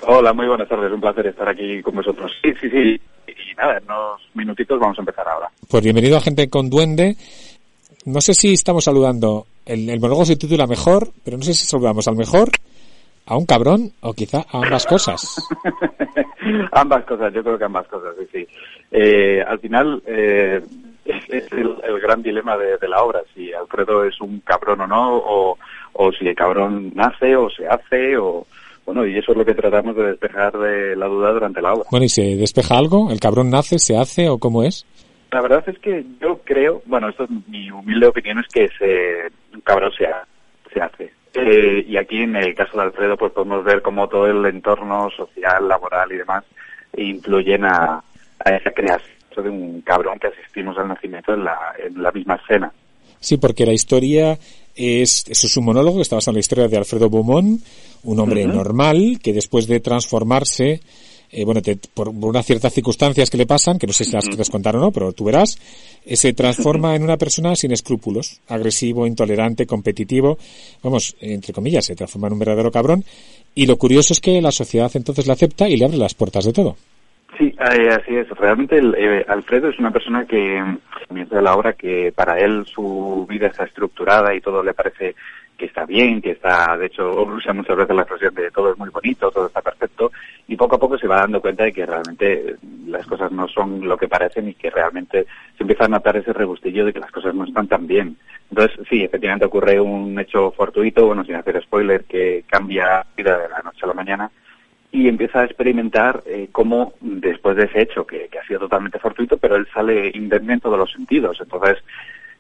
Hola, 0.07 0.33
muy 0.33 0.47
buenas 0.47 0.69
tardes. 0.69 0.93
Un 0.93 1.01
placer 1.01 1.27
estar 1.29 1.49
aquí 1.49 1.81
con 1.83 1.95
vosotros. 1.95 2.31
Sí, 2.43 2.51
sí, 2.61 2.69
sí. 2.71 3.01
Y 3.29 3.55
nada, 3.57 3.79
en 3.79 3.85
unos 3.85 4.21
minutitos 4.35 4.79
vamos 4.79 4.99
a 4.99 5.01
empezar 5.01 5.27
ahora. 5.27 5.49
Pues 5.69 5.83
bienvenido 5.83 6.17
a 6.17 6.21
Gente 6.21 6.49
con 6.51 6.69
Duende. 6.69 7.17
No 8.07 8.21
sé 8.21 8.35
si 8.35 8.53
estamos 8.53 8.85
saludando, 8.85 9.47
el, 9.65 9.91
el 9.91 9.99
monólogo 9.99 10.25
se 10.25 10.37
titula 10.37 10.69
Mejor, 10.69 11.11
pero 11.25 11.37
no 11.37 11.43
sé 11.43 11.53
si 11.55 11.67
saludamos 11.67 12.07
al 12.07 12.15
mejor, 12.15 12.51
a 13.27 13.37
un 13.37 13.47
cabrón 13.47 13.91
o 14.01 14.13
quizá 14.13 14.47
a 14.49 14.63
ambas 14.63 14.87
cosas. 14.87 15.43
ambas 16.71 17.05
cosas, 17.05 17.35
yo 17.35 17.43
creo 17.43 17.59
que 17.59 17.65
ambas 17.65 17.89
cosas, 17.89 18.15
sí, 18.17 18.27
sí. 18.33 18.47
Eh, 18.93 19.43
al 19.43 19.59
final, 19.59 20.01
eh, 20.07 20.63
es, 21.05 21.25
es 21.29 21.53
el, 21.53 21.77
el 21.83 22.01
gran 22.01 22.23
dilema 22.23 22.57
de, 22.57 22.79
de 22.79 22.89
la 22.89 23.03
obra, 23.03 23.23
si 23.35 23.53
Alfredo 23.53 24.05
es 24.05 24.21
un 24.21 24.39
cabrón 24.39 24.83
o 24.83 24.87
no, 24.87 25.17
o, 25.17 25.59
o 25.95 26.13
si 26.13 26.29
el 26.29 26.37
cabrón 26.37 26.93
nace 26.95 27.35
o 27.35 27.51
se 27.51 27.67
hace, 27.67 28.17
o... 28.17 28.47
Bueno, 28.85 29.05
y 29.05 29.19
eso 29.19 29.33
es 29.33 29.39
lo 29.39 29.45
que 29.45 29.55
tratamos 29.55 29.97
de 29.97 30.11
despejar 30.11 30.57
de 30.57 30.95
la 30.95 31.09
duda 31.09 31.33
durante 31.33 31.61
la 31.61 31.75
obra. 31.75 31.89
Bueno, 31.91 32.07
¿y 32.07 32.09
se 32.09 32.37
despeja 32.37 32.79
algo? 32.79 33.11
¿El 33.11 33.19
cabrón 33.19 33.51
nace, 33.51 33.81
se 33.81 33.97
hace 33.97 34.29
o 34.29 34.39
cómo 34.39 34.63
es? 34.63 34.87
La 35.33 35.41
verdad 35.41 35.65
es 35.69 35.79
que 35.81 36.05
yo 36.21 36.41
creo, 36.45 36.83
bueno, 36.87 37.09
esto 37.09 37.25
es 37.25 37.31
mi 37.49 37.71
humilde 37.71 38.07
opinión, 38.07 38.39
es 38.39 38.47
que 38.53 38.69
se, 38.79 39.33
un 39.55 39.61
cabrón 39.63 39.91
se, 39.97 40.07
ha- 40.07 40.27
se 40.73 40.81
hace. 40.81 41.13
Eh, 41.35 41.85
y 41.87 41.97
aquí 41.99 42.23
en 42.23 42.37
el 42.37 42.55
caso 42.55 42.77
de 42.79 42.85
Alfredo 42.85 43.17
pues 43.17 43.33
podemos 43.33 43.63
ver 43.65 43.83
cómo 43.83 44.09
todo 44.09 44.27
el 44.27 44.45
entorno 44.47 45.11
social, 45.15 45.69
laboral 45.69 46.11
y 46.13 46.17
demás 46.17 46.45
influyen 46.97 47.65
a, 47.65 48.03
a 48.45 48.51
esa 48.51 48.71
creación 48.71 49.11
de 49.37 49.51
un 49.51 49.81
cabrón 49.83 50.19
que 50.19 50.29
asistimos 50.29 50.79
al 50.79 50.89
nacimiento 50.89 51.35
en 51.35 51.45
la, 51.45 51.59
en 51.85 52.03
la 52.03 52.11
misma 52.11 52.37
escena. 52.37 52.73
Sí, 53.21 53.37
porque 53.37 53.67
la 53.67 53.75
historia 53.75 54.39
es, 54.75 55.25
eso 55.29 55.47
es 55.47 55.57
un 55.59 55.65
monólogo 55.67 55.97
que 55.97 56.03
está 56.03 56.17
basado 56.17 56.33
en 56.33 56.37
la 56.37 56.41
historia 56.41 56.69
de 56.69 56.77
Alfredo 56.79 57.11
Beaumont, 57.11 57.61
un 58.05 58.21
hombre 58.21 58.47
normal 58.47 59.19
que 59.23 59.33
después 59.35 59.67
de 59.67 59.81
transformarse, 59.81 60.81
eh, 61.37 61.45
bueno, 61.45 61.61
te- 61.61 61.77
por 61.93 62.09
unas 62.09 62.47
ciertas 62.47 62.73
circunstancias 62.73 63.29
que 63.29 63.37
le 63.37 63.45
pasan, 63.47 63.79
que 63.79 63.87
no 63.87 63.93
sé 63.93 64.07
si 64.07 64.13
las 64.13 64.27
quieres 64.27 64.49
contar 64.49 64.75
o 64.75 64.81
no, 64.81 64.91
pero 64.91 65.13
tú 65.13 65.25
verás, 65.25 65.59
eh, 66.07 66.17
se 66.17 66.33
transforma 66.33 66.95
en 66.97 67.03
una 67.03 67.19
persona 67.19 67.55
sin 67.55 67.73
escrúpulos, 67.73 68.41
agresivo, 68.49 69.07
intolerante, 69.07 69.67
competitivo, 69.67 70.39
vamos, 70.83 71.15
entre 71.21 71.53
comillas, 71.53 71.85
se 71.85 71.95
transforma 71.95 72.29
en 72.29 72.33
un 72.33 72.39
verdadero 72.39 72.71
cabrón, 72.73 73.05
y 73.55 73.67
lo 73.67 73.77
curioso 73.77 74.15
es 74.15 74.21
que 74.21 74.41
la 74.41 74.51
sociedad 74.51 74.91
entonces 74.95 75.27
le 75.27 75.35
acepta 75.35 75.69
y 75.69 75.77
le 75.77 75.85
abre 75.85 75.99
las 75.99 76.15
puertas 76.15 76.47
de 76.47 76.53
todo. 76.55 76.77
Sí, 77.37 77.55
así 77.59 78.17
es. 78.17 78.29
Realmente 78.31 78.79
el, 78.79 78.95
eh, 78.95 79.25
Alfredo 79.29 79.69
es 79.69 79.79
una 79.79 79.91
persona 79.91 80.25
que, 80.25 80.63
comienza 81.07 81.41
la 81.43 81.55
obra, 81.55 81.75
que 81.75 82.13
para 82.15 82.39
él 82.39 82.65
su 82.67 83.27
vida 83.29 83.49
está 83.49 83.65
estructurada 83.65 84.35
y 84.35 84.41
todo 84.41 84.63
le 84.63 84.73
parece 84.73 85.15
que 85.57 85.67
está 85.67 85.87
bien, 85.87 86.21
que 86.21 86.33
está, 86.33 86.77
de 86.77 86.87
hecho, 86.87 87.23
usa 87.23 87.53
muchas 87.53 87.77
veces 87.77 87.97
la 87.97 88.03
expresión 88.03 88.35
de 88.35 88.51
todo 88.51 88.73
es 88.73 88.79
muy 88.79 88.91
bonito, 88.91 89.31
todo 89.31 89.47
está 89.47 89.63
perfecto, 89.63 90.13
y 90.49 90.57
poco 90.57 90.77
a 90.77 90.79
poco 90.79 90.99
se 90.99 91.09
va 91.09 91.21
dando 91.21 91.41
cuenta 91.41 91.65
de 91.65 91.73
que 91.73 91.87
realmente 91.87 92.57
las 92.87 93.07
cosas 93.07 93.33
no 93.33 93.49
son 93.49 93.87
lo 93.87 93.97
que 93.97 94.09
parecen 94.09 94.49
y 94.49 94.55
que 94.55 94.71
realmente 94.71 95.27
se 95.57 95.63
empieza 95.63 95.85
a 95.85 95.89
notar 95.89 96.17
ese 96.17 96.33
regustillo 96.33 96.85
de 96.85 96.93
que 96.93 97.01
las 97.01 97.11
cosas 97.11 97.35
no 97.35 97.45
están 97.45 97.69
tan 97.69 97.87
bien. 97.87 98.17
Entonces, 98.51 98.79
sí, 98.89 99.03
efectivamente 99.03 99.47
ocurre 99.47 99.81
un 99.81 100.19
hecho 100.19 100.51
fortuito, 100.53 101.07
bueno, 101.07 101.25
sin 101.25 101.35
hacer 101.35 101.61
spoiler, 101.63 102.05
que 102.05 102.45
cambia 102.47 102.87
la 102.87 103.07
vida 103.17 103.39
de 103.39 103.49
la 103.49 103.63
noche 103.63 103.81
a 103.83 103.89
la 103.89 103.95
mañana, 103.95 104.31
y 104.93 105.09
empieza 105.09 105.41
a 105.41 105.45
experimentar 105.45 106.23
eh, 106.27 106.49
cómo 106.53 106.95
después 107.01 107.57
de 107.57 107.65
ese 107.65 107.83
hecho, 107.83 108.07
que, 108.07 108.29
que 108.29 108.39
ha 108.39 108.47
sido 108.47 108.61
totalmente 108.61 108.99
fortuito, 108.99 109.37
pero 109.37 109.57
él 109.57 109.67
sale 109.73 110.13
indemne 110.15 110.55
en 110.55 110.61
todos 110.61 110.79
los 110.79 110.93
sentidos. 110.93 111.39
Entonces 111.41 111.83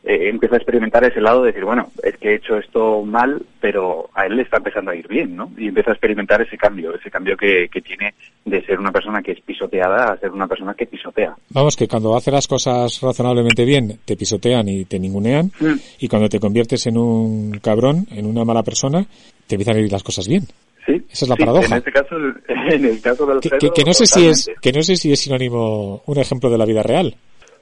eh, 0.06 0.28
empieza 0.30 0.54
a 0.54 0.58
experimentar 0.58 1.04
ese 1.04 1.20
lado 1.20 1.42
de 1.42 1.48
decir, 1.48 1.64
bueno, 1.64 1.90
es 2.02 2.16
que 2.16 2.30
he 2.30 2.34
hecho 2.36 2.56
esto 2.56 3.02
mal, 3.02 3.44
pero 3.60 4.08
a 4.14 4.24
él 4.26 4.36
le 4.36 4.42
está 4.42 4.58
empezando 4.58 4.92
a 4.92 4.96
ir 4.96 5.06
bien, 5.08 5.34
¿no? 5.36 5.50
Y 5.58 5.66
empieza 5.68 5.90
a 5.90 5.94
experimentar 5.94 6.40
ese 6.40 6.56
cambio, 6.56 6.94
ese 6.94 7.10
cambio 7.10 7.36
que, 7.36 7.68
que 7.70 7.80
tiene 7.82 8.14
de 8.44 8.64
ser 8.64 8.78
una 8.78 8.92
persona 8.92 9.20
que 9.20 9.32
es 9.32 9.40
pisoteada 9.40 10.12
a 10.12 10.16
ser 10.18 10.30
una 10.30 10.46
persona 10.46 10.74
que 10.74 10.86
pisotea. 10.86 11.34
Vamos, 11.50 11.76
que 11.76 11.88
cuando 11.88 12.16
haces 12.16 12.32
las 12.32 12.46
cosas 12.48 13.00
razonablemente 13.02 13.64
bien, 13.64 13.98
te 14.04 14.16
pisotean 14.16 14.68
y 14.68 14.84
te 14.84 14.98
ningunean, 14.98 15.50
Mm. 15.60 15.74
y 16.00 16.08
cuando 16.08 16.28
te 16.28 16.38
conviertes 16.40 16.86
en 16.86 16.96
un 16.98 17.58
cabrón, 17.62 18.06
en 18.12 18.26
una 18.26 18.44
mala 18.44 18.62
persona, 18.62 19.04
te 19.46 19.56
empiezan 19.56 19.76
a 19.76 19.80
ir 19.80 19.90
las 19.92 20.02
cosas 20.02 20.28
bien. 20.28 20.42
Sí, 20.86 20.92
Esa 21.10 21.24
es 21.24 21.28
la 21.28 21.34
sí, 21.34 21.40
paradoja. 21.40 21.66
En 21.66 21.78
este 21.78 21.90
caso, 21.90 22.14
en 22.48 22.84
el 22.84 23.00
caso 23.00 23.26
del 23.26 23.40
Que, 23.40 23.50
que- 23.58 23.70
que 23.70 23.82
no 23.84 23.92
sé 23.92 24.06
si 24.06 24.26
es, 24.28 24.48
que 24.62 24.72
no 24.72 24.82
sé 24.82 24.94
si 24.94 25.10
es 25.12 25.18
sinónimo, 25.20 26.02
un 26.06 26.18
ejemplo 26.18 26.48
de 26.48 26.58
la 26.58 26.64
vida 26.64 26.84
real. 26.84 27.16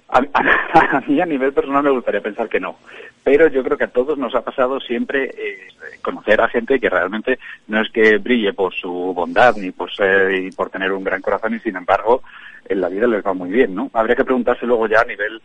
A, 0.09 0.18
a, 0.18 0.96
a, 0.96 1.00
mí 1.00 1.20
a 1.20 1.26
nivel 1.26 1.52
personal 1.52 1.82
me 1.82 1.90
gustaría 1.90 2.20
pensar 2.20 2.48
que 2.48 2.61
no, 2.61 2.76
pero 3.22 3.48
yo 3.48 3.62
creo 3.64 3.78
que 3.78 3.84
a 3.84 3.92
todos 3.92 4.18
nos 4.18 4.34
ha 4.34 4.42
pasado 4.42 4.78
siempre 4.80 5.24
eh, 5.24 5.68
conocer 6.02 6.40
a 6.40 6.48
gente 6.48 6.78
que 6.78 6.90
realmente 6.90 7.38
no 7.68 7.80
es 7.80 7.90
que 7.90 8.18
brille 8.18 8.52
por 8.52 8.74
su 8.74 8.90
bondad 8.90 9.57
ni 9.57 9.70
por 9.70 9.92
ser 9.92 10.34
y 10.34 10.50
por 10.50 10.70
tener 10.70 10.92
un 10.92 11.05
gran 11.05 11.22
corazón 11.22 11.55
y 11.55 11.61
sin 11.61 11.76
embargo 11.76 12.22
en 12.68 12.80
la 12.80 12.88
vida 12.88 13.07
les 13.07 13.24
va 13.24 13.34
muy 13.34 13.50
bien, 13.50 13.74
¿no? 13.74 13.90
Habría 13.92 14.16
que 14.16 14.24
preguntarse 14.24 14.66
luego 14.66 14.86
ya 14.86 15.00
a 15.00 15.05
nivel 15.05 15.40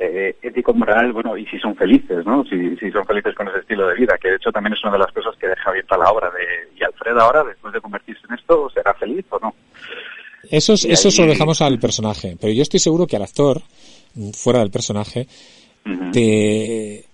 eh, 0.00 0.36
ético, 0.42 0.72
moral, 0.72 1.12
bueno, 1.12 1.36
y 1.36 1.44
si 1.46 1.58
son 1.58 1.74
felices, 1.74 2.24
¿no? 2.24 2.44
Si, 2.44 2.76
si 2.76 2.90
son 2.90 3.04
felices 3.04 3.34
con 3.34 3.48
ese 3.48 3.58
estilo 3.58 3.88
de 3.88 3.96
vida, 3.96 4.16
que 4.16 4.28
de 4.28 4.36
hecho 4.36 4.52
también 4.52 4.74
es 4.74 4.82
una 4.84 4.92
de 4.92 5.00
las 5.00 5.12
cosas 5.12 5.36
que 5.36 5.48
deja 5.48 5.70
abierta 5.70 5.98
la 5.98 6.10
obra 6.10 6.30
de, 6.30 6.78
y 6.78 6.84
Alfredo 6.84 7.20
ahora, 7.20 7.42
después 7.42 7.72
de 7.74 7.80
convertirse 7.80 8.22
en 8.28 8.36
esto, 8.36 8.70
¿será 8.70 8.94
feliz 8.94 9.24
o 9.30 9.40
no? 9.40 9.54
Eso, 10.50 10.74
es, 10.74 10.84
eso 10.84 11.10
se 11.10 11.22
lo 11.22 11.28
dejamos 11.28 11.60
al 11.62 11.80
personaje, 11.80 12.36
pero 12.40 12.52
yo 12.52 12.62
estoy 12.62 12.78
seguro 12.78 13.06
que 13.06 13.16
al 13.16 13.22
actor, 13.22 13.60
fuera 14.32 14.60
del 14.60 14.70
personaje, 14.70 15.26
uh 15.86 15.90
-huh. 15.90 16.12
te, 16.12 17.08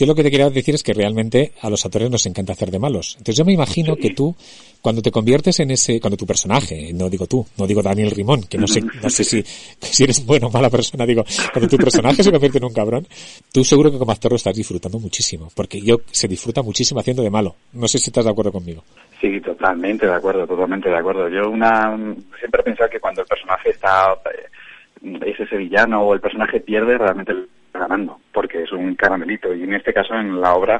yo 0.00 0.06
lo 0.06 0.14
que 0.14 0.22
te 0.22 0.30
quería 0.30 0.48
decir 0.48 0.74
es 0.74 0.82
que 0.82 0.94
realmente 0.94 1.52
a 1.60 1.68
los 1.68 1.84
actores 1.84 2.10
nos 2.10 2.24
encanta 2.24 2.54
hacer 2.54 2.70
de 2.70 2.78
malos. 2.78 3.16
Entonces 3.18 3.36
yo 3.36 3.44
me 3.44 3.52
imagino 3.52 3.96
que 3.96 4.14
tú, 4.14 4.34
cuando 4.80 5.02
te 5.02 5.10
conviertes 5.10 5.60
en 5.60 5.72
ese, 5.72 6.00
cuando 6.00 6.16
tu 6.16 6.24
personaje, 6.24 6.90
no 6.94 7.10
digo 7.10 7.26
tú, 7.26 7.46
no 7.58 7.66
digo 7.66 7.82
Daniel 7.82 8.10
Rimón, 8.10 8.44
que 8.44 8.56
no 8.56 8.66
sé, 8.66 8.80
no 8.80 9.10
sé 9.10 9.24
si, 9.24 9.42
si 9.78 10.04
eres 10.04 10.24
buena 10.24 10.46
o 10.46 10.50
mala 10.50 10.70
persona, 10.70 11.04
digo, 11.04 11.22
cuando 11.52 11.68
tu 11.68 11.76
personaje 11.76 12.22
se 12.22 12.32
convierte 12.32 12.56
en 12.56 12.64
un 12.64 12.72
cabrón, 12.72 13.06
tú 13.52 13.62
seguro 13.62 13.92
que 13.92 13.98
como 13.98 14.10
actor 14.10 14.32
lo 14.32 14.36
estás 14.36 14.56
disfrutando 14.56 14.98
muchísimo, 14.98 15.50
porque 15.54 15.82
yo 15.82 15.98
se 16.10 16.26
disfruta 16.26 16.62
muchísimo 16.62 17.00
haciendo 17.00 17.22
de 17.22 17.28
malo. 17.28 17.56
No 17.74 17.86
sé 17.86 17.98
si 17.98 18.08
estás 18.08 18.24
de 18.24 18.30
acuerdo 18.30 18.52
conmigo. 18.52 18.82
Sí, 19.20 19.38
totalmente 19.42 20.06
de 20.06 20.14
acuerdo, 20.14 20.46
totalmente 20.46 20.88
de 20.88 20.96
acuerdo. 20.96 21.28
Yo 21.28 21.50
una, 21.50 21.94
siempre 22.38 22.62
he 22.62 22.64
pensado 22.64 22.88
que 22.88 23.00
cuando 23.00 23.20
el 23.20 23.26
personaje 23.26 23.68
está, 23.68 24.14
es 24.24 24.59
ese 25.02 25.56
villano 25.56 26.02
o 26.02 26.14
el 26.14 26.20
personaje 26.20 26.60
pierde, 26.60 26.98
realmente 26.98 27.34
ganando, 27.72 28.20
porque 28.32 28.62
es 28.62 28.72
un 28.72 28.94
caramelito. 28.94 29.54
Y 29.54 29.62
en 29.62 29.74
este 29.74 29.92
caso, 29.92 30.14
en 30.14 30.40
la 30.40 30.54
obra, 30.54 30.78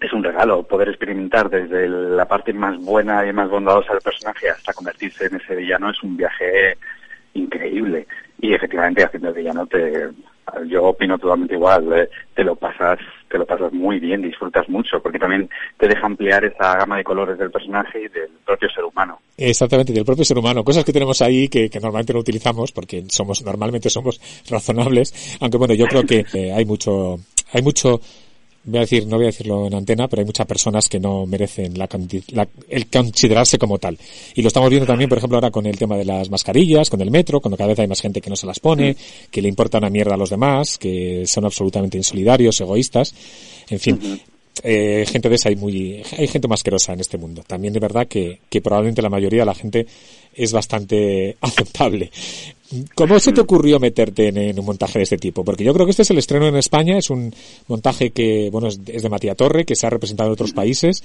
es 0.00 0.12
un 0.12 0.22
regalo 0.22 0.62
poder 0.62 0.88
experimentar 0.88 1.48
desde 1.48 1.88
la 1.88 2.26
parte 2.26 2.52
más 2.52 2.78
buena 2.78 3.26
y 3.26 3.32
más 3.32 3.48
bondadosa 3.48 3.92
del 3.92 4.02
personaje 4.02 4.50
hasta 4.50 4.72
convertirse 4.72 5.26
en 5.26 5.36
ese 5.36 5.56
villano. 5.56 5.90
Es 5.90 6.02
un 6.02 6.16
viaje 6.16 6.76
increíble. 7.34 8.06
Y 8.40 8.52
efectivamente, 8.54 9.04
haciendo 9.04 9.30
el 9.30 9.34
villano, 9.34 9.66
te, 9.66 10.10
yo 10.68 10.84
opino 10.84 11.18
totalmente 11.18 11.54
igual. 11.54 11.92
Eh, 11.92 12.08
te 12.34 12.44
lo 12.44 12.54
pasas, 12.56 12.98
te 13.28 13.38
lo 13.38 13.46
pasas 13.46 13.72
muy 13.72 13.98
bien, 13.98 14.22
disfrutas 14.22 14.68
mucho, 14.68 15.00
porque 15.00 15.18
también 15.18 15.48
te 15.78 15.88
deja 15.88 16.06
ampliar 16.06 16.44
esa 16.44 16.76
gama 16.76 16.98
de 16.98 17.04
colores 17.04 17.38
del 17.38 17.50
personaje 17.50 18.00
y 18.00 18.08
del 18.08 18.30
propio 18.44 18.68
ser 18.70 18.84
humano. 18.84 19.18
Exactamente, 19.36 19.92
del 19.92 20.04
propio 20.04 20.24
ser 20.24 20.38
humano. 20.38 20.64
Cosas 20.64 20.84
que 20.84 20.92
tenemos 20.92 21.20
ahí 21.22 21.48
que, 21.48 21.68
que 21.68 21.80
normalmente 21.80 22.12
no 22.12 22.20
utilizamos 22.20 22.72
porque 22.72 23.04
somos, 23.08 23.44
normalmente 23.44 23.90
somos 23.90 24.20
razonables. 24.48 25.38
Aunque 25.40 25.58
bueno, 25.58 25.74
yo 25.74 25.86
creo 25.86 26.04
que 26.04 26.24
eh, 26.34 26.52
hay 26.52 26.64
mucho, 26.64 27.18
hay 27.52 27.62
mucho, 27.62 28.00
voy 28.66 28.78
a 28.78 28.80
decir, 28.80 29.06
no 29.06 29.16
voy 29.16 29.26
a 29.26 29.28
decirlo 29.28 29.66
en 29.66 29.74
antena, 29.74 30.08
pero 30.08 30.20
hay 30.20 30.26
muchas 30.26 30.46
personas 30.46 30.88
que 30.88 31.00
no 31.00 31.24
merecen 31.24 31.78
la, 31.78 31.88
la, 32.32 32.48
el 32.68 32.86
considerarse 32.88 33.58
como 33.58 33.78
tal. 33.78 33.98
Y 34.34 34.42
lo 34.42 34.48
estamos 34.48 34.68
viendo 34.68 34.86
también, 34.86 35.08
por 35.08 35.18
ejemplo, 35.18 35.38
ahora 35.38 35.50
con 35.50 35.66
el 35.66 35.78
tema 35.78 35.96
de 35.96 36.04
las 36.04 36.30
mascarillas, 36.30 36.90
con 36.90 37.00
el 37.00 37.10
metro, 37.10 37.40
cuando 37.40 37.56
cada 37.56 37.68
vez 37.68 37.78
hay 37.78 37.86
más 37.86 38.00
gente 38.00 38.20
que 38.20 38.30
no 38.30 38.36
se 38.36 38.46
las 38.46 38.60
pone, 38.60 38.96
que 39.30 39.40
le 39.40 39.48
importa 39.48 39.78
una 39.78 39.90
mierda 39.90 40.14
a 40.14 40.18
los 40.18 40.30
demás, 40.30 40.78
que 40.78 41.24
son 41.26 41.44
absolutamente 41.44 41.96
insolidarios, 41.96 42.60
egoístas. 42.60 43.14
En 43.68 43.80
fin. 43.80 44.20
Eh, 44.62 45.04
gente 45.06 45.28
de 45.28 45.34
esa 45.34 45.48
hay 45.48 45.56
muy, 45.56 46.02
hay 46.18 46.26
gente 46.26 46.48
más 46.48 46.60
asquerosa 46.60 46.92
en 46.92 47.00
este 47.00 47.18
mundo. 47.18 47.42
También 47.46 47.72
de 47.72 47.80
verdad 47.80 48.06
que, 48.06 48.40
que 48.48 48.60
probablemente 48.60 49.02
la 49.02 49.10
mayoría 49.10 49.40
de 49.40 49.46
la 49.46 49.54
gente 49.54 49.86
es 50.34 50.52
bastante 50.52 51.36
aceptable. 51.40 52.10
¿Cómo 52.94 53.18
se 53.20 53.32
te 53.32 53.40
ocurrió 53.40 53.78
meterte 53.78 54.28
en, 54.28 54.38
en, 54.38 54.58
un 54.58 54.66
montaje 54.66 54.98
de 54.98 55.04
este 55.04 55.18
tipo? 55.18 55.44
Porque 55.44 55.62
yo 55.62 55.72
creo 55.72 55.86
que 55.86 55.90
este 55.90 56.02
es 56.02 56.10
el 56.10 56.18
estreno 56.18 56.48
en 56.48 56.56
España, 56.56 56.98
es 56.98 57.10
un 57.10 57.32
montaje 57.68 58.10
que, 58.10 58.48
bueno, 58.50 58.68
es, 58.68 58.80
es 58.86 59.02
de 59.02 59.08
Matías 59.08 59.36
Torre, 59.36 59.64
que 59.64 59.76
se 59.76 59.86
ha 59.86 59.90
representado 59.90 60.28
en 60.28 60.32
otros 60.32 60.52
países. 60.52 61.04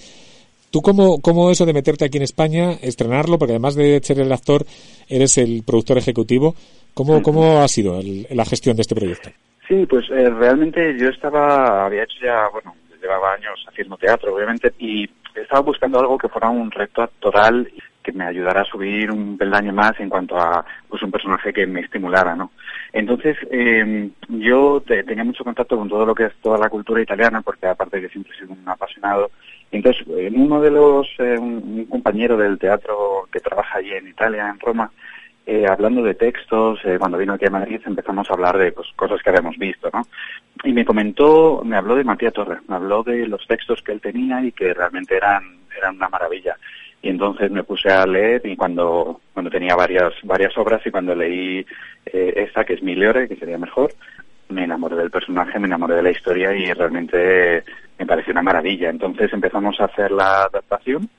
¿Tú 0.72 0.82
cómo, 0.82 1.22
cómo 1.22 1.52
eso 1.52 1.66
de 1.66 1.74
meterte 1.74 2.06
aquí 2.06 2.18
en 2.18 2.24
España, 2.24 2.72
estrenarlo, 2.82 3.38
porque 3.38 3.52
además 3.52 3.76
de 3.76 4.00
ser 4.02 4.20
el 4.22 4.32
actor, 4.32 4.66
eres 5.10 5.38
el 5.38 5.64
productor 5.64 5.98
ejecutivo, 5.98 6.56
¿cómo, 6.94 7.22
cómo 7.22 7.62
ha 7.62 7.68
sido 7.68 8.00
el, 8.00 8.26
la 8.32 8.46
gestión 8.46 8.78
de 8.78 8.84
este 8.84 8.96
proyecto? 8.96 9.30
Sí, 9.68 9.86
pues 9.86 10.06
eh, 10.10 10.30
realmente 10.30 10.98
yo 10.98 11.10
estaba, 11.10 11.86
había 11.86 12.04
hecho 12.04 12.16
ya, 12.24 12.48
bueno, 12.54 12.74
llevaba 13.02 13.34
años 13.34 13.64
haciendo 13.68 13.98
teatro, 13.98 14.34
obviamente, 14.36 14.74
y 14.80 15.10
estaba 15.36 15.62
buscando 15.62 16.00
algo 16.00 16.18
que 16.18 16.30
fuera 16.30 16.50
un 16.50 16.72
reto 16.72 17.02
actoral 17.02 17.70
que 18.02 18.12
me 18.12 18.26
ayudara 18.26 18.62
a 18.62 18.66
subir 18.66 19.12
un 19.12 19.38
peldaño 19.38 19.74
más 19.74 20.00
en 20.00 20.10
cuanto 20.10 20.36
a 20.38 20.66
pues 20.90 21.02
un 21.04 21.12
personaje 21.12 21.54
que 21.54 21.68
me 21.68 21.82
estimulara, 21.82 22.36
¿no? 22.36 22.52
Entonces, 22.94 23.38
eh, 23.52 24.10
yo 24.30 24.82
te, 24.86 25.04
tenía 25.04 25.24
mucho 25.24 25.44
contacto 25.44 25.78
con 25.78 25.88
todo 25.88 26.06
lo 26.06 26.16
que 26.16 26.26
es 26.26 26.34
toda 26.42 26.58
la 26.58 26.70
cultura 26.70 27.02
italiana, 27.02 27.42
porque 27.42 27.68
aparte 27.68 28.02
que 28.02 28.10
siempre 28.10 28.34
he 28.36 28.40
sido 28.40 28.54
un 28.54 28.68
apasionado. 28.68 29.32
Entonces, 29.72 30.06
en 30.08 30.42
uno 30.42 30.60
de 30.60 30.72
los, 30.72 31.08
eh, 31.20 31.38
un, 31.40 31.64
un, 31.64 31.86
compañero 31.86 32.36
del 32.36 32.58
teatro 32.58 33.28
que 33.32 33.40
trabaja 33.40 33.78
allí 33.78 33.94
en 33.94 34.08
Italia, 34.08 34.50
en 34.50 34.60
Roma, 34.60 34.92
eh, 35.46 35.66
hablando 35.68 36.04
de 36.04 36.14
textos, 36.14 36.80
eh, 36.86 36.98
cuando 37.00 37.18
vino 37.18 37.34
aquí 37.34 37.46
a 37.46 37.52
Madrid 37.52 37.82
empezamos 37.86 38.30
a 38.30 38.34
hablar 38.34 38.58
de 38.58 38.72
pues, 38.72 38.88
cosas 38.96 39.22
que 39.22 39.30
habíamos 39.30 39.58
visto, 39.58 39.90
¿no? 39.92 40.04
Y 40.64 40.72
me 40.72 40.86
comentó, 40.86 41.62
me 41.66 41.78
habló 41.78 41.96
de 41.96 42.04
Matías 42.04 42.34
Torre, 42.34 42.60
me 42.68 42.76
habló 42.76 43.04
de 43.04 43.28
los 43.28 43.46
textos 43.48 43.82
que 43.82 43.92
él 43.92 44.02
tenía 44.02 44.44
y 44.44 44.52
que 44.52 44.74
realmente 44.74 45.18
eran, 45.18 45.44
eran 45.76 45.96
una 45.96 46.10
maravilla 46.10 46.56
y 47.02 47.10
entonces 47.10 47.50
me 47.50 47.64
puse 47.64 47.90
a 47.90 48.06
leer 48.06 48.42
y 48.46 48.56
cuando 48.56 49.22
cuando 49.34 49.50
tenía 49.50 49.76
varias 49.76 50.14
varias 50.24 50.56
obras 50.58 50.82
y 50.86 50.92
cuando 50.92 51.16
leí 51.16 51.66
eh, 52.06 52.34
esta 52.36 52.64
que 52.64 52.74
es 52.74 52.84
Miliore 52.84 53.28
que 53.28 53.36
sería 53.36 53.58
mejor 53.58 53.92
me 54.50 54.66
enamoré 54.66 54.96
del 54.98 55.10
personaje 55.10 55.58
me 55.58 55.68
enamoré 55.68 55.96
de 55.96 56.04
la 56.04 56.12
historia 56.12 56.54
y 56.54 56.72
realmente 56.74 57.64
me 57.98 58.06
pareció 58.06 58.32
una 58.32 58.44
maravilla 58.44 58.90
entonces 58.90 59.34
empezamos 59.34 59.80
a 59.80 59.86
hacer 59.86 60.12
la 60.12 60.44
adaptación 60.44 61.10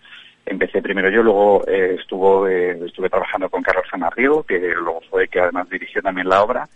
empecé 0.45 0.83
primero 0.83 1.09
yo 1.09 1.23
luego 1.23 1.65
eh, 1.67 1.97
estuvo 1.99 2.49
eh, 2.49 2.79
estuve 2.87 3.09
trabajando 3.09 3.49
con 3.49 3.63
Carlos 3.63 3.87
Sanarrigo 3.91 4.43
que 4.43 4.59
luego 4.59 5.01
fue 5.09 5.29
que 5.29 5.41
además 5.41 5.69
dirigió 5.69 6.03
también 6.03 6.29
la 6.29 6.43
obra 6.43 6.69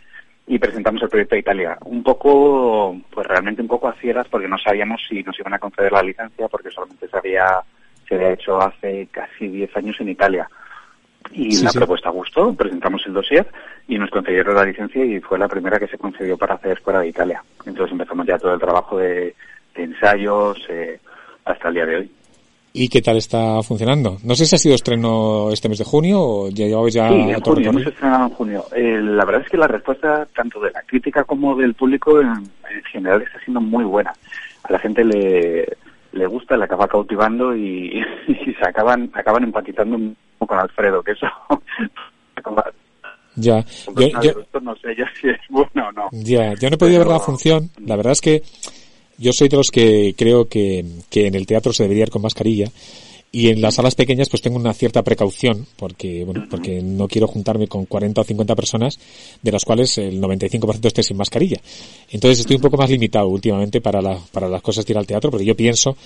y 0.46 0.58
presentamos 0.58 1.02
el 1.02 1.08
proyecto 1.08 1.34
a 1.34 1.38
Italia. 1.38 1.78
Un 1.84 2.02
poco, 2.02 2.96
pues 3.10 3.26
realmente 3.26 3.62
un 3.62 3.68
poco 3.68 3.88
a 3.88 3.94
ciegas 3.94 4.28
porque 4.28 4.48
no 4.48 4.58
sabíamos 4.58 5.02
si 5.08 5.22
nos 5.22 5.38
iban 5.38 5.54
a 5.54 5.58
conceder 5.58 5.92
la 5.92 6.02
licencia 6.02 6.48
porque 6.48 6.70
solamente 6.70 7.08
se 7.08 7.16
había 7.16 7.60
se 8.08 8.14
había 8.14 8.32
hecho 8.32 8.60
hace 8.60 9.08
casi 9.10 9.48
10 9.48 9.76
años 9.76 9.96
en 10.00 10.10
Italia. 10.10 10.48
Y 11.32 11.50
sí, 11.50 11.64
la 11.64 11.70
sí. 11.70 11.78
propuesta 11.78 12.10
gustó, 12.10 12.54
presentamos 12.54 13.04
el 13.06 13.14
dossier 13.14 13.48
y 13.88 13.98
nos 13.98 14.10
concedieron 14.10 14.54
la 14.54 14.64
licencia 14.64 15.04
y 15.04 15.20
fue 15.20 15.40
la 15.40 15.48
primera 15.48 15.80
que 15.80 15.88
se 15.88 15.98
concedió 15.98 16.38
para 16.38 16.54
hacer 16.54 16.78
fuera 16.80 17.00
de 17.00 17.08
Italia. 17.08 17.42
Entonces 17.64 17.90
empezamos 17.90 18.24
ya 18.26 18.38
todo 18.38 18.54
el 18.54 18.60
trabajo 18.60 18.98
de, 18.98 19.34
de 19.74 19.82
ensayos 19.82 20.64
eh, 20.68 21.00
hasta 21.44 21.68
el 21.68 21.74
día 21.74 21.86
de 21.86 21.96
hoy. 21.96 22.10
¿Y 22.78 22.90
qué 22.90 23.00
tal 23.00 23.16
está 23.16 23.62
funcionando? 23.62 24.18
No 24.22 24.34
sé 24.34 24.44
si 24.44 24.54
ha 24.54 24.58
sido 24.58 24.74
estreno 24.74 25.50
este 25.50 25.66
mes 25.66 25.78
de 25.78 25.84
junio 25.86 26.20
o 26.20 26.48
ya 26.50 26.66
llevabais 26.66 26.92
ya... 26.92 27.08
Sí, 27.08 27.14
en 27.14 27.40
junio, 27.40 27.70
hemos 27.70 27.86
estrenado 27.86 28.26
en 28.26 28.30
junio. 28.34 28.64
Eh, 28.76 29.00
la 29.00 29.24
verdad 29.24 29.40
es 29.40 29.48
que 29.48 29.56
la 29.56 29.66
respuesta 29.66 30.28
tanto 30.36 30.60
de 30.60 30.70
la 30.72 30.82
crítica 30.82 31.24
como 31.24 31.56
del 31.56 31.72
público 31.72 32.20
en, 32.20 32.28
en 32.28 32.84
general 32.92 33.22
está 33.22 33.40
siendo 33.40 33.62
muy 33.62 33.82
buena. 33.84 34.12
A 34.64 34.72
la 34.72 34.78
gente 34.78 35.02
le, 35.04 35.66
le 36.12 36.26
gusta, 36.26 36.58
le 36.58 36.64
acaba 36.64 36.86
cautivando 36.86 37.56
y, 37.56 37.98
y 38.28 38.52
se 38.52 38.68
acaban 38.68 39.10
acaban 39.14 39.44
empatizando 39.44 39.96
un 39.96 40.14
poco 40.36 40.54
con 40.54 40.58
Alfredo, 40.58 41.02
que 41.02 41.12
eso 41.12 41.26
ya, 43.36 43.64
yo, 43.96 44.22
yo, 44.22 44.60
no 44.60 44.76
sé 44.76 44.94
ya 44.96 45.10
si 45.18 45.30
es 45.30 45.40
bueno 45.48 45.88
o 45.88 45.92
no. 45.92 46.08
Ya, 46.12 46.52
yo 46.54 46.68
no 46.68 46.74
he 46.74 46.78
podido 46.78 46.98
Pero... 46.98 47.10
ver 47.10 47.18
la 47.18 47.20
función. 47.20 47.70
La 47.86 47.96
verdad 47.96 48.12
es 48.12 48.20
que 48.20 48.42
yo 49.18 49.32
soy 49.32 49.48
de 49.48 49.56
los 49.56 49.70
que 49.70 50.14
creo 50.16 50.48
que, 50.48 50.84
que 51.10 51.26
en 51.26 51.34
el 51.34 51.46
teatro 51.46 51.72
se 51.72 51.84
debería 51.84 52.04
ir 52.04 52.10
con 52.10 52.22
mascarilla 52.22 52.70
y 53.32 53.48
en 53.48 53.60
las 53.60 53.74
salas 53.74 53.94
pequeñas 53.94 54.28
pues 54.28 54.40
tengo 54.40 54.56
una 54.56 54.72
cierta 54.72 55.02
precaución 55.02 55.66
porque 55.76 56.24
bueno 56.24 56.46
porque 56.48 56.80
no 56.80 57.08
quiero 57.08 57.26
juntarme 57.26 57.68
con 57.68 57.84
40 57.84 58.20
o 58.20 58.24
50 58.24 58.54
personas 58.54 58.98
de 59.42 59.52
las 59.52 59.64
cuales 59.64 59.98
el 59.98 60.20
95% 60.20 60.86
esté 60.86 61.02
sin 61.02 61.16
mascarilla. 61.16 61.60
Entonces 62.10 62.40
estoy 62.40 62.56
un 62.56 62.62
poco 62.62 62.76
más 62.76 62.88
limitado 62.88 63.28
últimamente 63.28 63.80
para 63.80 64.00
la, 64.00 64.18
para 64.32 64.48
las 64.48 64.62
cosas 64.62 64.86
de 64.86 64.92
ir 64.92 64.98
al 64.98 65.06
teatro 65.06 65.30
porque 65.30 65.44
yo 65.44 65.56
pienso 65.56 65.96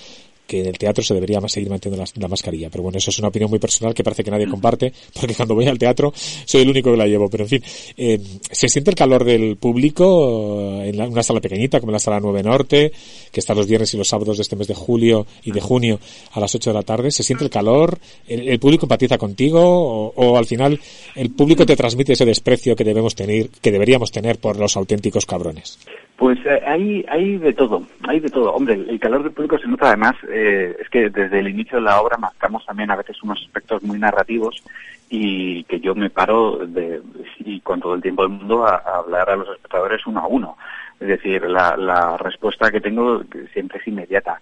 que 0.51 0.59
en 0.59 0.67
el 0.67 0.77
teatro 0.77 1.01
se 1.01 1.13
debería 1.13 1.39
seguir 1.47 1.69
manteniendo 1.69 2.03
la, 2.03 2.21
la, 2.21 2.27
mascarilla. 2.27 2.69
Pero 2.69 2.83
bueno, 2.83 2.97
eso 2.97 3.09
es 3.09 3.19
una 3.19 3.29
opinión 3.29 3.49
muy 3.49 3.57
personal 3.57 3.93
que 3.93 4.03
parece 4.03 4.21
que 4.21 4.31
nadie 4.31 4.49
comparte, 4.49 4.91
porque 5.13 5.33
cuando 5.33 5.55
voy 5.55 5.65
al 5.65 5.79
teatro 5.79 6.13
soy 6.13 6.63
el 6.63 6.69
único 6.69 6.91
que 6.91 6.97
la 6.97 7.07
llevo. 7.07 7.29
Pero 7.29 7.45
en 7.45 7.49
fin, 7.49 7.63
eh, 7.95 8.19
se 8.51 8.67
siente 8.67 8.91
el 8.91 8.97
calor 8.97 9.23
del 9.23 9.55
público 9.55 10.81
en 10.83 10.97
la, 10.97 11.07
una 11.07 11.23
sala 11.23 11.39
pequeñita, 11.39 11.79
como 11.79 11.93
la 11.93 11.99
sala 11.99 12.19
9 12.19 12.43
Norte, 12.43 12.91
que 13.31 13.39
está 13.39 13.53
los 13.55 13.65
viernes 13.65 13.93
y 13.93 13.97
los 13.97 14.09
sábados 14.09 14.37
de 14.37 14.41
este 14.41 14.57
mes 14.57 14.67
de 14.67 14.75
julio 14.75 15.25
y 15.41 15.51
de 15.53 15.61
junio 15.61 16.01
a 16.33 16.41
las 16.41 16.53
8 16.53 16.71
de 16.71 16.73
la 16.73 16.83
tarde. 16.83 17.11
Se 17.11 17.23
siente 17.23 17.45
el 17.45 17.49
calor, 17.49 17.97
el, 18.27 18.49
el 18.49 18.59
público 18.59 18.87
empatiza 18.87 19.17
contigo, 19.17 19.61
o, 19.61 20.13
o, 20.17 20.37
al 20.37 20.45
final 20.45 20.81
el 21.15 21.29
público 21.29 21.65
te 21.65 21.77
transmite 21.77 22.11
ese 22.11 22.25
desprecio 22.25 22.75
que 22.75 22.83
debemos 22.83 23.15
tener, 23.15 23.47
que 23.49 23.71
deberíamos 23.71 24.11
tener 24.11 24.37
por 24.37 24.57
los 24.57 24.75
auténticos 24.75 25.25
cabrones. 25.25 25.79
Pues 26.21 26.37
eh, 26.45 26.61
hay, 26.67 27.03
hay 27.09 27.39
de 27.39 27.51
todo, 27.51 27.81
hay 28.07 28.19
de 28.19 28.29
todo. 28.29 28.53
Hombre, 28.53 28.75
el, 28.75 28.99
calor 28.99 29.23
del 29.23 29.31
público 29.31 29.57
se 29.57 29.67
nota 29.67 29.87
además, 29.87 30.15
eh, 30.29 30.77
es 30.79 30.87
que 30.87 31.09
desde 31.09 31.39
el 31.39 31.47
inicio 31.47 31.79
de 31.79 31.85
la 31.85 31.99
obra 31.99 32.15
marcamos 32.15 32.63
también 32.63 32.91
a 32.91 32.95
veces 32.95 33.23
unos 33.23 33.41
aspectos 33.41 33.81
muy 33.81 33.97
narrativos 33.97 34.63
y 35.09 35.63
que 35.63 35.79
yo 35.79 35.95
me 35.95 36.11
paro 36.11 36.57
de, 36.67 37.01
y 37.39 37.59
con 37.61 37.79
todo 37.81 37.95
el 37.95 38.03
tiempo 38.03 38.21
del 38.21 38.33
mundo 38.33 38.67
a, 38.67 38.75
hablar 38.99 39.31
a 39.31 39.35
los 39.35 39.49
espectadores 39.49 40.05
uno 40.05 40.19
a 40.19 40.27
uno. 40.27 40.57
Es 40.99 41.07
decir, 41.07 41.41
la, 41.49 42.17
respuesta 42.17 42.71
que 42.71 42.81
tengo 42.81 43.23
siempre 43.51 43.79
es 43.79 43.87
inmediata. 43.87 44.39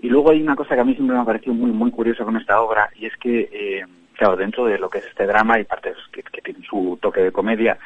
Y 0.00 0.10
luego 0.10 0.30
hay 0.30 0.40
una 0.40 0.54
cosa 0.54 0.76
que 0.76 0.82
a 0.82 0.84
mí 0.84 0.94
siempre 0.94 1.16
me 1.16 1.22
ha 1.22 1.26
parecido 1.26 1.52
muy, 1.52 1.72
muy 1.72 1.90
curiosa 1.90 2.22
con 2.22 2.36
esta 2.36 2.60
obra 2.60 2.90
y 2.94 3.06
es 3.06 3.16
que, 3.16 3.48
eh, 3.52 3.84
claro, 4.12 4.36
dentro 4.36 4.66
de 4.66 4.78
lo 4.78 4.88
que 4.88 4.98
es 4.98 5.06
este 5.06 5.26
drama 5.26 5.54
hay 5.54 5.64
partes 5.64 5.96
que, 6.12 6.22
que 6.22 6.42
tienen 6.42 6.62
su 6.62 6.96
toque 7.02 7.22
de 7.22 7.32
comedia, 7.32 7.76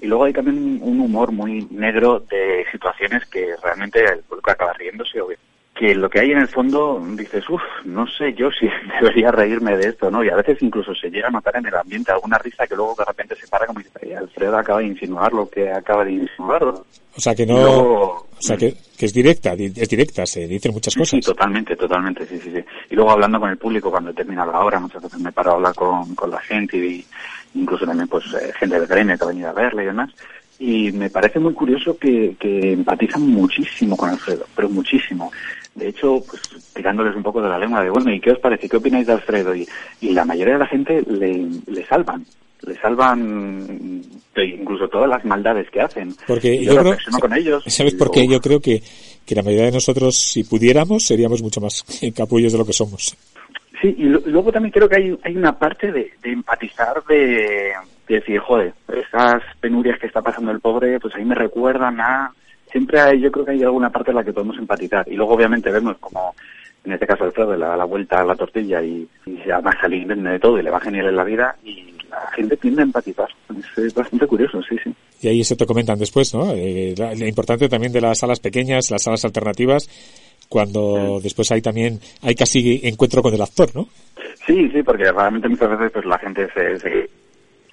y 0.00 0.06
luego 0.06 0.24
hay 0.24 0.32
también 0.32 0.78
un 0.82 1.00
humor 1.00 1.32
muy 1.32 1.66
negro 1.70 2.20
de 2.20 2.64
situaciones 2.72 3.24
que 3.26 3.54
realmente 3.62 4.04
el 4.04 4.20
público 4.20 4.50
acaba 4.50 4.72
riéndose 4.74 5.20
o 5.20 5.28
que 5.74 5.92
lo 5.94 6.08
que 6.08 6.20
hay 6.20 6.30
en 6.30 6.38
el 6.38 6.46
fondo 6.48 7.02
dices, 7.16 7.48
uff, 7.50 7.60
no 7.84 8.06
sé 8.06 8.32
yo 8.34 8.48
si 8.52 8.68
debería 9.00 9.32
reírme 9.32 9.76
de 9.76 9.88
esto, 9.88 10.08
¿no? 10.10 10.22
Y 10.22 10.28
a 10.28 10.36
veces 10.36 10.58
incluso 10.62 10.94
se 10.94 11.10
llega 11.10 11.26
a 11.26 11.30
notar 11.32 11.56
en 11.56 11.66
el 11.66 11.74
ambiente 11.74 12.12
alguna 12.12 12.38
risa 12.38 12.64
que 12.66 12.76
luego 12.76 12.94
de 12.96 13.04
repente 13.04 13.34
se 13.34 13.48
para 13.48 13.66
como 13.66 13.80
dice, 13.80 13.90
"Ay, 14.02 14.12
Alfredo 14.12 14.56
acaba 14.56 14.78
de 14.80 14.86
insinuar 14.86 15.32
lo 15.32 15.48
que 15.48 15.70
acaba 15.72 16.04
de 16.04 16.12
insinuar. 16.12 16.62
O 16.64 16.84
sea 17.16 17.34
que 17.34 17.44
no, 17.46 17.54
luego- 17.60 18.26
o 18.36 18.40
sea 18.46 18.56
que, 18.56 18.74
que 18.96 19.06
es 19.06 19.12
directa, 19.14 19.56
di- 19.56 19.72
es 19.74 19.88
directa, 19.88 20.24
se 20.26 20.46
dicen 20.46 20.72
muchas 20.72 20.92
Sí, 20.94 20.98
cosas. 21.00 21.20
totalmente, 21.24 21.74
totalmente, 21.74 22.24
sí, 22.26 22.38
sí, 22.38 22.52
sí. 22.52 22.64
Y 22.90 22.94
luego 22.94 23.10
hablando 23.10 23.40
con 23.40 23.50
el 23.50 23.56
público 23.58 23.90
cuando 23.90 24.12
termina 24.12 24.46
la 24.46 24.60
obra, 24.60 24.78
muchas 24.78 25.02
veces 25.02 25.18
me 25.20 25.32
paro 25.32 25.52
a 25.52 25.54
hablar 25.54 25.74
con, 25.74 26.14
con 26.14 26.30
la 26.30 26.40
gente 26.40 26.76
y 26.76 27.04
incluso 27.54 27.86
también 27.86 28.08
pues 28.08 28.24
eh, 28.34 28.52
gente 28.58 28.78
del 28.78 28.88
gremio 28.88 29.16
que 29.16 29.24
ha 29.24 29.28
venido 29.28 29.48
a 29.48 29.52
verle 29.52 29.82
y 29.82 29.86
demás. 29.86 30.10
Y 30.58 30.92
me 30.92 31.10
parece 31.10 31.40
muy 31.40 31.52
curioso 31.52 31.96
que, 31.98 32.36
que 32.38 32.72
empatizan 32.72 33.22
muchísimo 33.22 33.96
con 33.96 34.10
Alfredo, 34.10 34.46
pero 34.54 34.68
muchísimo. 34.68 35.32
De 35.74 35.88
hecho, 35.88 36.22
pues 36.28 36.40
tirándoles 36.72 37.16
un 37.16 37.22
poco 37.22 37.42
de 37.42 37.48
la 37.48 37.58
lengua 37.58 37.82
de, 37.82 37.90
bueno, 37.90 38.12
¿y 38.12 38.20
qué 38.20 38.30
os 38.30 38.38
parece? 38.38 38.68
¿Qué 38.68 38.76
opináis 38.76 39.06
de 39.06 39.14
Alfredo? 39.14 39.54
Y, 39.54 39.66
y 40.00 40.12
la 40.12 40.24
mayoría 40.24 40.54
de 40.54 40.60
la 40.60 40.66
gente 40.66 41.02
le, 41.02 41.48
le 41.66 41.86
salvan. 41.86 42.24
Le 42.62 42.76
salvan 42.76 44.02
de 44.34 44.46
incluso 44.46 44.88
todas 44.88 45.08
las 45.08 45.24
maldades 45.24 45.68
que 45.70 45.80
hacen. 45.80 46.14
Porque 46.26 46.64
yo 46.64 46.70
creo, 46.70 46.82
reflexiono 46.84 47.18
con 47.18 47.34
ellos. 47.34 47.64
¿sabes 47.66 47.94
por 47.94 48.10
qué? 48.10 48.26
Yo 48.26 48.40
creo 48.40 48.60
que, 48.60 48.82
que 49.26 49.34
la 49.34 49.42
mayoría 49.42 49.66
de 49.66 49.72
nosotros, 49.72 50.16
si 50.16 50.44
pudiéramos, 50.44 51.04
seríamos 51.04 51.42
mucho 51.42 51.60
más 51.60 51.84
capullos 52.16 52.52
de 52.52 52.58
lo 52.58 52.64
que 52.64 52.72
somos. 52.72 53.16
Sí, 53.84 53.94
y 53.98 54.04
luego 54.04 54.50
también 54.50 54.72
creo 54.72 54.88
que 54.88 54.96
hay, 54.96 55.18
hay 55.22 55.36
una 55.36 55.58
parte 55.58 55.92
de, 55.92 56.10
empatizar, 56.22 57.04
de, 57.06 57.70
de 58.08 58.14
decir, 58.14 58.38
joder, 58.38 58.72
esas 58.88 59.42
penurias 59.60 59.98
que 59.98 60.06
está 60.06 60.22
pasando 60.22 60.52
el 60.52 60.60
pobre, 60.60 60.98
pues 60.98 61.14
ahí 61.14 61.24
me 61.26 61.34
recuerdan 61.34 62.00
a... 62.00 62.32
Siempre 62.72 62.98
hay, 62.98 63.20
yo 63.20 63.30
creo 63.30 63.44
que 63.44 63.50
hay 63.50 63.62
alguna 63.62 63.90
parte 63.90 64.10
en 64.10 64.16
la 64.16 64.24
que 64.24 64.32
podemos 64.32 64.56
empatizar. 64.56 65.06
Y 65.06 65.16
luego 65.16 65.34
obviamente 65.34 65.70
vemos 65.70 65.98
como, 65.98 66.34
en 66.82 66.92
este 66.92 67.06
caso 67.06 67.24
Alfredo, 67.24 67.54
le 67.54 67.66
da 67.66 67.76
la 67.76 67.84
vuelta 67.84 68.20
a 68.20 68.24
la 68.24 68.34
tortilla 68.34 68.82
y, 68.82 69.06
y 69.26 69.50
además 69.50 69.74
alivian 69.82 70.24
de 70.24 70.38
todo 70.38 70.58
y 70.58 70.62
le 70.62 70.70
va 70.70 70.80
genial 70.80 71.08
en 71.08 71.16
la 71.16 71.24
vida 71.24 71.54
y 71.62 71.92
la 72.08 72.26
gente 72.34 72.56
tiende 72.56 72.80
a 72.80 72.84
empatizar. 72.86 73.28
Es, 73.54 73.84
es 73.84 73.94
bastante 73.94 74.26
curioso, 74.26 74.62
sí, 74.62 74.76
sí. 74.82 74.94
Y 75.20 75.28
ahí 75.28 75.44
se 75.44 75.56
te 75.56 75.66
comentan 75.66 75.98
después, 75.98 76.34
¿no? 76.34 76.52
Eh, 76.54 76.94
la- 76.96 77.14
lo 77.14 77.26
importante 77.26 77.68
también 77.68 77.92
de 77.92 78.00
las 78.00 78.18
salas 78.18 78.40
pequeñas, 78.40 78.90
las 78.90 79.02
salas 79.02 79.24
alternativas, 79.26 79.88
cuando 80.48 81.20
después 81.22 81.50
hay 81.52 81.60
también, 81.62 82.00
hay 82.22 82.34
casi 82.34 82.80
encuentro 82.84 83.22
con 83.22 83.34
el 83.34 83.40
actor, 83.42 83.70
¿no? 83.74 83.88
Sí, 84.46 84.68
sí, 84.70 84.82
porque 84.82 85.10
realmente 85.10 85.48
muchas 85.48 85.70
veces 85.70 85.90
pues 85.92 86.04
la 86.04 86.18
gente 86.18 86.48
se, 86.54 86.78
se 86.78 87.10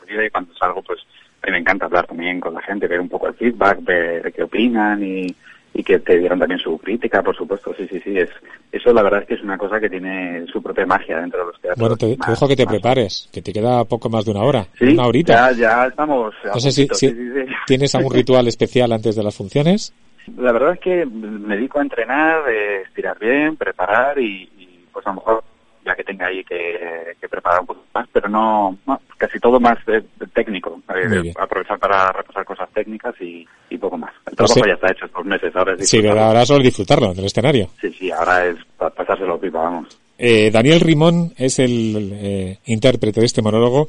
y 0.10 0.30
cuando 0.30 0.54
salgo 0.56 0.82
pues 0.82 1.00
a 1.42 1.48
mí 1.48 1.54
me 1.54 1.60
encanta 1.60 1.86
hablar 1.86 2.06
también 2.08 2.40
con 2.40 2.54
la 2.54 2.62
gente, 2.62 2.88
ver 2.88 3.00
un 3.00 3.10
poco 3.10 3.28
el 3.28 3.34
feedback, 3.34 3.84
ver 3.84 4.32
qué 4.34 4.44
opinan 4.44 5.04
y, 5.04 5.34
y 5.74 5.84
que 5.84 6.00
te 6.00 6.18
dieron 6.20 6.38
también 6.38 6.60
su 6.60 6.78
crítica, 6.78 7.24
por 7.24 7.36
supuesto, 7.36 7.74
sí, 7.78 7.88
sí, 7.90 8.00
sí, 8.04 8.18
es 8.18 8.30
eso 8.72 8.94
la 8.94 9.02
verdad 9.04 9.22
es 9.22 9.28
que 9.28 9.34
es 9.36 9.42
una 9.42 9.58
cosa 9.58 9.80
que 9.80 9.90
tiene 9.90 10.46
su 10.48 10.62
propia 10.62 10.86
magia 10.86 11.20
dentro 11.20 11.40
de 11.40 11.46
los 11.48 11.62
teatros. 11.62 11.80
Bueno, 11.80 11.96
te, 11.98 12.12
te 12.12 12.18
Más- 12.18 12.30
dejo 12.30 12.48
que 12.48 12.56
te 12.56 12.66
más- 12.66 12.74
prepares, 12.74 13.30
que 13.34 13.42
te 13.42 13.52
queda 13.54 13.84
poco 13.86 14.10
más 14.10 14.24
de 14.26 14.32
una 14.32 14.44
hora, 14.44 14.68
Sí, 14.78 14.86
una 14.86 15.08
horita. 15.08 15.52
Ya, 15.52 15.58
ya 15.58 15.86
estamos. 15.88 16.34
No 16.46 16.60
sé 16.60 16.72
si, 16.72 16.82
puntito, 16.86 16.96
si 16.96 17.08
sí, 17.10 17.14
sí, 17.16 17.32
sí. 17.48 17.54
tienes 17.68 17.96
algún 17.96 18.14
ritual 18.16 18.48
especial 18.48 18.92
antes 18.92 19.16
de 19.16 19.24
las 19.24 19.36
funciones. 19.36 19.94
La 20.38 20.52
verdad 20.52 20.74
es 20.74 20.80
que 20.80 21.06
me 21.06 21.56
dedico 21.56 21.80
a 21.80 21.84
entrenar, 21.84 22.44
eh, 22.50 22.82
estirar 22.88 23.18
bien, 23.20 23.56
preparar 23.58 24.18
y, 24.20 24.44
y, 24.58 24.86
pues 24.92 25.06
a 25.06 25.10
lo 25.10 25.16
mejor 25.16 25.44
ya 25.84 25.96
que 25.96 26.04
tenga 26.04 26.28
ahí 26.28 26.44
que, 26.44 27.16
que 27.20 27.28
preparar 27.28 27.62
un 27.62 27.66
poco 27.68 27.84
más, 27.94 28.08
pero 28.14 28.30
no, 28.30 28.78
no, 28.86 29.02
casi 29.18 29.40
todo 29.40 29.60
más 29.60 29.78
eh, 29.88 30.04
técnico. 30.34 30.80
eh, 30.96 31.34
aprovechar 31.40 31.80
para 31.80 32.12
repasar 32.12 32.46
cosas 32.46 32.70
técnicas 32.72 33.16
y, 33.20 33.48
y 33.70 33.78
poco 33.80 33.98
más. 33.98 34.12
El 34.28 34.36
Pues 34.36 34.54
trabajo 34.54 34.54
sí. 34.56 34.62
ya 34.68 34.74
está 34.76 34.92
hecho 34.92 35.06
estos 35.06 35.26
meses, 35.26 35.56
ahora 35.56 35.74
es 35.74 35.90
Sí, 35.90 36.06
ahora 36.08 36.46
solo 36.46 36.64
disfrutarlo 36.64 37.12
en 37.14 37.20
el 37.20 37.26
escenario. 37.26 37.70
Sí, 37.82 37.92
sí, 37.98 38.12
ahora 38.12 38.46
es 38.46 38.58
pa- 38.78 38.92
pasárselo 38.92 39.40
pipa, 39.40 39.60
vamos. 39.60 40.00
Eh, 40.20 40.52
Daniel 40.52 40.82
Rimón 40.82 41.34
es 41.36 41.58
el 41.58 42.12
eh, 42.14 42.60
intérprete 42.66 43.20
de 43.22 43.26
este 43.26 43.42
monólogo 43.42 43.88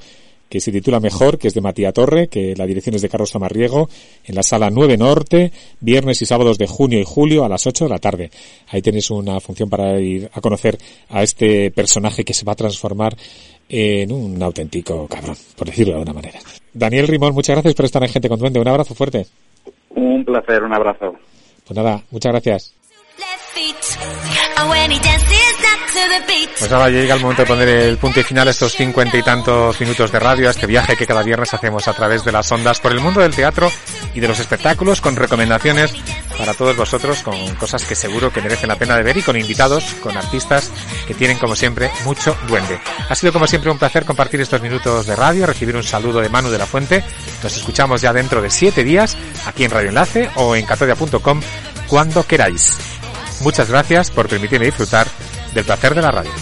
que 0.53 0.61
se 0.61 0.71
titula 0.71 1.01
Mejor, 1.01 1.39
que 1.39 1.49
es 1.49 1.55
de 1.55 1.63
Matías 1.63 1.95
Torre, 1.95 2.29
que 2.29 2.55
la 2.55 2.67
dirección 2.67 2.95
es 2.95 3.01
de 3.01 3.09
Carlos 3.09 3.35
Amarriego, 3.35 3.89
en 4.23 4.35
la 4.35 4.43
sala 4.43 4.69
9 4.69 4.99
Norte, 4.99 5.51
viernes 5.81 6.21
y 6.21 6.27
sábados 6.27 6.59
de 6.59 6.67
junio 6.67 7.01
y 7.01 7.05
julio 7.05 7.47
a 7.47 7.49
las 7.49 7.67
8 7.67 7.87
de 7.87 7.89
la 7.89 7.99
tarde. 7.99 8.31
Ahí 8.69 8.83
tenéis 8.83 9.11
una 9.11 9.41
función 9.41 9.71
para 9.71 9.99
ir 9.99 10.29
a 10.31 10.43
conocer 10.43 10.77
a 11.09 11.23
este 11.23 11.71
personaje 11.71 12.23
que 12.23 12.35
se 12.35 12.45
va 12.45 12.53
a 12.53 12.57
transformar 12.57 13.17
en 13.67 14.13
un 14.13 14.43
auténtico 14.43 15.09
cabrón, 15.09 15.37
por 15.57 15.69
decirlo 15.69 15.95
de 15.95 16.01
alguna 16.01 16.21
manera. 16.21 16.39
Daniel 16.75 17.09
Rimón, 17.09 17.33
muchas 17.33 17.55
gracias 17.57 17.75
por 17.75 17.87
estar 17.87 18.03
en 18.03 18.11
Gente 18.11 18.29
con 18.29 18.39
Duende. 18.39 18.61
Un 18.61 18.69
abrazo 18.69 18.95
fuerte. 18.95 19.25
Un 19.95 20.23
placer, 20.23 20.63
un 20.63 20.75
abrazo. 20.75 21.15
Pues 21.65 21.75
nada, 21.75 22.03
muchas 22.11 22.31
gracias. 22.31 22.75
Pues 26.59 26.71
ya 26.71 26.89
llega 26.89 27.15
el 27.15 27.21
momento 27.21 27.43
de 27.43 27.49
poner 27.49 27.69
el 27.69 27.99
punto 27.99 28.21
y 28.21 28.23
final 28.23 28.49
a 28.49 28.51
estos 28.51 28.73
cincuenta 28.73 29.17
y 29.17 29.23
tantos 29.23 29.81
minutos 29.81 30.11
de 30.11 30.19
radio, 30.19 30.49
a 30.49 30.51
este 30.51 30.67
viaje 30.67 30.97
que 30.97 31.07
cada 31.07 31.23
viernes 31.23 31.53
hacemos 31.53 31.87
a 31.89 31.93
través 31.93 32.25
de 32.25 32.33
las 32.33 32.51
ondas 32.51 32.81
por 32.81 32.93
el 32.93 33.01
mundo 33.01 33.21
del 33.21 33.35
teatro 33.35 33.71
y 34.15 34.21
de 34.21 34.29
los 34.29 34.39
espectáculos, 34.39 35.01
con 35.01 35.17
recomendaciones 35.17 35.93
para 36.39 36.55
todos 36.55 36.77
vosotros, 36.77 37.23
con 37.23 37.55
cosas 37.57 37.85
que 37.85 37.95
seguro 37.95 38.33
que 38.33 38.41
merecen 38.41 38.69
la 38.69 38.77
pena 38.77 38.97
de 38.97 39.03
ver 39.03 39.17
y 39.17 39.23
con 39.23 39.37
invitados, 39.37 39.85
con 40.03 40.17
artistas 40.17 40.71
que 41.07 41.15
tienen 41.15 41.39
como 41.39 41.57
siempre 41.57 41.91
mucho 42.05 42.37
duende. 42.49 42.81
Ha 43.09 43.15
sido 43.15 43.33
como 43.33 43.47
siempre 43.47 43.71
un 43.71 43.79
placer 43.79 44.05
compartir 44.05 44.41
estos 44.41 44.63
minutos 44.63 45.07
de 45.07 45.17
radio, 45.17 45.47
recibir 45.47 45.77
un 45.77 45.85
saludo 45.85 46.21
de 46.21 46.29
Manu 46.29 46.51
de 46.51 46.59
la 46.59 46.67
Fuente. 46.67 47.05
Nos 47.43 47.57
escuchamos 47.57 48.01
ya 48.01 48.13
dentro 48.13 48.41
de 48.41 48.51
siete 48.51 48.85
días 48.85 49.17
aquí 49.47 49.65
en 49.65 49.71
Radio 49.71 49.91
Enlace 49.91 50.31
o 50.37 50.57
en 50.57 50.65
catodia.com 50.65 51.41
cuando 51.87 52.27
queráis. 52.27 52.77
Muchas 53.41 53.69
gracias 53.69 54.11
por 54.11 54.29
permitirme 54.29 54.67
disfrutar 54.67 55.07
del 55.55 55.65
placer 55.65 55.95
de 55.95 56.03
la 56.03 56.11
radio. 56.11 56.33